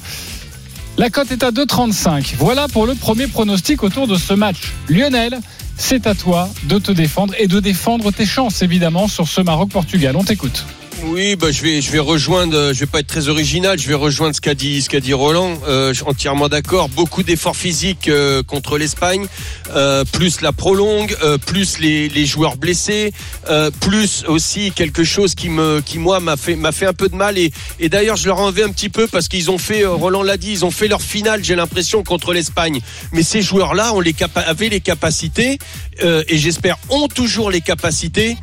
La 0.98 1.10
cote 1.10 1.30
est 1.30 1.44
à 1.44 1.50
2,35. 1.50 2.34
Voilà 2.38 2.68
pour 2.68 2.86
le 2.86 2.94
premier 2.94 3.26
pronostic 3.26 3.82
autour 3.82 4.06
de 4.06 4.16
ce 4.16 4.32
match. 4.32 4.72
Lionel, 4.88 5.38
c'est 5.76 6.06
à 6.06 6.14
toi 6.14 6.48
de 6.64 6.78
te 6.78 6.90
défendre 6.90 7.34
et 7.38 7.46
de 7.46 7.60
défendre 7.60 8.10
tes 8.10 8.26
chances 8.26 8.62
évidemment 8.62 9.06
sur 9.06 9.28
ce 9.28 9.40
Maroc-Portugal. 9.40 10.16
On 10.16 10.24
t'écoute. 10.24 10.64
Oui, 11.04 11.36
bah, 11.36 11.50
je 11.50 11.62
vais, 11.62 11.82
je 11.82 11.90
vais 11.90 11.98
rejoindre. 11.98 12.72
Je 12.72 12.80
vais 12.80 12.86
pas 12.86 13.00
être 13.00 13.06
très 13.06 13.28
original. 13.28 13.78
Je 13.78 13.86
vais 13.86 13.94
rejoindre 13.94 14.34
ce 14.34 14.40
qu'a 14.40 14.54
dit, 14.54 14.80
ce 14.80 14.88
qu'a 14.88 15.00
dit 15.00 15.12
Roland. 15.12 15.58
Euh, 15.68 15.92
entièrement 16.06 16.48
d'accord. 16.48 16.88
Beaucoup 16.88 17.22
d'efforts 17.22 17.56
physiques 17.56 18.08
euh, 18.08 18.42
contre 18.42 18.78
l'Espagne, 18.78 19.26
euh, 19.74 20.04
plus 20.04 20.40
la 20.40 20.52
prolongue, 20.52 21.14
euh, 21.22 21.36
plus 21.36 21.78
les, 21.78 22.08
les, 22.08 22.24
joueurs 22.24 22.56
blessés, 22.56 23.12
euh, 23.50 23.70
plus 23.80 24.24
aussi 24.26 24.72
quelque 24.72 25.04
chose 25.04 25.34
qui 25.34 25.48
me, 25.50 25.80
qui 25.84 25.98
moi 25.98 26.20
m'a 26.20 26.36
fait, 26.36 26.56
m'a 26.56 26.72
fait 26.72 26.86
un 26.86 26.94
peu 26.94 27.08
de 27.08 27.16
mal. 27.16 27.36
Et, 27.36 27.52
et 27.78 27.88
d'ailleurs, 27.88 28.16
je 28.16 28.26
leur 28.26 28.40
en 28.40 28.50
vais 28.50 28.62
un 28.62 28.70
petit 28.70 28.88
peu 28.88 29.06
parce 29.06 29.28
qu'ils 29.28 29.50
ont 29.50 29.58
fait. 29.58 29.84
Roland 29.84 30.22
l'a 30.22 30.38
dit, 30.38 30.52
ils 30.52 30.64
ont 30.64 30.70
fait 30.70 30.88
leur 30.88 31.02
finale. 31.02 31.44
J'ai 31.44 31.56
l'impression 31.56 32.02
contre 32.02 32.32
l'Espagne. 32.32 32.80
Mais 33.12 33.22
ces 33.22 33.42
joueurs-là 33.42 33.92
ont 33.92 34.00
les 34.00 34.14
avaient 34.34 34.70
les 34.70 34.80
capacités 34.80 35.58
et 36.02 36.38
j'espère 36.38 36.78
ont 36.88 37.08
toujours 37.08 37.50
les 37.50 37.60
capacités 37.60 38.36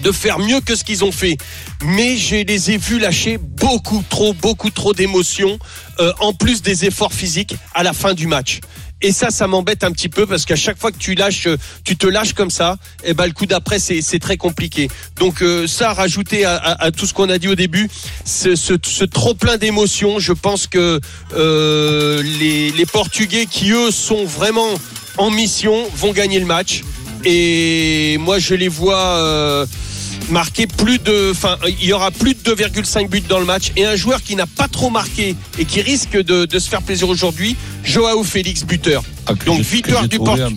de 0.00 0.12
faire 0.12 0.38
mieux 0.38 0.60
que 0.60 0.74
ce 0.74 0.84
qu'ils 0.84 1.04
ont 1.04 1.12
fait. 1.12 1.36
Mais 1.84 2.16
je 2.16 2.36
les 2.36 2.70
ai 2.70 2.76
vus 2.76 2.98
lâcher 2.98 3.38
beaucoup 3.38 4.02
trop, 4.08 4.32
beaucoup 4.32 4.70
trop 4.70 4.94
d'émotions, 4.94 5.58
euh, 6.00 6.12
en 6.20 6.32
plus 6.32 6.62
des 6.62 6.84
efforts 6.84 7.12
physiques 7.12 7.56
à 7.74 7.82
la 7.82 7.92
fin 7.92 8.14
du 8.14 8.26
match. 8.26 8.60
Et 9.00 9.12
ça, 9.12 9.30
ça 9.30 9.46
m'embête 9.46 9.84
un 9.84 9.92
petit 9.92 10.08
peu 10.08 10.26
parce 10.26 10.44
qu'à 10.44 10.56
chaque 10.56 10.76
fois 10.76 10.90
que 10.90 10.98
tu 10.98 11.14
lâches, 11.14 11.46
tu 11.84 11.96
te 11.96 12.06
lâches 12.06 12.32
comme 12.32 12.50
ça, 12.50 12.78
et 13.04 13.14
ben 13.14 13.26
le 13.26 13.32
coup 13.32 13.46
d'après 13.46 13.78
c'est 13.78 14.18
très 14.18 14.36
compliqué. 14.36 14.88
Donc 15.16 15.40
euh, 15.40 15.68
ça, 15.68 15.92
rajouter 15.92 16.44
à, 16.44 16.90
tout 16.90 17.06
ce 17.06 17.14
qu'on 17.14 17.28
a 17.28 17.38
dit 17.38 17.46
au 17.46 17.54
début, 17.54 17.88
ce, 18.24 19.04
trop 19.04 19.34
plein 19.34 19.56
d'émotions, 19.56 20.18
je 20.18 20.32
pense 20.32 20.66
que 20.66 21.00
euh, 21.34 22.22
les 22.22 22.86
Portugais 22.86 23.46
qui 23.46 23.70
eux 23.70 23.92
sont 23.92 24.24
vraiment 24.24 24.68
en 25.16 25.30
mission 25.30 25.88
vont 25.94 26.12
gagner 26.12 26.40
le 26.40 26.46
match. 26.46 26.82
Et 27.30 28.16
moi, 28.18 28.38
je 28.38 28.54
les 28.54 28.68
vois. 28.68 28.96
Euh, 28.96 29.66
marquer 30.30 30.66
plus 30.66 30.98
de, 30.98 31.30
enfin, 31.30 31.56
il 31.80 31.86
y 31.86 31.92
aura 31.92 32.10
plus 32.10 32.34
de 32.34 32.40
2,5 32.54 33.08
buts 33.08 33.22
dans 33.28 33.38
le 33.38 33.44
match 33.44 33.72
et 33.76 33.84
un 33.86 33.96
joueur 33.96 34.22
qui 34.22 34.36
n'a 34.36 34.46
pas 34.46 34.68
trop 34.68 34.90
marqué 34.90 35.34
et 35.58 35.64
qui 35.64 35.80
risque 35.80 36.16
de, 36.16 36.44
de 36.44 36.58
se 36.58 36.68
faire 36.68 36.82
plaisir 36.82 37.08
aujourd'hui, 37.08 37.56
Joao 37.84 38.22
Félix 38.24 38.64
buteur. 38.64 39.02
Ah, 39.26 39.32
Donc 39.46 39.60
victoire 39.60 40.08
du 40.08 40.18
Portugal. 40.18 40.52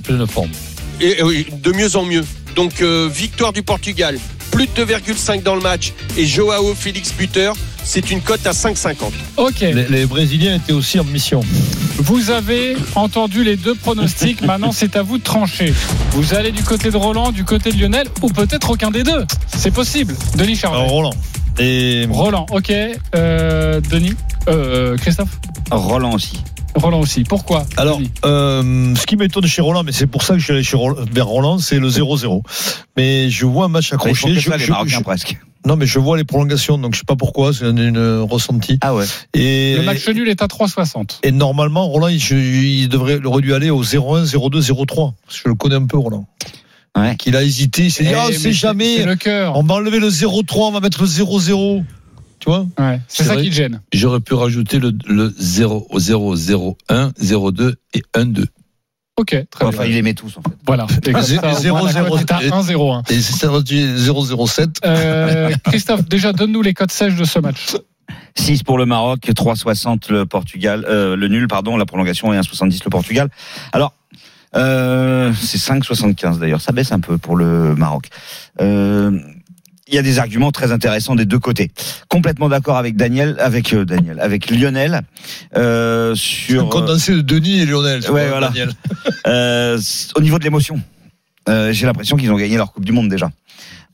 de 1.00 1.72
mieux 1.72 1.96
en 1.96 2.06
mieux. 2.06 2.26
Donc 2.56 2.82
euh, 2.82 3.10
victoire 3.12 3.54
du 3.54 3.64
Portugal, 3.64 4.20
plus 4.52 4.68
de 4.68 4.86
2,5 4.86 5.44
dans 5.44 5.56
le 5.56 5.62
match 5.62 5.94
et 6.18 6.26
Joao 6.26 6.76
Félix 6.76 7.14
buteur, 7.14 7.56
c'est 7.84 8.12
une 8.12 8.22
cote 8.22 8.46
à 8.46 8.52
5,50. 8.52 8.96
Ok. 9.38 9.62
Les, 9.62 9.88
les 9.88 10.06
Brésiliens 10.06 10.56
étaient 10.56 10.74
aussi 10.74 11.00
en 11.00 11.04
mission. 11.04 11.42
Vous 11.98 12.30
avez 12.30 12.76
entendu 12.96 13.44
les 13.44 13.56
deux 13.56 13.76
pronostics. 13.76 14.42
Maintenant, 14.42 14.72
c'est 14.72 14.96
à 14.96 15.02
vous 15.02 15.18
de 15.18 15.24
trancher. 15.24 15.74
Vous 16.12 16.34
allez 16.34 16.52
du 16.52 16.64
côté 16.64 16.92
de 16.92 16.98
Roland, 16.98 17.32
du 17.32 17.44
côté 17.44 17.72
de 17.72 17.80
Lionel, 17.80 18.08
ou 18.22 18.30
peut-être 18.30 18.72
aucun 18.72 18.92
des 18.92 19.04
deux. 19.04 19.26
C'est 19.48 19.72
possible. 19.72 20.16
Denis 20.36 20.56
Charvet. 20.56 20.78
Alors, 20.78 20.90
Roland. 20.90 21.14
Et 21.60 22.08
Roland, 22.10 22.46
ok. 22.52 22.74
Euh, 23.16 23.82
Denis, 23.90 24.14
euh, 24.48 24.98
Christophe. 24.98 25.30
Roland 25.70 26.14
aussi. 26.14 26.44
Roland 26.76 27.00
aussi. 27.00 27.24
Pourquoi 27.24 27.66
Alors, 27.78 28.00
euh, 28.26 28.96
ce 28.96 29.06
qui 29.06 29.16
m'étonne 29.18 29.46
chez 29.46 29.62
Roland, 29.62 29.84
mais 29.84 29.92
c'est 29.92 30.08
pour 30.08 30.24
ça 30.24 30.34
que 30.34 30.40
je 30.40 30.46
suis 30.46 30.54
allé 30.54 30.64
chez 30.64 30.78
Roland- 30.78 31.06
vers 31.12 31.28
Roland, 31.28 31.58
c'est 31.58 31.80
le 31.80 31.90
0-0. 31.90 32.42
Mais 32.98 33.30
je 33.30 33.46
vois 33.46 33.66
un 33.66 33.70
match 33.70 33.92
accroché. 33.94 34.34
Je, 34.36 34.50
ça, 34.50 34.58
je- 34.58 34.66
je- 34.86 35.00
presque. 35.02 35.38
non, 35.66 35.76
mais 35.76 35.86
je 35.86 36.00
vois 36.00 36.18
les 36.18 36.24
prolongations, 36.24 36.78
donc 36.78 36.94
je 36.94 37.00
sais 37.00 37.06
pas 37.06 37.16
pourquoi, 37.18 37.54
c'est 37.54 37.66
une, 37.70 37.80
une 37.80 38.20
ressenti. 38.22 38.78
Ah 38.82 38.96
ouais. 38.96 39.06
Et, 39.34 39.76
Le 39.78 39.84
match 39.84 40.08
nul 40.08 40.30
est 40.30 40.42
à 40.42 40.48
3,60. 40.48 41.20
et 41.24 41.32
normalement, 41.32 41.88
Roland, 41.88 42.08
il, 42.08 42.88
devrait, 42.90 43.18
il 43.18 43.28
aurait 43.28 43.42
dû 43.42 43.54
aller 43.54 43.70
au 43.70 43.84
0-1, 43.84 44.24
0-2, 44.26 44.62
0-3. 44.62 45.14
Parce 45.26 45.38
que 45.38 45.44
je 45.46 45.50
le 45.50 45.56
connais 45.56 45.76
un 45.76 45.86
peu, 45.86 45.98
Roland. 45.98 46.26
Ouais. 46.98 47.16
Qu'il 47.16 47.36
a 47.38 47.44
hésité, 47.44 47.84
il 47.86 47.92
s'est 47.92 48.04
dit, 48.04 48.10
Eh, 48.12 48.16
ah, 48.18 48.28
c'est 48.38 48.52
jamais, 48.52 48.98
C'est 48.98 49.06
le 49.06 49.16
cœur. 49.16 49.56
on 49.56 49.64
va 49.64 49.76
enlever 49.76 50.00
le 50.00 50.10
0-3, 50.10 50.68
on 50.68 50.72
va 50.72 50.80
mettre 50.82 51.02
le 51.02 51.08
0-0. 51.08 51.84
Tu 52.42 52.50
vois? 52.50 52.66
Ouais, 52.80 53.00
c'est 53.08 53.24
ça 53.24 53.36
vrai. 53.36 53.44
qui 53.44 53.50
te 53.52 53.56
gêne. 53.56 53.82
J'aurais 53.94 54.20
pu 54.20 54.34
rajouter 54.34 54.80
le, 54.80 54.92
le 55.08 55.34
0, 55.38 55.88
0, 55.96 56.36
0, 56.36 56.78
1, 56.90 57.12
0, 57.18 57.52
2 57.52 57.76
et 57.94 58.04
1, 58.16 58.26
2. 58.26 58.46
Ok, 59.18 59.36
très 59.52 59.66
Enfin, 59.66 59.84
bien. 59.84 59.86
il 59.86 59.94
les 59.94 60.02
met 60.02 60.14
tous 60.16 60.36
en 60.38 60.42
fait. 60.42 60.58
Voilà. 60.66 60.88
Et 61.06 61.12
comme 61.12 61.22
zé- 61.22 61.40
ça, 61.40 61.52
au 61.54 61.58
zéro, 61.58 61.78
moins, 61.78 61.86
la 61.88 61.94
zéro, 61.94 62.18
cote 62.18 62.22
est 62.22 62.32
à 62.34 62.42
et- 62.44 62.50
1,01. 62.50 63.04
Et 63.12 63.22
c'est 63.22 63.34
ça, 63.34 63.48
0-0-7. 63.50 64.78
Euh, 64.84 65.52
Christophe, 65.66 66.06
déjà, 66.10 66.34
donne-nous 66.34 66.62
les 66.64 66.74
codes 66.74 66.92
sèches 66.92 67.16
de 67.16 67.24
ce 67.26 67.38
match. 67.40 67.76
6 68.36 68.64
pour 68.64 68.78
le 68.80 68.86
Maroc, 68.88 69.20
3,60 69.22 70.12
le 70.12 70.26
Portugal, 70.26 70.84
euh, 70.90 71.16
le 71.16 71.28
nul, 71.28 71.48
pardon, 71.48 71.78
la 71.78 71.86
prolongation 71.86 72.34
et 72.34 72.38
1,70 72.38 72.82
le 72.84 72.90
Portugal. 72.90 73.30
Alors, 73.72 73.94
euh, 74.56 75.32
c'est 75.40 75.58
5,75 75.60 76.40
d'ailleurs, 76.40 76.60
ça 76.62 76.72
baisse 76.72 76.92
un 76.92 77.00
peu 77.00 77.18
pour 77.18 77.36
le 77.36 77.76
Maroc. 77.76 78.08
Euh, 78.62 79.20
il 79.92 79.96
y 79.96 80.00
a 80.00 80.02
des 80.02 80.20
arguments 80.20 80.52
très 80.52 80.72
intéressants 80.72 81.16
des 81.16 81.26
deux 81.26 81.40
côtés. 81.40 81.70
Complètement 82.08 82.50
d'accord 82.50 82.78
avec 82.78 82.96
Daniel, 82.96 83.36
avec 83.40 83.74
euh, 83.74 83.86
Daniel, 83.86 84.20
avec 84.22 84.50
Lionel 84.50 85.02
euh, 85.56 86.14
Un 86.14 86.16
sur 86.16 86.70
condensé 86.70 87.14
de 87.14 87.22
Denis 87.22 87.60
et 87.62 87.66
Lionel. 87.66 88.10
Ouais, 88.10 88.30
voilà. 88.30 88.48
Daniel. 88.48 88.72
euh, 89.28 89.80
au 90.16 90.22
niveau 90.22 90.40
de 90.40 90.44
l'émotion. 90.46 90.82
Euh, 91.50 91.74
J'ai 91.74 91.86
l'impression 91.86 92.16
qu'ils 92.18 92.32
ont 92.32 92.38
gagné 92.38 92.56
leur 92.56 92.72
Coupe 92.72 92.86
du 92.86 92.92
Monde 92.94 93.10
déjà. 93.10 93.30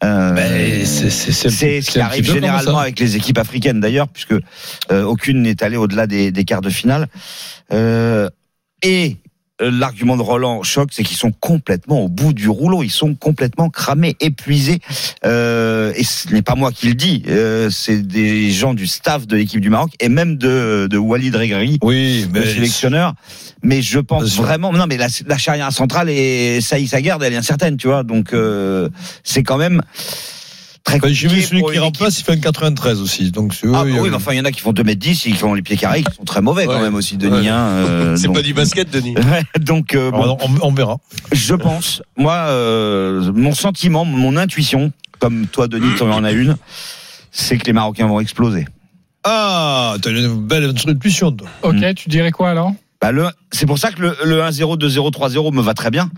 Euh, 0.04 0.32
Mais 0.36 0.86
c'est- 0.86 1.10
ce 1.10 1.92
qui 1.92 2.00
arrive 2.00 2.32
généralement 2.32 2.78
avec 2.78 3.00
les 3.00 3.16
équipes 3.16 3.40
africaines 3.40 3.80
d'ailleurs, 3.80 4.08
puisque 4.08 4.36
euh, 4.92 5.04
aucune 5.04 5.42
n'est 5.42 5.64
allée 5.64 5.78
au-delà 5.78 6.06
des, 6.06 6.32
des 6.32 6.46
quarts 6.46 6.62
de 6.62 6.70
finale. 6.70 7.08
Euh, 7.74 8.30
et 8.84 9.18
l'argument 9.60 10.18
de 10.18 10.22
Roland 10.22 10.64
choc, 10.64 10.90
c'est 10.92 11.04
qu'ils 11.04 11.18
sont 11.18 11.32
complètement 11.32 12.02
au 12.02 12.10
bout 12.10 12.34
du 12.34 12.50
rouleau, 12.50 12.84
ils 12.84 12.92
sont 12.92 13.16
complètement 13.16 13.70
cramés, 13.70 14.16
épuisés. 14.20 14.80
Euh, 15.26 15.94
et 15.96 16.04
ce 16.04 16.32
n'est 16.34 16.42
pas 16.42 16.56
moi 16.56 16.72
qui 16.72 16.88
le 16.88 16.94
dis, 16.94 17.24
euh, 17.28 17.70
c'est 17.70 18.06
des 18.06 18.52
gens 18.52 18.74
du 18.74 18.88
staff 18.88 19.26
de 19.28 19.36
l'équipe 19.36 19.62
du 19.62 19.70
Maroc 19.70 19.92
et 20.00 20.10
même 20.10 20.38
de, 20.38 20.88
de 20.90 20.98
Walid 20.98 21.36
Regragui, 21.36 21.80
Oui, 21.82 22.28
le 22.34 22.44
sélectionneur. 22.46 23.14
Mais 23.64 23.82
je 23.82 24.00
pense 24.00 24.36
vraiment, 24.36 24.72
non, 24.72 24.86
mais 24.88 24.98
la, 24.98 25.08
la 25.26 25.38
charnière 25.38 25.72
centrale 25.72 26.10
et 26.10 26.62
Saïs 26.62 26.94
Aguerd, 26.94 27.24
elle 27.24 27.34
est 27.34 27.38
incertaine, 27.38 27.78
tu 27.78 27.88
vois. 27.88 28.04
Donc 28.04 28.34
euh, 28.34 28.90
c'est 29.24 29.44
quand 29.44 29.58
même 29.58 29.82
très 30.88 30.98
Enfin, 30.98 31.08
J'ai 31.12 31.28
vu 31.28 31.42
celui 31.42 31.64
qui 31.64 31.78
remplace, 31.80 32.20
il 32.20 32.24
fait 32.24 32.32
un 32.32 32.38
93 32.40 33.02
aussi. 33.02 33.32
Donc, 33.32 33.54
ah 33.64 33.84
oui, 33.84 33.94
bah 33.94 34.00
oui, 34.02 34.10
mais 34.10 34.16
enfin, 34.16 34.32
il 34.34 34.38
y 34.38 34.40
en 34.40 34.46
a 34.46 34.52
qui 34.52 34.62
font 34.62 34.72
2m10 34.72 35.28
et 35.30 35.32
qui 35.34 35.44
ont 35.44 35.54
les 35.54 35.62
pieds 35.62 35.76
carrés, 35.78 36.02
qui 36.04 36.16
sont 36.16 36.24
très 36.24 36.42
mauvais 36.42 36.66
quand 36.66 36.80
même 36.80 36.96
aussi, 36.96 37.18
Denis. 37.18 37.42
Ouais. 37.42 37.48
hein, 37.50 37.68
euh, 37.68 38.16
C'est 38.18 38.28
donc- 38.28 38.38
pas 38.38 38.42
du 38.42 38.54
basket, 38.54 38.90
Denis. 38.90 39.16
Donc, 39.60 39.94
euh, 39.96 40.12
bon, 40.12 40.24
alors, 40.24 40.38
on, 40.42 40.68
on 40.70 40.74
verra. 40.74 40.98
je 41.34 41.54
pense, 41.56 42.02
moi, 42.18 42.34
euh, 42.34 43.32
mon 43.34 43.54
sentiment, 43.54 44.06
mon 44.06 44.38
intuition, 44.38 44.92
comme 45.20 45.48
toi, 45.48 45.68
Denis, 45.68 45.94
tu 45.98 46.04
en 46.04 46.24
as 46.24 46.32
une, 46.32 46.56
c'est 47.32 47.58
que 47.58 47.66
les 47.66 47.74
Marocains 47.74 48.08
vont 48.08 48.20
exploser. 48.20 48.66
Ah, 49.24 49.96
t'as 50.02 50.10
une 50.12 50.36
belle 50.48 50.74
intuition, 50.90 51.32
toi. 51.34 51.50
Ok, 51.64 51.76
Mm. 51.76 51.94
tu 51.96 52.08
dirais 52.10 52.32
quoi 52.32 52.52
alors? 52.52 52.72
Bah, 53.02 53.12
le, 53.12 53.28
c'est 53.52 53.66
pour 53.66 53.78
ça 53.78 53.92
que 53.92 54.02
le, 54.02 54.16
le 54.24 54.42
1-0, 54.42 54.78
2-0, 54.78 55.12
3-0 55.12 55.54
me 55.54 55.62
va 55.62 55.74
très 55.74 55.92
bien, 55.92 56.10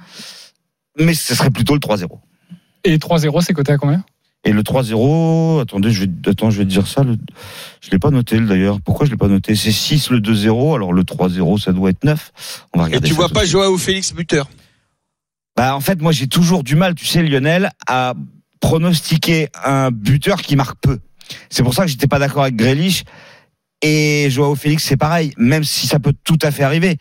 mais 0.98 1.14
ce 1.14 1.34
serait 1.36 1.50
plutôt 1.50 1.74
le 1.74 1.80
3-0. 1.80 2.08
Et 2.84 2.98
3-0, 2.98 3.42
c'est 3.44 3.54
coté 3.54 3.72
à 3.74 3.78
combien? 3.78 4.04
Et 4.46 4.54
le 4.54 4.62
3-0, 4.64 5.62
attendez, 5.62 5.92
je 5.92 6.06
vais, 6.06 6.12
attends, 6.30 6.50
je 6.50 6.60
vais 6.60 6.64
te 6.64 6.70
dire 6.70 6.88
ça. 6.88 7.04
Le, 7.04 7.18
je 7.82 7.90
l'ai 7.92 8.00
pas 8.00 8.10
noté 8.10 8.40
d'ailleurs. 8.40 8.80
Pourquoi 8.82 9.06
je 9.06 9.12
l'ai 9.12 9.18
pas 9.18 9.28
noté? 9.28 9.54
C'est 9.56 9.72
6 9.72 10.12
le 10.12 10.20
2-0, 10.22 10.76
alors 10.76 10.94
le 10.94 11.04
3-0, 11.04 11.60
ça 11.62 11.74
doit 11.74 11.90
être 11.90 12.04
9. 12.06 12.32
On 12.74 12.80
va 12.80 12.84
Et 12.84 12.88
regarder. 12.88 13.08
tu 13.10 13.14
ça 13.14 13.20
vois 13.20 13.30
pas. 13.30 13.46
Joao 13.46 13.78
Félix 13.78 14.14
buteur? 14.14 14.50
Bah, 15.58 15.76
en 15.76 15.82
fait, 15.82 16.02
moi, 16.02 16.14
j'ai 16.14 16.28
toujours 16.28 16.64
du 16.64 16.76
mal, 16.76 16.96
tu 16.96 17.06
sais, 17.06 17.22
Lionel, 17.22 17.70
à 17.86 18.14
pronostiquer 18.62 19.50
un 19.66 19.92
buteur 19.92 20.42
qui 20.42 20.56
marque 20.56 20.78
peu. 20.80 21.00
C'est 21.50 21.64
pour 21.64 21.74
ça 21.74 21.84
que 21.84 21.90
j'étais 21.92 22.08
pas 22.08 22.20
d'accord 22.20 22.44
avec 22.44 22.56
Grealish. 22.56 23.04
Et 23.82 24.28
Joao 24.30 24.56
Félix, 24.56 24.84
c'est 24.84 24.98
pareil, 24.98 25.34
même 25.38 25.64
si 25.66 25.86
ça 25.88 26.00
peut 26.00 26.14
tout 26.24 26.40
à 26.42 26.52
fait 26.52 26.64
arriver. 26.64 26.98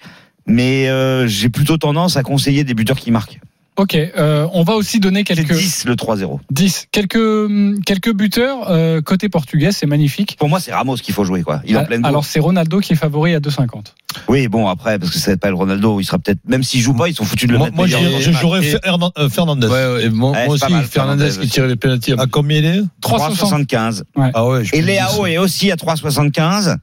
Mais 0.46 0.88
euh, 0.88 1.26
j'ai 1.28 1.50
plutôt 1.50 1.76
tendance 1.76 2.16
à 2.16 2.22
conseiller 2.24 2.64
des 2.64 2.74
buteurs 2.74 2.98
qui 2.98 3.10
marquent. 3.10 3.38
Ok, 3.78 3.94
euh, 3.94 4.48
on 4.52 4.64
va 4.64 4.74
aussi 4.74 4.98
donner 4.98 5.20
C'est 5.20 5.36
quelques 5.36 5.54
10 5.54 5.84
le 5.84 5.94
3-0. 5.94 6.40
10, 6.50 6.88
quelques 6.90 7.14
hum, 7.16 7.78
quelques 7.86 8.12
buteurs 8.12 8.68
euh, 8.70 9.00
côté 9.00 9.28
portugais, 9.28 9.70
c'est 9.70 9.86
magnifique. 9.86 10.36
Pour 10.36 10.48
moi, 10.48 10.58
c'est 10.58 10.72
Ramos 10.74 10.96
qu'il 10.96 11.14
faut 11.14 11.22
jouer, 11.22 11.44
quoi. 11.44 11.62
Il 11.64 11.74
est 11.74 11.78
en 11.78 11.84
pleine 11.84 12.00
bourre. 12.00 12.08
Alors 12.08 12.24
c'est 12.24 12.40
Ronaldo 12.40 12.80
qui 12.80 12.94
est 12.94 12.96
favori 12.96 13.36
à 13.36 13.38
2,50. 13.38 13.92
Oui, 14.26 14.48
bon, 14.48 14.66
après, 14.66 14.98
parce 14.98 15.12
que 15.12 15.18
ça 15.18 15.36
pas 15.36 15.48
le 15.50 15.54
Ronaldo, 15.54 16.00
il 16.00 16.04
sera 16.04 16.18
peut-être, 16.18 16.40
même 16.44 16.64
s'il 16.64 16.80
joue 16.80 16.92
pas, 16.92 17.08
ils 17.08 17.14
sont 17.14 17.24
foutus 17.24 17.46
de 17.46 17.52
le 17.52 17.58
Moi, 17.58 17.68
mettre. 17.68 17.76
moi, 17.76 17.86
je 17.86 18.32
jouerais 18.32 18.66
Et 18.66 18.74
euh, 18.74 19.28
Fernandez. 19.28 19.68
Ouais, 19.68 19.72
ouais, 19.92 20.04
et 20.06 20.10
moi, 20.10 20.32
Ouais, 20.32 20.46
moi 20.46 20.54
aussi, 20.56 20.72
mal, 20.72 20.84
Fernandez 20.84 21.24
Fernandez 21.30 21.46
qui 21.46 21.52
tire 21.52 21.66
les 21.68 21.76
pénaltys. 21.76 22.14
À 22.18 22.26
combien 22.26 22.58
il 22.58 22.64
est? 22.64 22.80
3,60. 23.00 23.62
3,75. 23.66 24.02
Ah 24.34 24.44
ouais, 24.48 24.64
Et 24.72 24.82
Léao 24.82 25.24
est 25.26 25.38
aussi 25.38 25.70
à 25.70 25.76
3,75. 25.76 26.76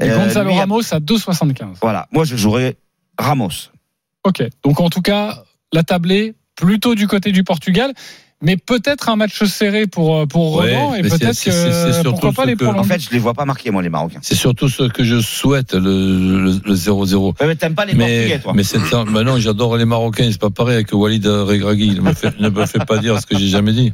Et 0.00 0.08
Euh, 0.08 0.16
Gonzalo 0.18 0.50
lui, 0.50 0.58
Ramos 0.58 0.82
à 0.92 1.00
2,75. 1.00 1.78
Voilà, 1.80 2.06
moi 2.12 2.24
je 2.24 2.36
jouerais 2.36 2.76
Ramos. 3.18 3.48
Ok, 4.24 4.42
donc 4.62 4.78
en 4.80 4.88
tout 4.88 5.02
cas, 5.02 5.42
la 5.72 5.82
tablée 5.82 6.34
plutôt 6.56 6.94
du 6.94 7.06
côté 7.06 7.32
du 7.32 7.44
Portugal. 7.44 7.92
Mais 8.44 8.56
peut-être 8.56 9.08
un 9.08 9.14
match 9.14 9.44
serré 9.44 9.86
pour, 9.86 10.16
euh, 10.16 10.26
pour 10.26 10.56
Ouais, 10.56 10.74
Roland 10.76 10.94
et 10.96 11.02
peut-être 11.02 11.40
que 11.44 12.02
pourquoi 12.10 12.32
pas 12.32 12.44
les 12.44 12.56
que- 12.56 12.64
En 12.64 12.82
fait, 12.82 12.98
je 12.98 13.10
les 13.10 13.20
vois 13.20 13.34
pas 13.34 13.44
marquer, 13.44 13.70
moi, 13.70 13.82
les 13.82 13.88
Marocains. 13.88 14.18
C'est 14.20 14.34
surtout 14.34 14.68
ce 14.68 14.88
que 14.88 15.04
je 15.04 15.20
souhaite, 15.20 15.74
le, 15.74 15.80
le, 15.80 16.60
le 16.64 16.74
0-0. 16.74 17.34
Ouais, 17.40 17.46
mais 17.46 17.54
t'aimes 17.54 17.76
pas 17.76 17.84
les 17.84 17.94
Portugais, 17.94 18.28
Mais, 18.34 18.64
toi. 18.64 19.04
mais 19.06 19.22
non, 19.22 19.38
j'adore 19.38 19.76
les 19.76 19.84
Marocains. 19.84 20.28
C'est 20.32 20.40
pas 20.40 20.50
pareil 20.50 20.74
avec 20.74 20.92
Walid 20.92 21.24
Regragui. 21.24 21.90
Ne 21.90 22.00
me 22.00 22.14
fait, 22.14 22.36
ne 22.40 22.48
me 22.48 22.66
fait 22.66 22.84
pas 22.84 22.98
dire 22.98 23.20
ce 23.20 23.26
que 23.26 23.38
j'ai 23.38 23.46
jamais 23.46 23.72
dit. 23.72 23.92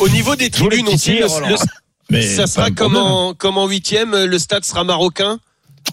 Au 0.00 0.08
niveau 0.08 0.34
des 0.34 0.50
tribunes 0.50 0.88
aussi, 0.88 1.12
petits, 1.12 1.20
le- 1.20 1.26
Roland. 1.26 1.48
le- 1.50 1.56
Mais 2.10 2.22
ça 2.22 2.48
sera 2.48 2.72
comme 2.72 2.96
en, 2.96 3.32
comme 3.34 3.58
en 3.58 3.68
huitième, 3.68 4.10
le 4.24 4.38
stade 4.40 4.64
sera 4.64 4.82
marocain. 4.82 5.38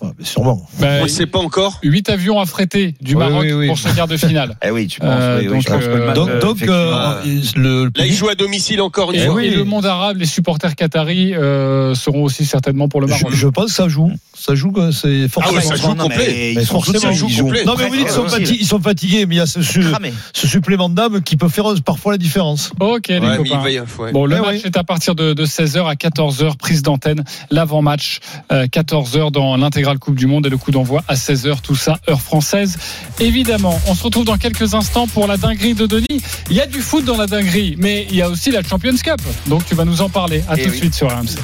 Ah, 0.02 0.08
mais 0.18 0.26
sûrement. 0.26 0.66
Bah, 0.80 0.88
On 1.00 1.04
ne 1.04 1.08
sait 1.08 1.26
pas 1.28 1.40
encore. 1.40 1.80
8 1.84 2.10
avions 2.10 2.40
affrétés 2.40 2.96
du 3.02 3.16
Maroc 3.16 3.44
oui, 3.44 3.54
oui. 3.54 3.68
pour 3.68 3.78
ce 3.78 3.88
quart 3.96 4.08
de 4.08 4.18
finale. 4.18 4.58
Eh 4.66 4.72
oui, 4.72 4.88
tu 4.88 5.00
penses, 5.00 5.10
Euh, 5.12 5.50
donc, 5.50 5.62
je 5.62 5.68
pense 5.68 5.84
que 5.84 5.90
le 5.90 6.02
euh, 6.10 6.14
Donc, 6.14 6.30
euh, 6.30 6.40
donc 6.40 6.62
euh, 6.64 7.22
le, 7.56 7.84
Là, 7.86 7.86
il 7.86 7.92
public- 7.92 8.14
joue 8.16 8.30
à 8.30 8.36
domicile 8.36 8.82
encore 8.82 9.12
une 9.12 9.20
Et, 9.20 9.26
fois. 9.28 9.44
et 9.44 9.50
le 9.50 9.64
monde 9.64 9.86
arabe, 9.86 10.18
les 10.18 10.26
supporters 10.26 10.76
qataris 10.76 11.34
euh, 11.36 11.94
seront 11.96 12.24
aussi 12.24 12.46
certainement 12.46 12.88
pour 12.90 13.02
le 13.02 13.08
Maroc. 13.08 13.28
je 13.32 13.48
pense 13.48 13.66
que 13.68 13.72
ça 13.74 13.88
joue. 13.88 14.12
Ça 14.36 14.56
joue, 14.56 14.72
quoi, 14.72 14.92
c'est 14.92 15.26
Ah 15.26 15.30
forcément. 15.30 15.58
ouais, 15.58 15.62
ça 15.64 15.76
joue 15.76 15.88
non, 15.90 16.08
mais 16.10 16.16
complet. 16.16 16.52
ils 16.52 16.58
Mais 16.58 16.66
forcément, 16.66 16.94
tous- 17.00 17.02
ça 17.02 17.12
joue 17.12 17.28
ils 17.30 17.34
jouent 17.36 17.44
complet. 17.46 17.64
Non, 17.66 17.76
mais 17.78 17.88
vous 17.88 17.96
dites 17.96 18.06
qu'ils 18.06 18.14
sont, 18.14 18.28
fatigués, 18.28 18.58
ils 18.60 18.66
sont 18.68 18.80
fatigués, 18.82 19.26
mais 19.26 19.36
il 19.36 19.38
y 19.38 19.42
a 19.42 19.46
ce, 19.46 19.62
su- 19.62 19.80
cramés. 19.82 20.14
ce 20.34 20.48
supplément 20.48 20.90
d'âme 20.90 21.22
qui 21.22 21.38
peut 21.38 21.48
faire 21.50 21.66
parfois 21.86 22.14
la 22.14 22.18
différence. 22.18 22.72
Ok, 22.80 23.08
les 23.10 23.20
Ouais, 23.20 23.38
copains. 23.38 24.12
Bon, 24.12 24.26
le 24.26 24.38
Eh 24.38 24.42
match 24.42 24.66
est 24.66 24.76
à 24.76 24.84
partir 24.84 25.16
de, 25.16 25.34
de 25.34 25.46
16h 25.46 25.86
à 25.88 25.94
14h, 25.96 26.58
prise 26.58 26.82
d'antenne, 26.82 27.24
l'avant-match, 27.52 28.20
euh, 28.52 28.66
14h 28.68 29.32
dans 29.32 29.56
l'intégrale 29.84 30.00
Coupe 30.00 30.16
du 30.16 30.28
Monde 30.28 30.46
et 30.46 30.50
le 30.50 30.56
coup 30.58 30.72
d'envoi 30.72 31.04
à 31.10 31.16
16h, 31.16 31.60
tout 31.62 31.76
ça, 31.76 32.00
heure 32.10 32.22
française. 32.22 32.78
Évidemment, 33.20 33.80
on 33.88 33.96
se 33.96 34.04
retrouve 34.04 34.24
dans 34.24 34.38
quelques 34.38 34.74
instants 34.76 35.08
pour 35.08 35.28
la 35.28 35.36
dinguerie 35.36 35.74
de 35.74 35.86
Denis. 35.86 36.22
Il 36.50 36.56
y 36.56 36.62
a 36.62 36.66
du 36.66 36.80
foot 36.80 37.04
dans 37.04 37.18
la 37.18 37.28
dinguerie, 37.28 37.76
mais 37.78 38.08
il 38.10 38.16
y 38.16 38.22
a 38.22 38.30
aussi 38.30 38.50
la 38.52 38.64
Champions 38.64 38.96
Cup. 39.04 39.20
Donc 39.48 39.66
tu 39.66 39.76
vas 39.76 39.84
nous 39.84 40.02
en 40.02 40.08
parler. 40.08 40.42
À 40.48 40.54
Eh 40.58 40.62
tout 40.64 40.68
de 40.70 40.72
oui. 40.74 40.78
suite 40.80 40.94
sur 40.94 41.10
RMC. 41.10 41.36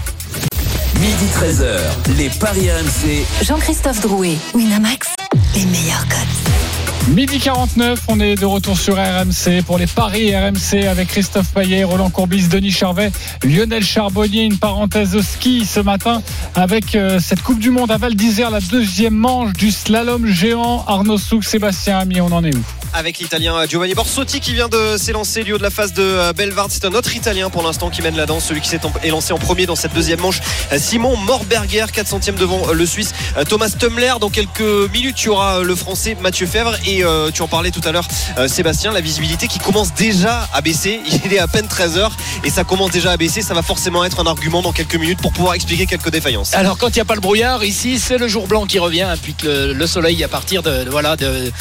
Midi 1.02 1.26
13h, 1.36 2.16
les 2.18 2.30
Paris 2.30 2.70
RMC. 2.72 3.26
Jean-Christophe 3.44 4.00
Drouet, 4.02 4.38
Winamax, 4.54 5.10
les 5.56 5.66
meilleurs 5.66 6.08
codes. 6.08 6.89
Midi 7.10 7.40
49, 7.40 8.02
on 8.08 8.20
est 8.20 8.36
de 8.36 8.46
retour 8.46 8.78
sur 8.78 8.96
RMC 8.96 9.64
pour 9.66 9.80
les 9.80 9.88
paris 9.88 10.36
RMC 10.36 10.86
avec 10.88 11.08
Christophe 11.08 11.52
Payet, 11.54 11.84
Roland 11.84 12.12
Courbis, 12.12 12.48
Denis 12.48 12.72
Charvet, 12.72 13.12
Lionel 13.44 13.84
Charbonnier. 13.84 14.44
Une 14.44 14.60
parenthèse 14.60 15.16
au 15.16 15.22
ski 15.24 15.66
ce 15.66 15.80
matin 15.80 16.22
avec 16.54 16.96
euh, 16.96 17.20
cette 17.20 17.42
Coupe 17.42 17.60
du 17.60 17.72
Monde 17.72 17.90
à 17.90 17.98
Val 17.98 18.14
d'Isère, 18.14 18.52
la 18.52 18.60
deuxième 18.60 19.16
manche 19.16 19.54
du 19.54 19.72
slalom 19.72 20.28
géant. 20.28 20.84
Arnaud 20.86 21.18
Souk, 21.18 21.44
Sébastien 21.44 21.98
Ami, 21.98 22.22
on 22.22 22.32
en 22.32 22.44
est 22.44 22.56
où? 22.56 22.79
Avec 22.94 23.20
l'italien 23.20 23.66
Giovanni 23.68 23.94
Borsotti 23.94 24.40
qui 24.40 24.54
vient 24.54 24.68
de 24.68 24.98
s'élancer 24.98 25.44
du 25.44 25.54
haut 25.54 25.58
de 25.58 25.64
la 25.64 25.70
phase 25.70 25.94
de 25.94 26.02
euh, 26.02 26.34
Belvard. 26.34 26.68
C'est 26.70 26.86
un 26.86 26.94
autre 26.94 27.16
italien 27.16 27.50
pour 27.50 27.64
l'instant 27.64 27.90
qui 27.90 28.02
mène 28.02 28.16
la 28.16 28.26
danse, 28.26 28.46
celui 28.46 28.62
qui 28.62 28.70
s'est 28.70 28.80
élancé 29.04 29.34
en 29.34 29.38
premier 29.38 29.66
dans 29.66 29.76
cette 29.76 29.94
deuxième 29.94 30.20
manche. 30.20 30.40
Euh, 30.72 30.80
Simon 30.80 31.16
Morberger, 31.18 31.86
4 31.92 32.08
centièmes 32.08 32.36
devant 32.36 32.70
euh, 32.70 32.74
le 32.74 32.86
Suisse 32.86 33.14
Thomas 33.48 33.70
Tummler. 33.78 34.14
Dans 34.20 34.30
quelques 34.30 34.92
minutes, 34.92 35.16
tu 35.16 35.30
auras 35.30 35.62
le 35.62 35.76
français 35.76 36.18
Mathieu 36.22 36.48
Fèvre 36.48 36.76
et 36.86 37.04
tu 37.34 37.42
en 37.42 37.48
parlais 37.48 37.72
tout 37.72 37.82
à 37.86 37.92
l'heure, 37.92 38.08
Sébastien, 38.48 38.92
la 38.92 39.02
visibilité 39.02 39.48
qui 39.48 39.60
commence 39.60 39.94
déjà 39.94 40.48
à 40.54 40.62
baisser. 40.62 41.02
Il 41.26 41.34
est 41.34 41.40
à 41.40 41.48
peine 41.48 41.66
13h 41.66 42.10
et 42.44 42.50
ça 42.50 42.64
commence 42.64 42.92
déjà 42.92 43.12
à 43.12 43.18
baisser. 43.18 43.42
Ça 43.42 43.54
va 43.54 43.62
forcément 43.62 44.04
être 44.04 44.20
un 44.20 44.26
argument 44.26 44.62
dans 44.62 44.72
quelques 44.72 44.96
minutes 44.96 45.20
pour 45.22 45.32
pouvoir 45.32 45.54
expliquer 45.54 45.86
quelques 45.86 46.10
défaillances. 46.10 46.54
Alors, 46.54 46.78
quand 46.78 46.90
il 46.90 46.96
n'y 46.96 47.02
a 47.02 47.06
pas 47.06 47.16
le 47.16 47.22
brouillard, 47.22 47.64
ici, 47.64 48.00
c'est 48.00 48.18
le 48.18 48.28
jour 48.28 48.48
blanc 48.48 48.66
qui 48.66 48.80
revient, 48.80 49.08
puis 49.22 49.34
que 49.34 49.74
le, 49.74 49.88
soleil, 49.88 50.24
à 50.24 50.28
partir 50.28 50.64
de, 50.64 50.90
voilà, 50.90 51.16
de, 51.16 51.52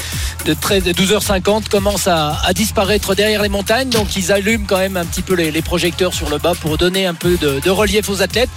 13, 0.61 0.85
de 0.85 0.93
12h 0.93 1.18
50 1.23 1.69
commence 1.69 2.07
à, 2.07 2.37
disparaître 2.55 3.15
derrière 3.15 3.43
les 3.43 3.49
montagnes. 3.49 3.89
Donc 3.89 4.17
ils 4.17 4.33
allument 4.33 4.65
quand 4.67 4.79
même 4.79 4.97
un 4.97 5.05
petit 5.05 5.23
peu 5.23 5.35
les, 5.35 5.63
projecteurs 5.63 6.15
sur 6.15 6.31
le 6.31 6.39
bas 6.39 6.55
pour 6.55 6.79
donner 6.79 7.07
un 7.07 7.15
peu 7.15 7.37
de, 7.37 7.71
relief 7.71 8.09
aux 8.09 8.23
athlètes. 8.23 8.51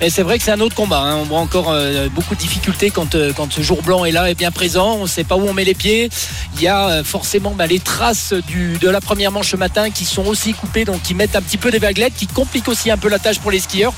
Et 0.00 0.10
c'est 0.10 0.22
vrai 0.22 0.38
que 0.38 0.44
c'est 0.44 0.52
un 0.52 0.60
autre 0.60 0.74
combat. 0.74 1.00
Hein. 1.00 1.16
On 1.16 1.24
voit 1.24 1.40
encore 1.40 1.70
euh, 1.70 2.08
beaucoup 2.08 2.34
de 2.34 2.40
difficultés 2.40 2.90
quand, 2.90 3.14
euh, 3.14 3.32
quand 3.36 3.52
ce 3.52 3.62
jour 3.62 3.82
blanc 3.82 4.04
est 4.04 4.12
là, 4.12 4.30
est 4.30 4.34
bien 4.34 4.50
présent. 4.50 4.94
On 4.94 5.02
ne 5.02 5.08
sait 5.08 5.24
pas 5.24 5.36
où 5.36 5.48
on 5.48 5.54
met 5.54 5.64
les 5.64 5.74
pieds. 5.74 6.08
Il 6.54 6.62
y 6.62 6.68
a 6.68 6.88
euh, 6.88 7.04
forcément 7.04 7.50
bah, 7.50 7.66
les 7.66 7.80
traces 7.80 8.32
de 8.32 8.88
la 8.88 9.00
première 9.00 9.32
manche 9.32 9.50
ce 9.50 9.56
matin 9.56 9.90
qui 9.90 10.04
sont 10.04 10.26
aussi 10.26 10.54
coupées, 10.54 10.84
donc 10.84 11.02
qui 11.02 11.14
mettent 11.14 11.36
un 11.36 11.42
petit 11.42 11.56
peu 11.56 11.70
des 11.70 11.78
vaguelettes, 11.78 12.14
qui 12.14 12.26
compliquent 12.26 12.68
aussi 12.68 12.90
un 12.90 12.96
peu 12.96 13.08
la 13.08 13.18
tâche 13.18 13.38
pour 13.40 13.50
les 13.50 13.60
skieurs. 13.60 13.92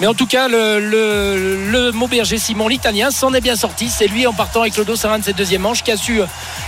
Mais 0.00 0.06
en 0.06 0.14
tout 0.14 0.26
cas, 0.26 0.48
le, 0.48 0.80
le, 0.80 1.90
le 1.90 2.38
Simon, 2.38 2.68
l'italien, 2.68 3.10
s'en 3.10 3.32
est 3.34 3.40
bien 3.40 3.56
sorti. 3.56 3.88
C'est 3.88 4.06
lui 4.06 4.26
en 4.26 4.32
partant 4.32 4.62
avec 4.62 4.76
le 4.76 4.84
dos 4.84 4.94
de 4.94 5.22
cette 5.22 5.36
deuxième 5.36 5.62
manche 5.62 5.82
qui 5.82 5.90
a 5.90 5.96
su 5.96 6.20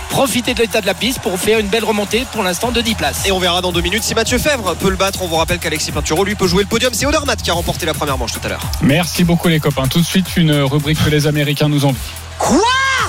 profiter 0.09 0.53
de 0.53 0.61
l'état 0.61 0.81
de 0.85 0.87
la 0.87 0.93
piste 0.93 1.19
pour 1.19 1.39
faire 1.39 1.57
une 1.57 1.67
belle 1.67 1.83
remontée 1.83 2.25
pour 2.31 2.43
l'instant 2.43 2.71
de 2.71 2.79
10 2.79 2.93
places. 2.93 3.25
Et 3.25 3.31
on 3.31 3.39
verra 3.39 3.61
dans 3.61 3.71
deux 3.71 3.81
minutes 3.81 4.03
si 4.03 4.13
Mathieu 4.13 4.37
Fèvre 4.37 4.75
peut 4.75 4.91
le 4.91 4.95
battre. 4.95 5.23
On 5.23 5.27
vous 5.27 5.35
rappelle 5.35 5.57
qu'Alexis 5.57 5.91
Pinturo 5.91 6.23
lui 6.23 6.35
peut 6.35 6.47
jouer 6.47 6.61
le 6.61 6.69
podium. 6.69 6.93
C'est 6.93 7.07
Odermatt 7.07 7.41
qui 7.41 7.49
a 7.49 7.53
remporté 7.53 7.87
la 7.87 7.95
première 7.95 8.19
manche 8.19 8.33
tout 8.33 8.39
à 8.43 8.49
l'heure. 8.49 8.61
Merci 8.81 9.23
beaucoup 9.23 9.47
les 9.47 9.59
copains. 9.59 9.87
Tout 9.87 9.99
de 9.99 10.05
suite 10.05 10.37
une 10.37 10.53
rubrique 10.53 11.03
que 11.03 11.09
les 11.09 11.25
Américains 11.25 11.69
nous 11.69 11.85
envient. 11.85 11.97
Quoi? 12.37 12.61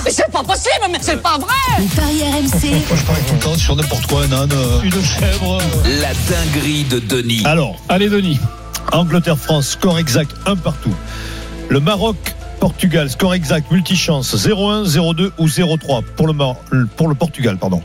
Mais 0.03 0.11
c'est 0.11 0.31
pas 0.31 0.43
possible, 0.43 0.87
mais 0.91 0.97
c'est 1.01 1.21
pas 1.21 1.37
vrai 1.37 1.53
Les 1.79 1.85
paris 1.87 2.21
RMC. 2.23 2.71
Moi 2.71 2.97
je 2.97 3.03
parie 3.03 3.21
tout 3.27 3.33
le 3.33 3.39
temps 3.39 3.57
sur 3.57 3.75
n'importe 3.75 4.07
quoi, 4.07 4.23
un 4.23 4.31
âne, 4.31 4.51
euh, 4.53 4.81
une 4.81 5.03
chèvre. 5.03 5.59
La 6.01 6.13
dinguerie 6.29 6.83
de 6.85 6.99
Denis. 6.99 7.43
Alors, 7.45 7.75
allez 7.89 8.09
Denis. 8.09 8.39
Angleterre-France, 8.91 9.67
score 9.69 9.99
exact, 9.99 10.31
un 10.47 10.55
partout. 10.55 10.95
Le 11.69 11.79
Maroc 11.79 12.15
Portugal, 12.59 13.09
score 13.09 13.33
exact, 13.33 13.71
multichance, 13.71 14.35
0-1, 14.35 14.85
0-2 14.85 15.31
ou 15.37 15.47
0-3 15.47 16.03
pour 16.15 16.27
le, 16.27 17.15
Portugal. 17.15 17.57
Pardon. 17.57 17.81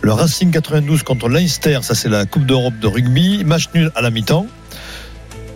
Le 0.00 0.12
Racing 0.12 0.50
92 0.50 1.02
contre 1.02 1.28
Leinster, 1.28 1.80
ça 1.82 1.94
c'est 1.94 2.08
la 2.08 2.24
Coupe 2.24 2.46
d'Europe 2.46 2.78
de 2.80 2.86
rugby, 2.86 3.44
match 3.44 3.68
nul 3.74 3.90
à 3.94 4.00
la 4.00 4.10
mi-temps. 4.10 4.46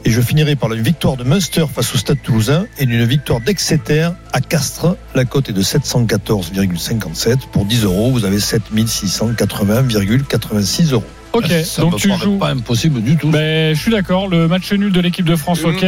Et 0.05 0.11
je 0.11 0.21
finirai 0.21 0.57
par 0.57 0.69
la 0.69 0.75
victoire 0.75 1.17
de 1.17 1.23
Munster 1.23 1.65
face 1.73 1.95
au 1.95 1.99
Stade 1.99 2.21
toulousain 2.23 2.67
et 2.79 2.85
une 2.85 3.05
victoire 3.05 3.41
d'Exeter 3.41 4.09
à 4.33 4.41
Castres. 4.41 4.97
La 5.15 5.25
cote 5.25 5.49
est 5.49 5.53
de 5.53 5.63
714,57 5.63 7.47
pour 7.53 7.67
10 7.67 7.85
euros. 7.85 8.11
Vous 8.11 8.25
avez 8.25 8.39
7680,86 8.39 10.93
euros. 10.93 11.05
Ok, 11.33 11.51
donc 11.79 11.97
tu 11.97 12.13
joues. 12.13 12.39
pas 12.39 12.51
impossible 12.51 13.03
du 13.03 13.17
tout. 13.17 13.29
Mais 13.29 13.75
je 13.75 13.81
suis 13.81 13.91
d'accord. 13.91 14.29
Le 14.29 14.49
match 14.49 14.73
nul 14.73 14.93
de 14.93 15.01
l'équipe 15.01 15.25
de 15.25 15.37
France, 15.37 15.65
ok. 15.65 15.85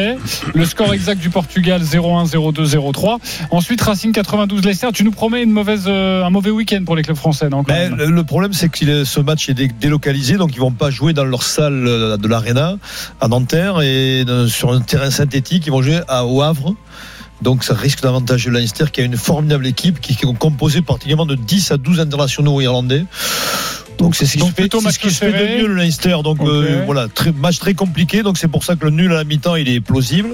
Le 0.54 0.64
score 0.64 0.94
exact 0.94 1.20
du 1.20 1.30
Portugal 1.30 1.82
0-1, 1.82 2.30
0-2, 2.30 2.76
0-3. 2.76 3.18
Ensuite, 3.50 3.80
Racing 3.80 4.12
92 4.12 4.64
Leicester. 4.64 4.88
Tu 4.92 5.04
nous 5.04 5.10
promets 5.10 5.42
une 5.42 5.50
mauvaise, 5.50 5.84
euh, 5.86 6.24
un 6.24 6.30
mauvais 6.30 6.50
week-end 6.50 6.82
pour 6.84 6.96
l'équipe 6.96 7.16
française, 7.16 7.50
non 7.50 7.64
le, 7.66 8.22
problème, 8.22 8.52
c'est 8.52 8.68
que 8.68 9.04
ce 9.04 9.20
match 9.20 9.48
est 9.48 9.54
délocalisé, 9.54 10.36
donc 10.36 10.54
ils 10.54 10.60
vont 10.60 10.72
pas 10.72 10.90
jouer 10.90 11.12
dans 11.12 11.24
leur 11.24 11.42
salle 11.42 11.86
euh, 11.86 12.16
de 12.16 12.28
l'Arena 12.28 12.76
à 13.20 13.28
Nanterre 13.28 13.80
et 13.82 14.24
sur 14.48 14.72
un 14.72 14.80
terrain 14.80 15.10
synthétique. 15.10 15.66
Ils 15.66 15.70
vont 15.70 15.82
jouer 15.82 16.00
à, 16.08 16.26
au 16.26 16.42
Havre. 16.42 16.74
Donc 17.42 17.64
ça 17.64 17.74
risque 17.74 18.02
d'avantager 18.02 18.50
Leicester 18.50 18.86
qui 18.90 19.00
a 19.00 19.04
une 19.04 19.16
formidable 19.16 19.66
équipe 19.66 20.00
qui 20.00 20.12
est 20.12 20.38
composée 20.38 20.82
particulièrement 20.82 21.26
de 21.26 21.34
10 21.34 21.72
à 21.72 21.76
12 21.76 22.00
internationaux 22.00 22.60
irlandais. 22.60 23.04
Donc 23.98 24.16
c'est 24.16 24.26
ce 24.26 24.36
qui 24.36 24.46
se 24.46 24.52
fait, 24.52 24.72
ce 24.72 24.98
qui 24.98 25.10
se 25.10 25.24
fait 25.24 25.32
de 25.32 25.58
mieux 25.62 25.66
le 25.68 25.76
Leicester. 25.76 26.16
Donc 26.22 26.40
euh, 26.40 26.82
voilà, 26.84 27.08
très, 27.08 27.32
match 27.32 27.58
très 27.58 27.74
compliqué. 27.74 28.22
Donc 28.22 28.38
c'est 28.38 28.48
pour 28.48 28.64
ça 28.64 28.76
que 28.76 28.84
le 28.84 28.90
nul 28.90 29.12
à 29.12 29.16
la 29.16 29.24
mi-temps 29.24 29.56
il 29.56 29.68
est 29.68 29.80
plausible. 29.80 30.30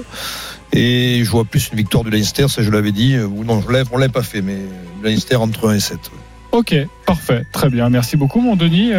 Et 0.73 1.21
je 1.23 1.29
vois 1.29 1.43
plus 1.43 1.69
une 1.71 1.77
victoire 1.77 2.03
du 2.03 2.11
Leicester, 2.11 2.47
ça 2.47 2.63
je 2.63 2.71
l'avais 2.71 2.91
dit. 2.91 3.17
Ou 3.17 3.43
non, 3.43 3.63
on 3.67 3.97
l'avait 3.97 4.11
pas 4.11 4.23
fait, 4.23 4.41
mais 4.41 4.57
Leicester 5.03 5.35
entre 5.35 5.69
1 5.69 5.75
et 5.75 5.79
7. 5.79 5.99
Ok, 6.51 6.75
parfait, 7.05 7.45
très 7.53 7.69
bien. 7.69 7.89
Merci 7.89 8.17
beaucoup, 8.17 8.41
mon 8.41 8.57
Denis. 8.57 8.91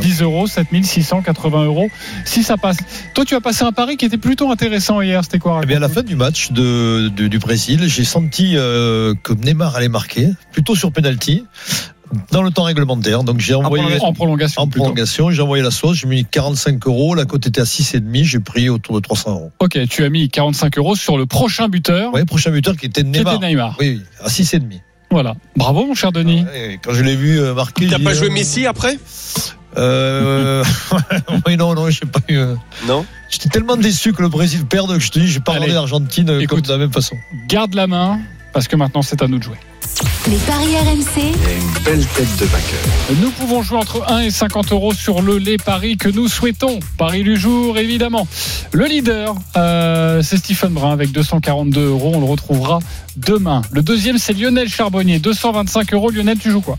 10 0.00 0.22
euros, 0.22 0.48
7680 0.48 1.64
euros. 1.64 1.88
Si 2.24 2.42
ça 2.42 2.56
passe. 2.56 2.78
Toi, 3.14 3.24
tu 3.24 3.34
as 3.36 3.40
passé 3.40 3.64
un 3.64 3.70
pari 3.70 3.96
qui 3.96 4.06
était 4.06 4.18
plutôt 4.18 4.50
intéressant 4.50 5.00
hier. 5.00 5.22
C'était 5.22 5.38
quoi 5.38 5.60
Eh 5.62 5.66
bien, 5.66 5.76
à 5.76 5.80
la 5.80 5.88
fin 5.88 6.02
du 6.02 6.16
match 6.16 6.50
de, 6.50 7.08
du 7.08 7.38
Brésil, 7.38 7.84
j'ai 7.86 8.04
senti 8.04 8.54
euh, 8.56 9.14
que 9.22 9.32
Neymar 9.32 9.76
allait 9.76 9.88
marquer, 9.88 10.30
plutôt 10.50 10.74
sur 10.74 10.90
penalty 10.90 11.44
dans 12.30 12.42
le 12.42 12.50
temps 12.50 12.64
réglementaire. 12.64 13.22
Donc 13.22 13.40
j'ai 13.40 13.54
envoyé 13.54 13.84
en 14.00 14.12
prolongation. 14.12 14.62
En 14.62 14.68
prolongation, 14.68 15.30
j'ai 15.30 15.42
envoyé 15.42 15.62
la 15.62 15.70
sauce. 15.70 15.98
J'ai 15.98 16.06
mis 16.06 16.24
45 16.24 16.86
euros. 16.86 17.14
La 17.14 17.24
cote 17.24 17.46
était 17.46 17.60
à 17.60 17.64
6,5. 17.64 18.24
J'ai 18.24 18.40
pris 18.40 18.68
autour 18.68 18.94
de 18.96 19.00
300 19.00 19.30
euros. 19.30 19.52
Ok, 19.58 19.78
tu 19.88 20.04
as 20.04 20.10
mis 20.10 20.28
45 20.28 20.78
euros 20.78 20.96
sur 20.96 21.18
le 21.18 21.26
prochain 21.26 21.68
buteur. 21.68 22.12
Oui, 22.14 22.24
prochain 22.24 22.50
buteur 22.50 22.76
qui 22.76 22.86
était 22.86 23.02
Neymar. 23.02 23.32
Qui 23.32 23.36
était 23.38 23.46
Neymar. 23.48 23.76
Oui, 23.80 24.02
à 24.20 24.28
6,5. 24.28 24.80
Voilà. 25.10 25.34
Bravo, 25.56 25.86
mon 25.86 25.94
cher 25.94 26.12
Denis. 26.12 26.44
quand 26.82 26.92
je 26.92 27.02
l'ai 27.02 27.16
vu 27.16 27.40
euh, 27.40 27.54
marquer. 27.54 27.86
T'as 27.86 27.98
pas 27.98 28.14
joué 28.14 28.28
euh, 28.28 28.32
Messi 28.32 28.66
après? 28.66 28.98
Euh... 29.78 30.64
oui, 31.46 31.56
non, 31.56 31.74
non, 31.74 31.90
je 31.90 31.98
sais 32.00 32.06
pas 32.06 32.20
eu. 32.28 32.36
Euh, 32.36 32.54
non? 32.86 33.04
J'étais 33.30 33.48
tellement 33.48 33.76
déçu 33.76 34.12
que 34.12 34.22
le 34.22 34.28
Brésil 34.28 34.64
perde 34.64 34.92
que 34.94 34.98
je 34.98 35.10
te 35.10 35.18
dis, 35.18 35.28
j'ai 35.28 35.40
pas 35.40 35.52
regardé 35.52 35.74
l'Argentine 35.74 36.24
de 36.24 36.68
la 36.68 36.78
même 36.78 36.92
façon. 36.92 37.16
Garde 37.48 37.74
la 37.74 37.86
main 37.86 38.20
parce 38.52 38.68
que 38.68 38.76
maintenant 38.76 39.02
c'est 39.02 39.22
à 39.22 39.28
nous 39.28 39.38
de 39.38 39.44
jouer. 39.44 39.58
Les 40.28 40.38
paris 40.38 40.74
RMC. 40.76 41.22
une 41.22 41.84
belle 41.84 42.04
tête 42.04 42.36
de 42.40 42.46
vainqueur. 42.46 42.80
Nous 43.20 43.30
pouvons 43.30 43.62
jouer 43.62 43.78
entre 43.78 44.10
1 44.10 44.22
et 44.22 44.30
50 44.30 44.72
euros 44.72 44.92
sur 44.92 45.22
le 45.22 45.38
les 45.38 45.56
paris 45.56 45.96
que 45.96 46.08
nous 46.08 46.26
souhaitons. 46.26 46.80
Paris 46.98 47.22
du 47.22 47.36
jour, 47.36 47.78
évidemment. 47.78 48.26
Le 48.72 48.86
leader, 48.86 49.36
euh, 49.56 50.22
c'est 50.22 50.38
Stephen 50.38 50.72
Brun 50.72 50.92
avec 50.92 51.12
242 51.12 51.80
euros. 51.80 52.12
On 52.16 52.20
le 52.20 52.26
retrouvera 52.26 52.80
demain. 53.16 53.62
Le 53.70 53.82
deuxième, 53.82 54.18
c'est 54.18 54.32
Lionel 54.32 54.68
Charbonnier, 54.68 55.20
225 55.20 55.94
euros. 55.94 56.10
Lionel, 56.10 56.38
tu 56.38 56.50
joues 56.50 56.60
quoi? 56.60 56.78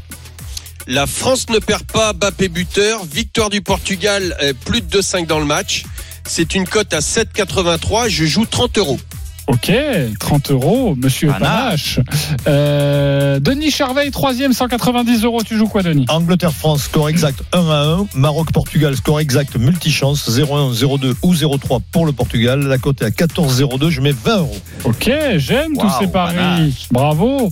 La 0.86 1.08
France 1.08 1.48
ne 1.50 1.60
perd 1.60 1.84
pas, 1.84 2.12
Bappé 2.12 2.50
buteur. 2.50 3.06
Victoire 3.06 3.50
du 3.50 3.62
Portugal, 3.62 4.36
euh, 4.42 4.52
plus 4.66 4.82
de 4.82 4.88
2-5 4.88 5.26
dans 5.26 5.40
le 5.40 5.46
match. 5.46 5.86
C'est 6.26 6.54
une 6.54 6.68
cote 6.68 6.94
à 6.94 7.00
7,83. 7.00 8.10
Je 8.10 8.26
joue 8.26 8.46
30 8.46 8.78
euros. 8.78 9.00
Ok, 9.48 9.72
30 10.20 10.52
euros, 10.52 10.94
monsieur 10.98 11.30
Panache. 11.30 12.02
Euh, 12.48 13.40
Denis 13.40 13.72
Charveil, 13.72 14.12
troisième, 14.12 14.52
190 14.52 15.24
euros. 15.24 15.42
Tu 15.42 15.56
joues 15.56 15.70
quoi, 15.70 15.84
Denis? 15.84 16.06
Angleterre-France, 16.10 16.84
score 16.84 17.08
exact 17.08 17.42
1 17.54 17.60
à 17.60 17.84
1. 17.84 18.08
Maroc-Portugal, 18.14 18.98
score 18.98 19.22
exact 19.22 19.56
multichance 19.56 20.30
0-1, 20.30 20.74
0-2 20.74 21.14
ou 21.24 21.34
0-3 21.34 21.80
pour 21.94 22.06
le 22.06 22.12
Portugal. 22.12 22.60
La 22.60 22.78
cote 22.78 23.02
est 23.02 23.06
à 23.06 23.10
14-02. 23.10 23.90
Je 23.90 24.02
mets 24.02 24.12
20 24.12 24.38
euros. 24.38 24.58
Ok, 24.84 25.10
j'aime 25.38 25.78
tous 25.80 25.92
ces 25.98 26.08
paris. 26.08 26.88
Bravo. 26.92 27.50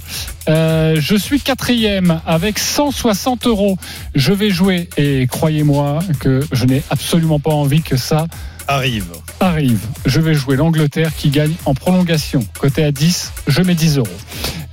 Euh, 0.50 0.98
je 1.00 1.16
suis 1.16 1.40
quatrième 1.40 2.20
avec 2.28 2.60
160 2.60 3.48
euros. 3.48 3.78
Je 4.14 4.34
vais 4.34 4.50
jouer 4.50 4.90
et 4.98 5.28
croyez-moi 5.28 6.00
que 6.20 6.42
je 6.52 6.66
n'ai 6.66 6.84
absolument 6.90 7.40
pas 7.40 7.52
envie 7.52 7.82
que 7.82 7.96
ça 7.96 8.28
arrive. 8.68 9.06
Arrive. 9.40 9.80
Je 10.06 10.20
vais 10.20 10.34
jouer 10.34 10.56
l'Angleterre 10.56 11.16
qui 11.16 11.30
gagne 11.30 11.54
en 11.66 11.74
prolongation. 11.74 12.46
Côté 12.60 12.84
à 12.84 12.92
10, 12.92 13.34
je 13.48 13.62
mets 13.62 13.76
10 13.76 13.98
euros. 13.98 14.08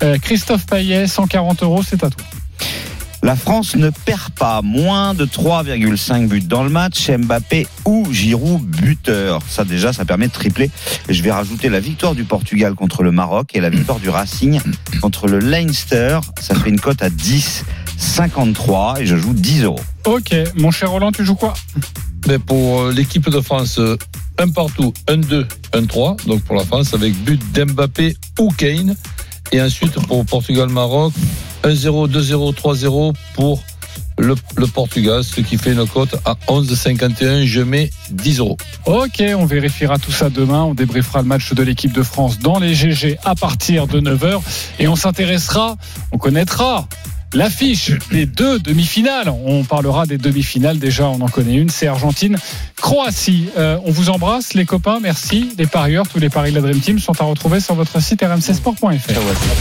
Euh, 0.02 0.18
Christophe 0.18 0.66
Payet, 0.66 1.06
140 1.06 1.62
euros, 1.62 1.82
c'est 1.82 2.02
à 2.04 2.10
toi. 2.10 2.24
La 3.24 3.36
France 3.36 3.76
ne 3.76 3.90
perd 3.90 4.30
pas 4.32 4.62
moins 4.62 5.14
de 5.14 5.24
3,5 5.24 6.26
buts 6.26 6.40
dans 6.40 6.64
le 6.64 6.70
match. 6.70 7.08
Mbappé 7.08 7.68
ou 7.84 8.12
Giroud 8.12 8.62
buteur. 8.62 9.40
Ça 9.48 9.64
déjà, 9.64 9.92
ça 9.92 10.04
permet 10.04 10.26
de 10.26 10.32
tripler. 10.32 10.72
Je 11.08 11.22
vais 11.22 11.30
rajouter 11.30 11.68
la 11.68 11.78
victoire 11.78 12.16
du 12.16 12.24
Portugal 12.24 12.74
contre 12.74 13.04
le 13.04 13.12
Maroc 13.12 13.50
et 13.54 13.60
la 13.60 13.70
victoire 13.70 14.00
du 14.00 14.08
Racing 14.08 14.60
contre 15.00 15.28
le 15.28 15.38
Leinster. 15.38 16.18
Ça 16.40 16.56
fait 16.56 16.68
une 16.68 16.80
cote 16.80 17.00
à 17.00 17.10
10,53 17.10 19.00
et 19.00 19.06
je 19.06 19.16
joue 19.16 19.34
10 19.34 19.62
euros. 19.62 19.80
Ok, 20.04 20.34
mon 20.56 20.72
cher 20.72 20.90
Roland, 20.90 21.12
tu 21.12 21.24
joues 21.24 21.36
quoi? 21.36 21.54
Mais 22.26 22.40
pour 22.40 22.80
euh, 22.80 22.92
l'équipe 22.92 23.30
de 23.30 23.40
France, 23.40 23.78
un 24.38 24.48
partout, 24.48 24.92
un 25.08 25.18
2, 25.18 25.46
un 25.74 25.84
3. 25.84 26.16
Donc 26.26 26.42
pour 26.42 26.56
la 26.56 26.64
France, 26.64 26.94
avec 26.94 27.14
but 27.24 27.40
d'Mbappé 27.52 28.16
ou 28.38 28.48
Kane. 28.50 28.94
Et 29.52 29.60
ensuite 29.60 29.94
pour 30.06 30.24
Portugal-Maroc, 30.24 31.12
1-0, 31.64 32.10
2-0, 32.10 32.54
3-0 32.54 33.14
pour 33.34 33.62
le, 34.18 34.34
le 34.56 34.66
Portugal, 34.66 35.24
ce 35.24 35.40
qui 35.40 35.56
fait 35.58 35.72
une 35.72 35.86
cote 35.86 36.14
à 36.24 36.34
11,51. 36.48 37.44
Je 37.44 37.60
mets 37.60 37.90
10 38.10 38.38
euros. 38.38 38.56
Ok, 38.86 39.22
on 39.36 39.44
vérifiera 39.44 39.98
tout 39.98 40.12
ça 40.12 40.30
demain. 40.30 40.62
On 40.64 40.74
débriefera 40.74 41.22
le 41.22 41.28
match 41.28 41.52
de 41.52 41.62
l'équipe 41.62 41.92
de 41.92 42.02
France 42.02 42.38
dans 42.38 42.58
les 42.58 42.74
GG 42.74 43.18
à 43.24 43.34
partir 43.34 43.86
de 43.86 44.00
9h. 44.00 44.40
Et 44.78 44.88
on 44.88 44.96
s'intéressera, 44.96 45.76
on 46.12 46.18
connaîtra 46.18 46.88
l'affiche 47.34 47.92
des 48.10 48.26
deux 48.26 48.58
demi-finales. 48.58 49.28
On 49.44 49.64
parlera 49.64 50.06
des 50.06 50.18
demi-finales. 50.18 50.78
Déjà, 50.78 51.08
on 51.08 51.20
en 51.20 51.28
connaît 51.28 51.56
une, 51.56 51.70
c'est 51.70 51.86
Argentine-Croatie. 51.86 53.48
Euh, 53.56 53.78
on 53.84 53.90
vous 53.90 54.10
embrasse, 54.10 54.54
les 54.54 54.64
copains. 54.64 54.98
Merci. 55.00 55.50
Les 55.58 55.66
parieurs, 55.66 56.08
tous 56.08 56.18
les 56.18 56.28
paris 56.28 56.50
de 56.50 56.56
la 56.56 56.62
Dream 56.62 56.80
Team 56.80 56.98
sont 56.98 57.20
à 57.20 57.24
retrouver 57.24 57.60
sur 57.60 57.74
votre 57.74 58.00
site 58.00 58.22
rmcsport.fr. 58.22 58.84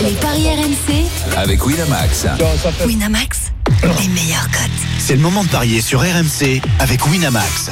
Les 0.03 0.11
paris 0.13 0.47
RMC. 0.49 1.37
Avec 1.37 1.65
Winamax. 1.65 2.25
Winamax, 2.85 3.51
les 3.83 4.07
meilleurs 4.09 4.49
cotes. 4.51 4.71
C'est 4.99 5.15
le 5.15 5.21
moment 5.21 5.43
de 5.43 5.49
parier 5.49 5.81
sur 5.81 6.01
RMC 6.01 6.61
avec 6.79 7.05
Winamax. 7.07 7.71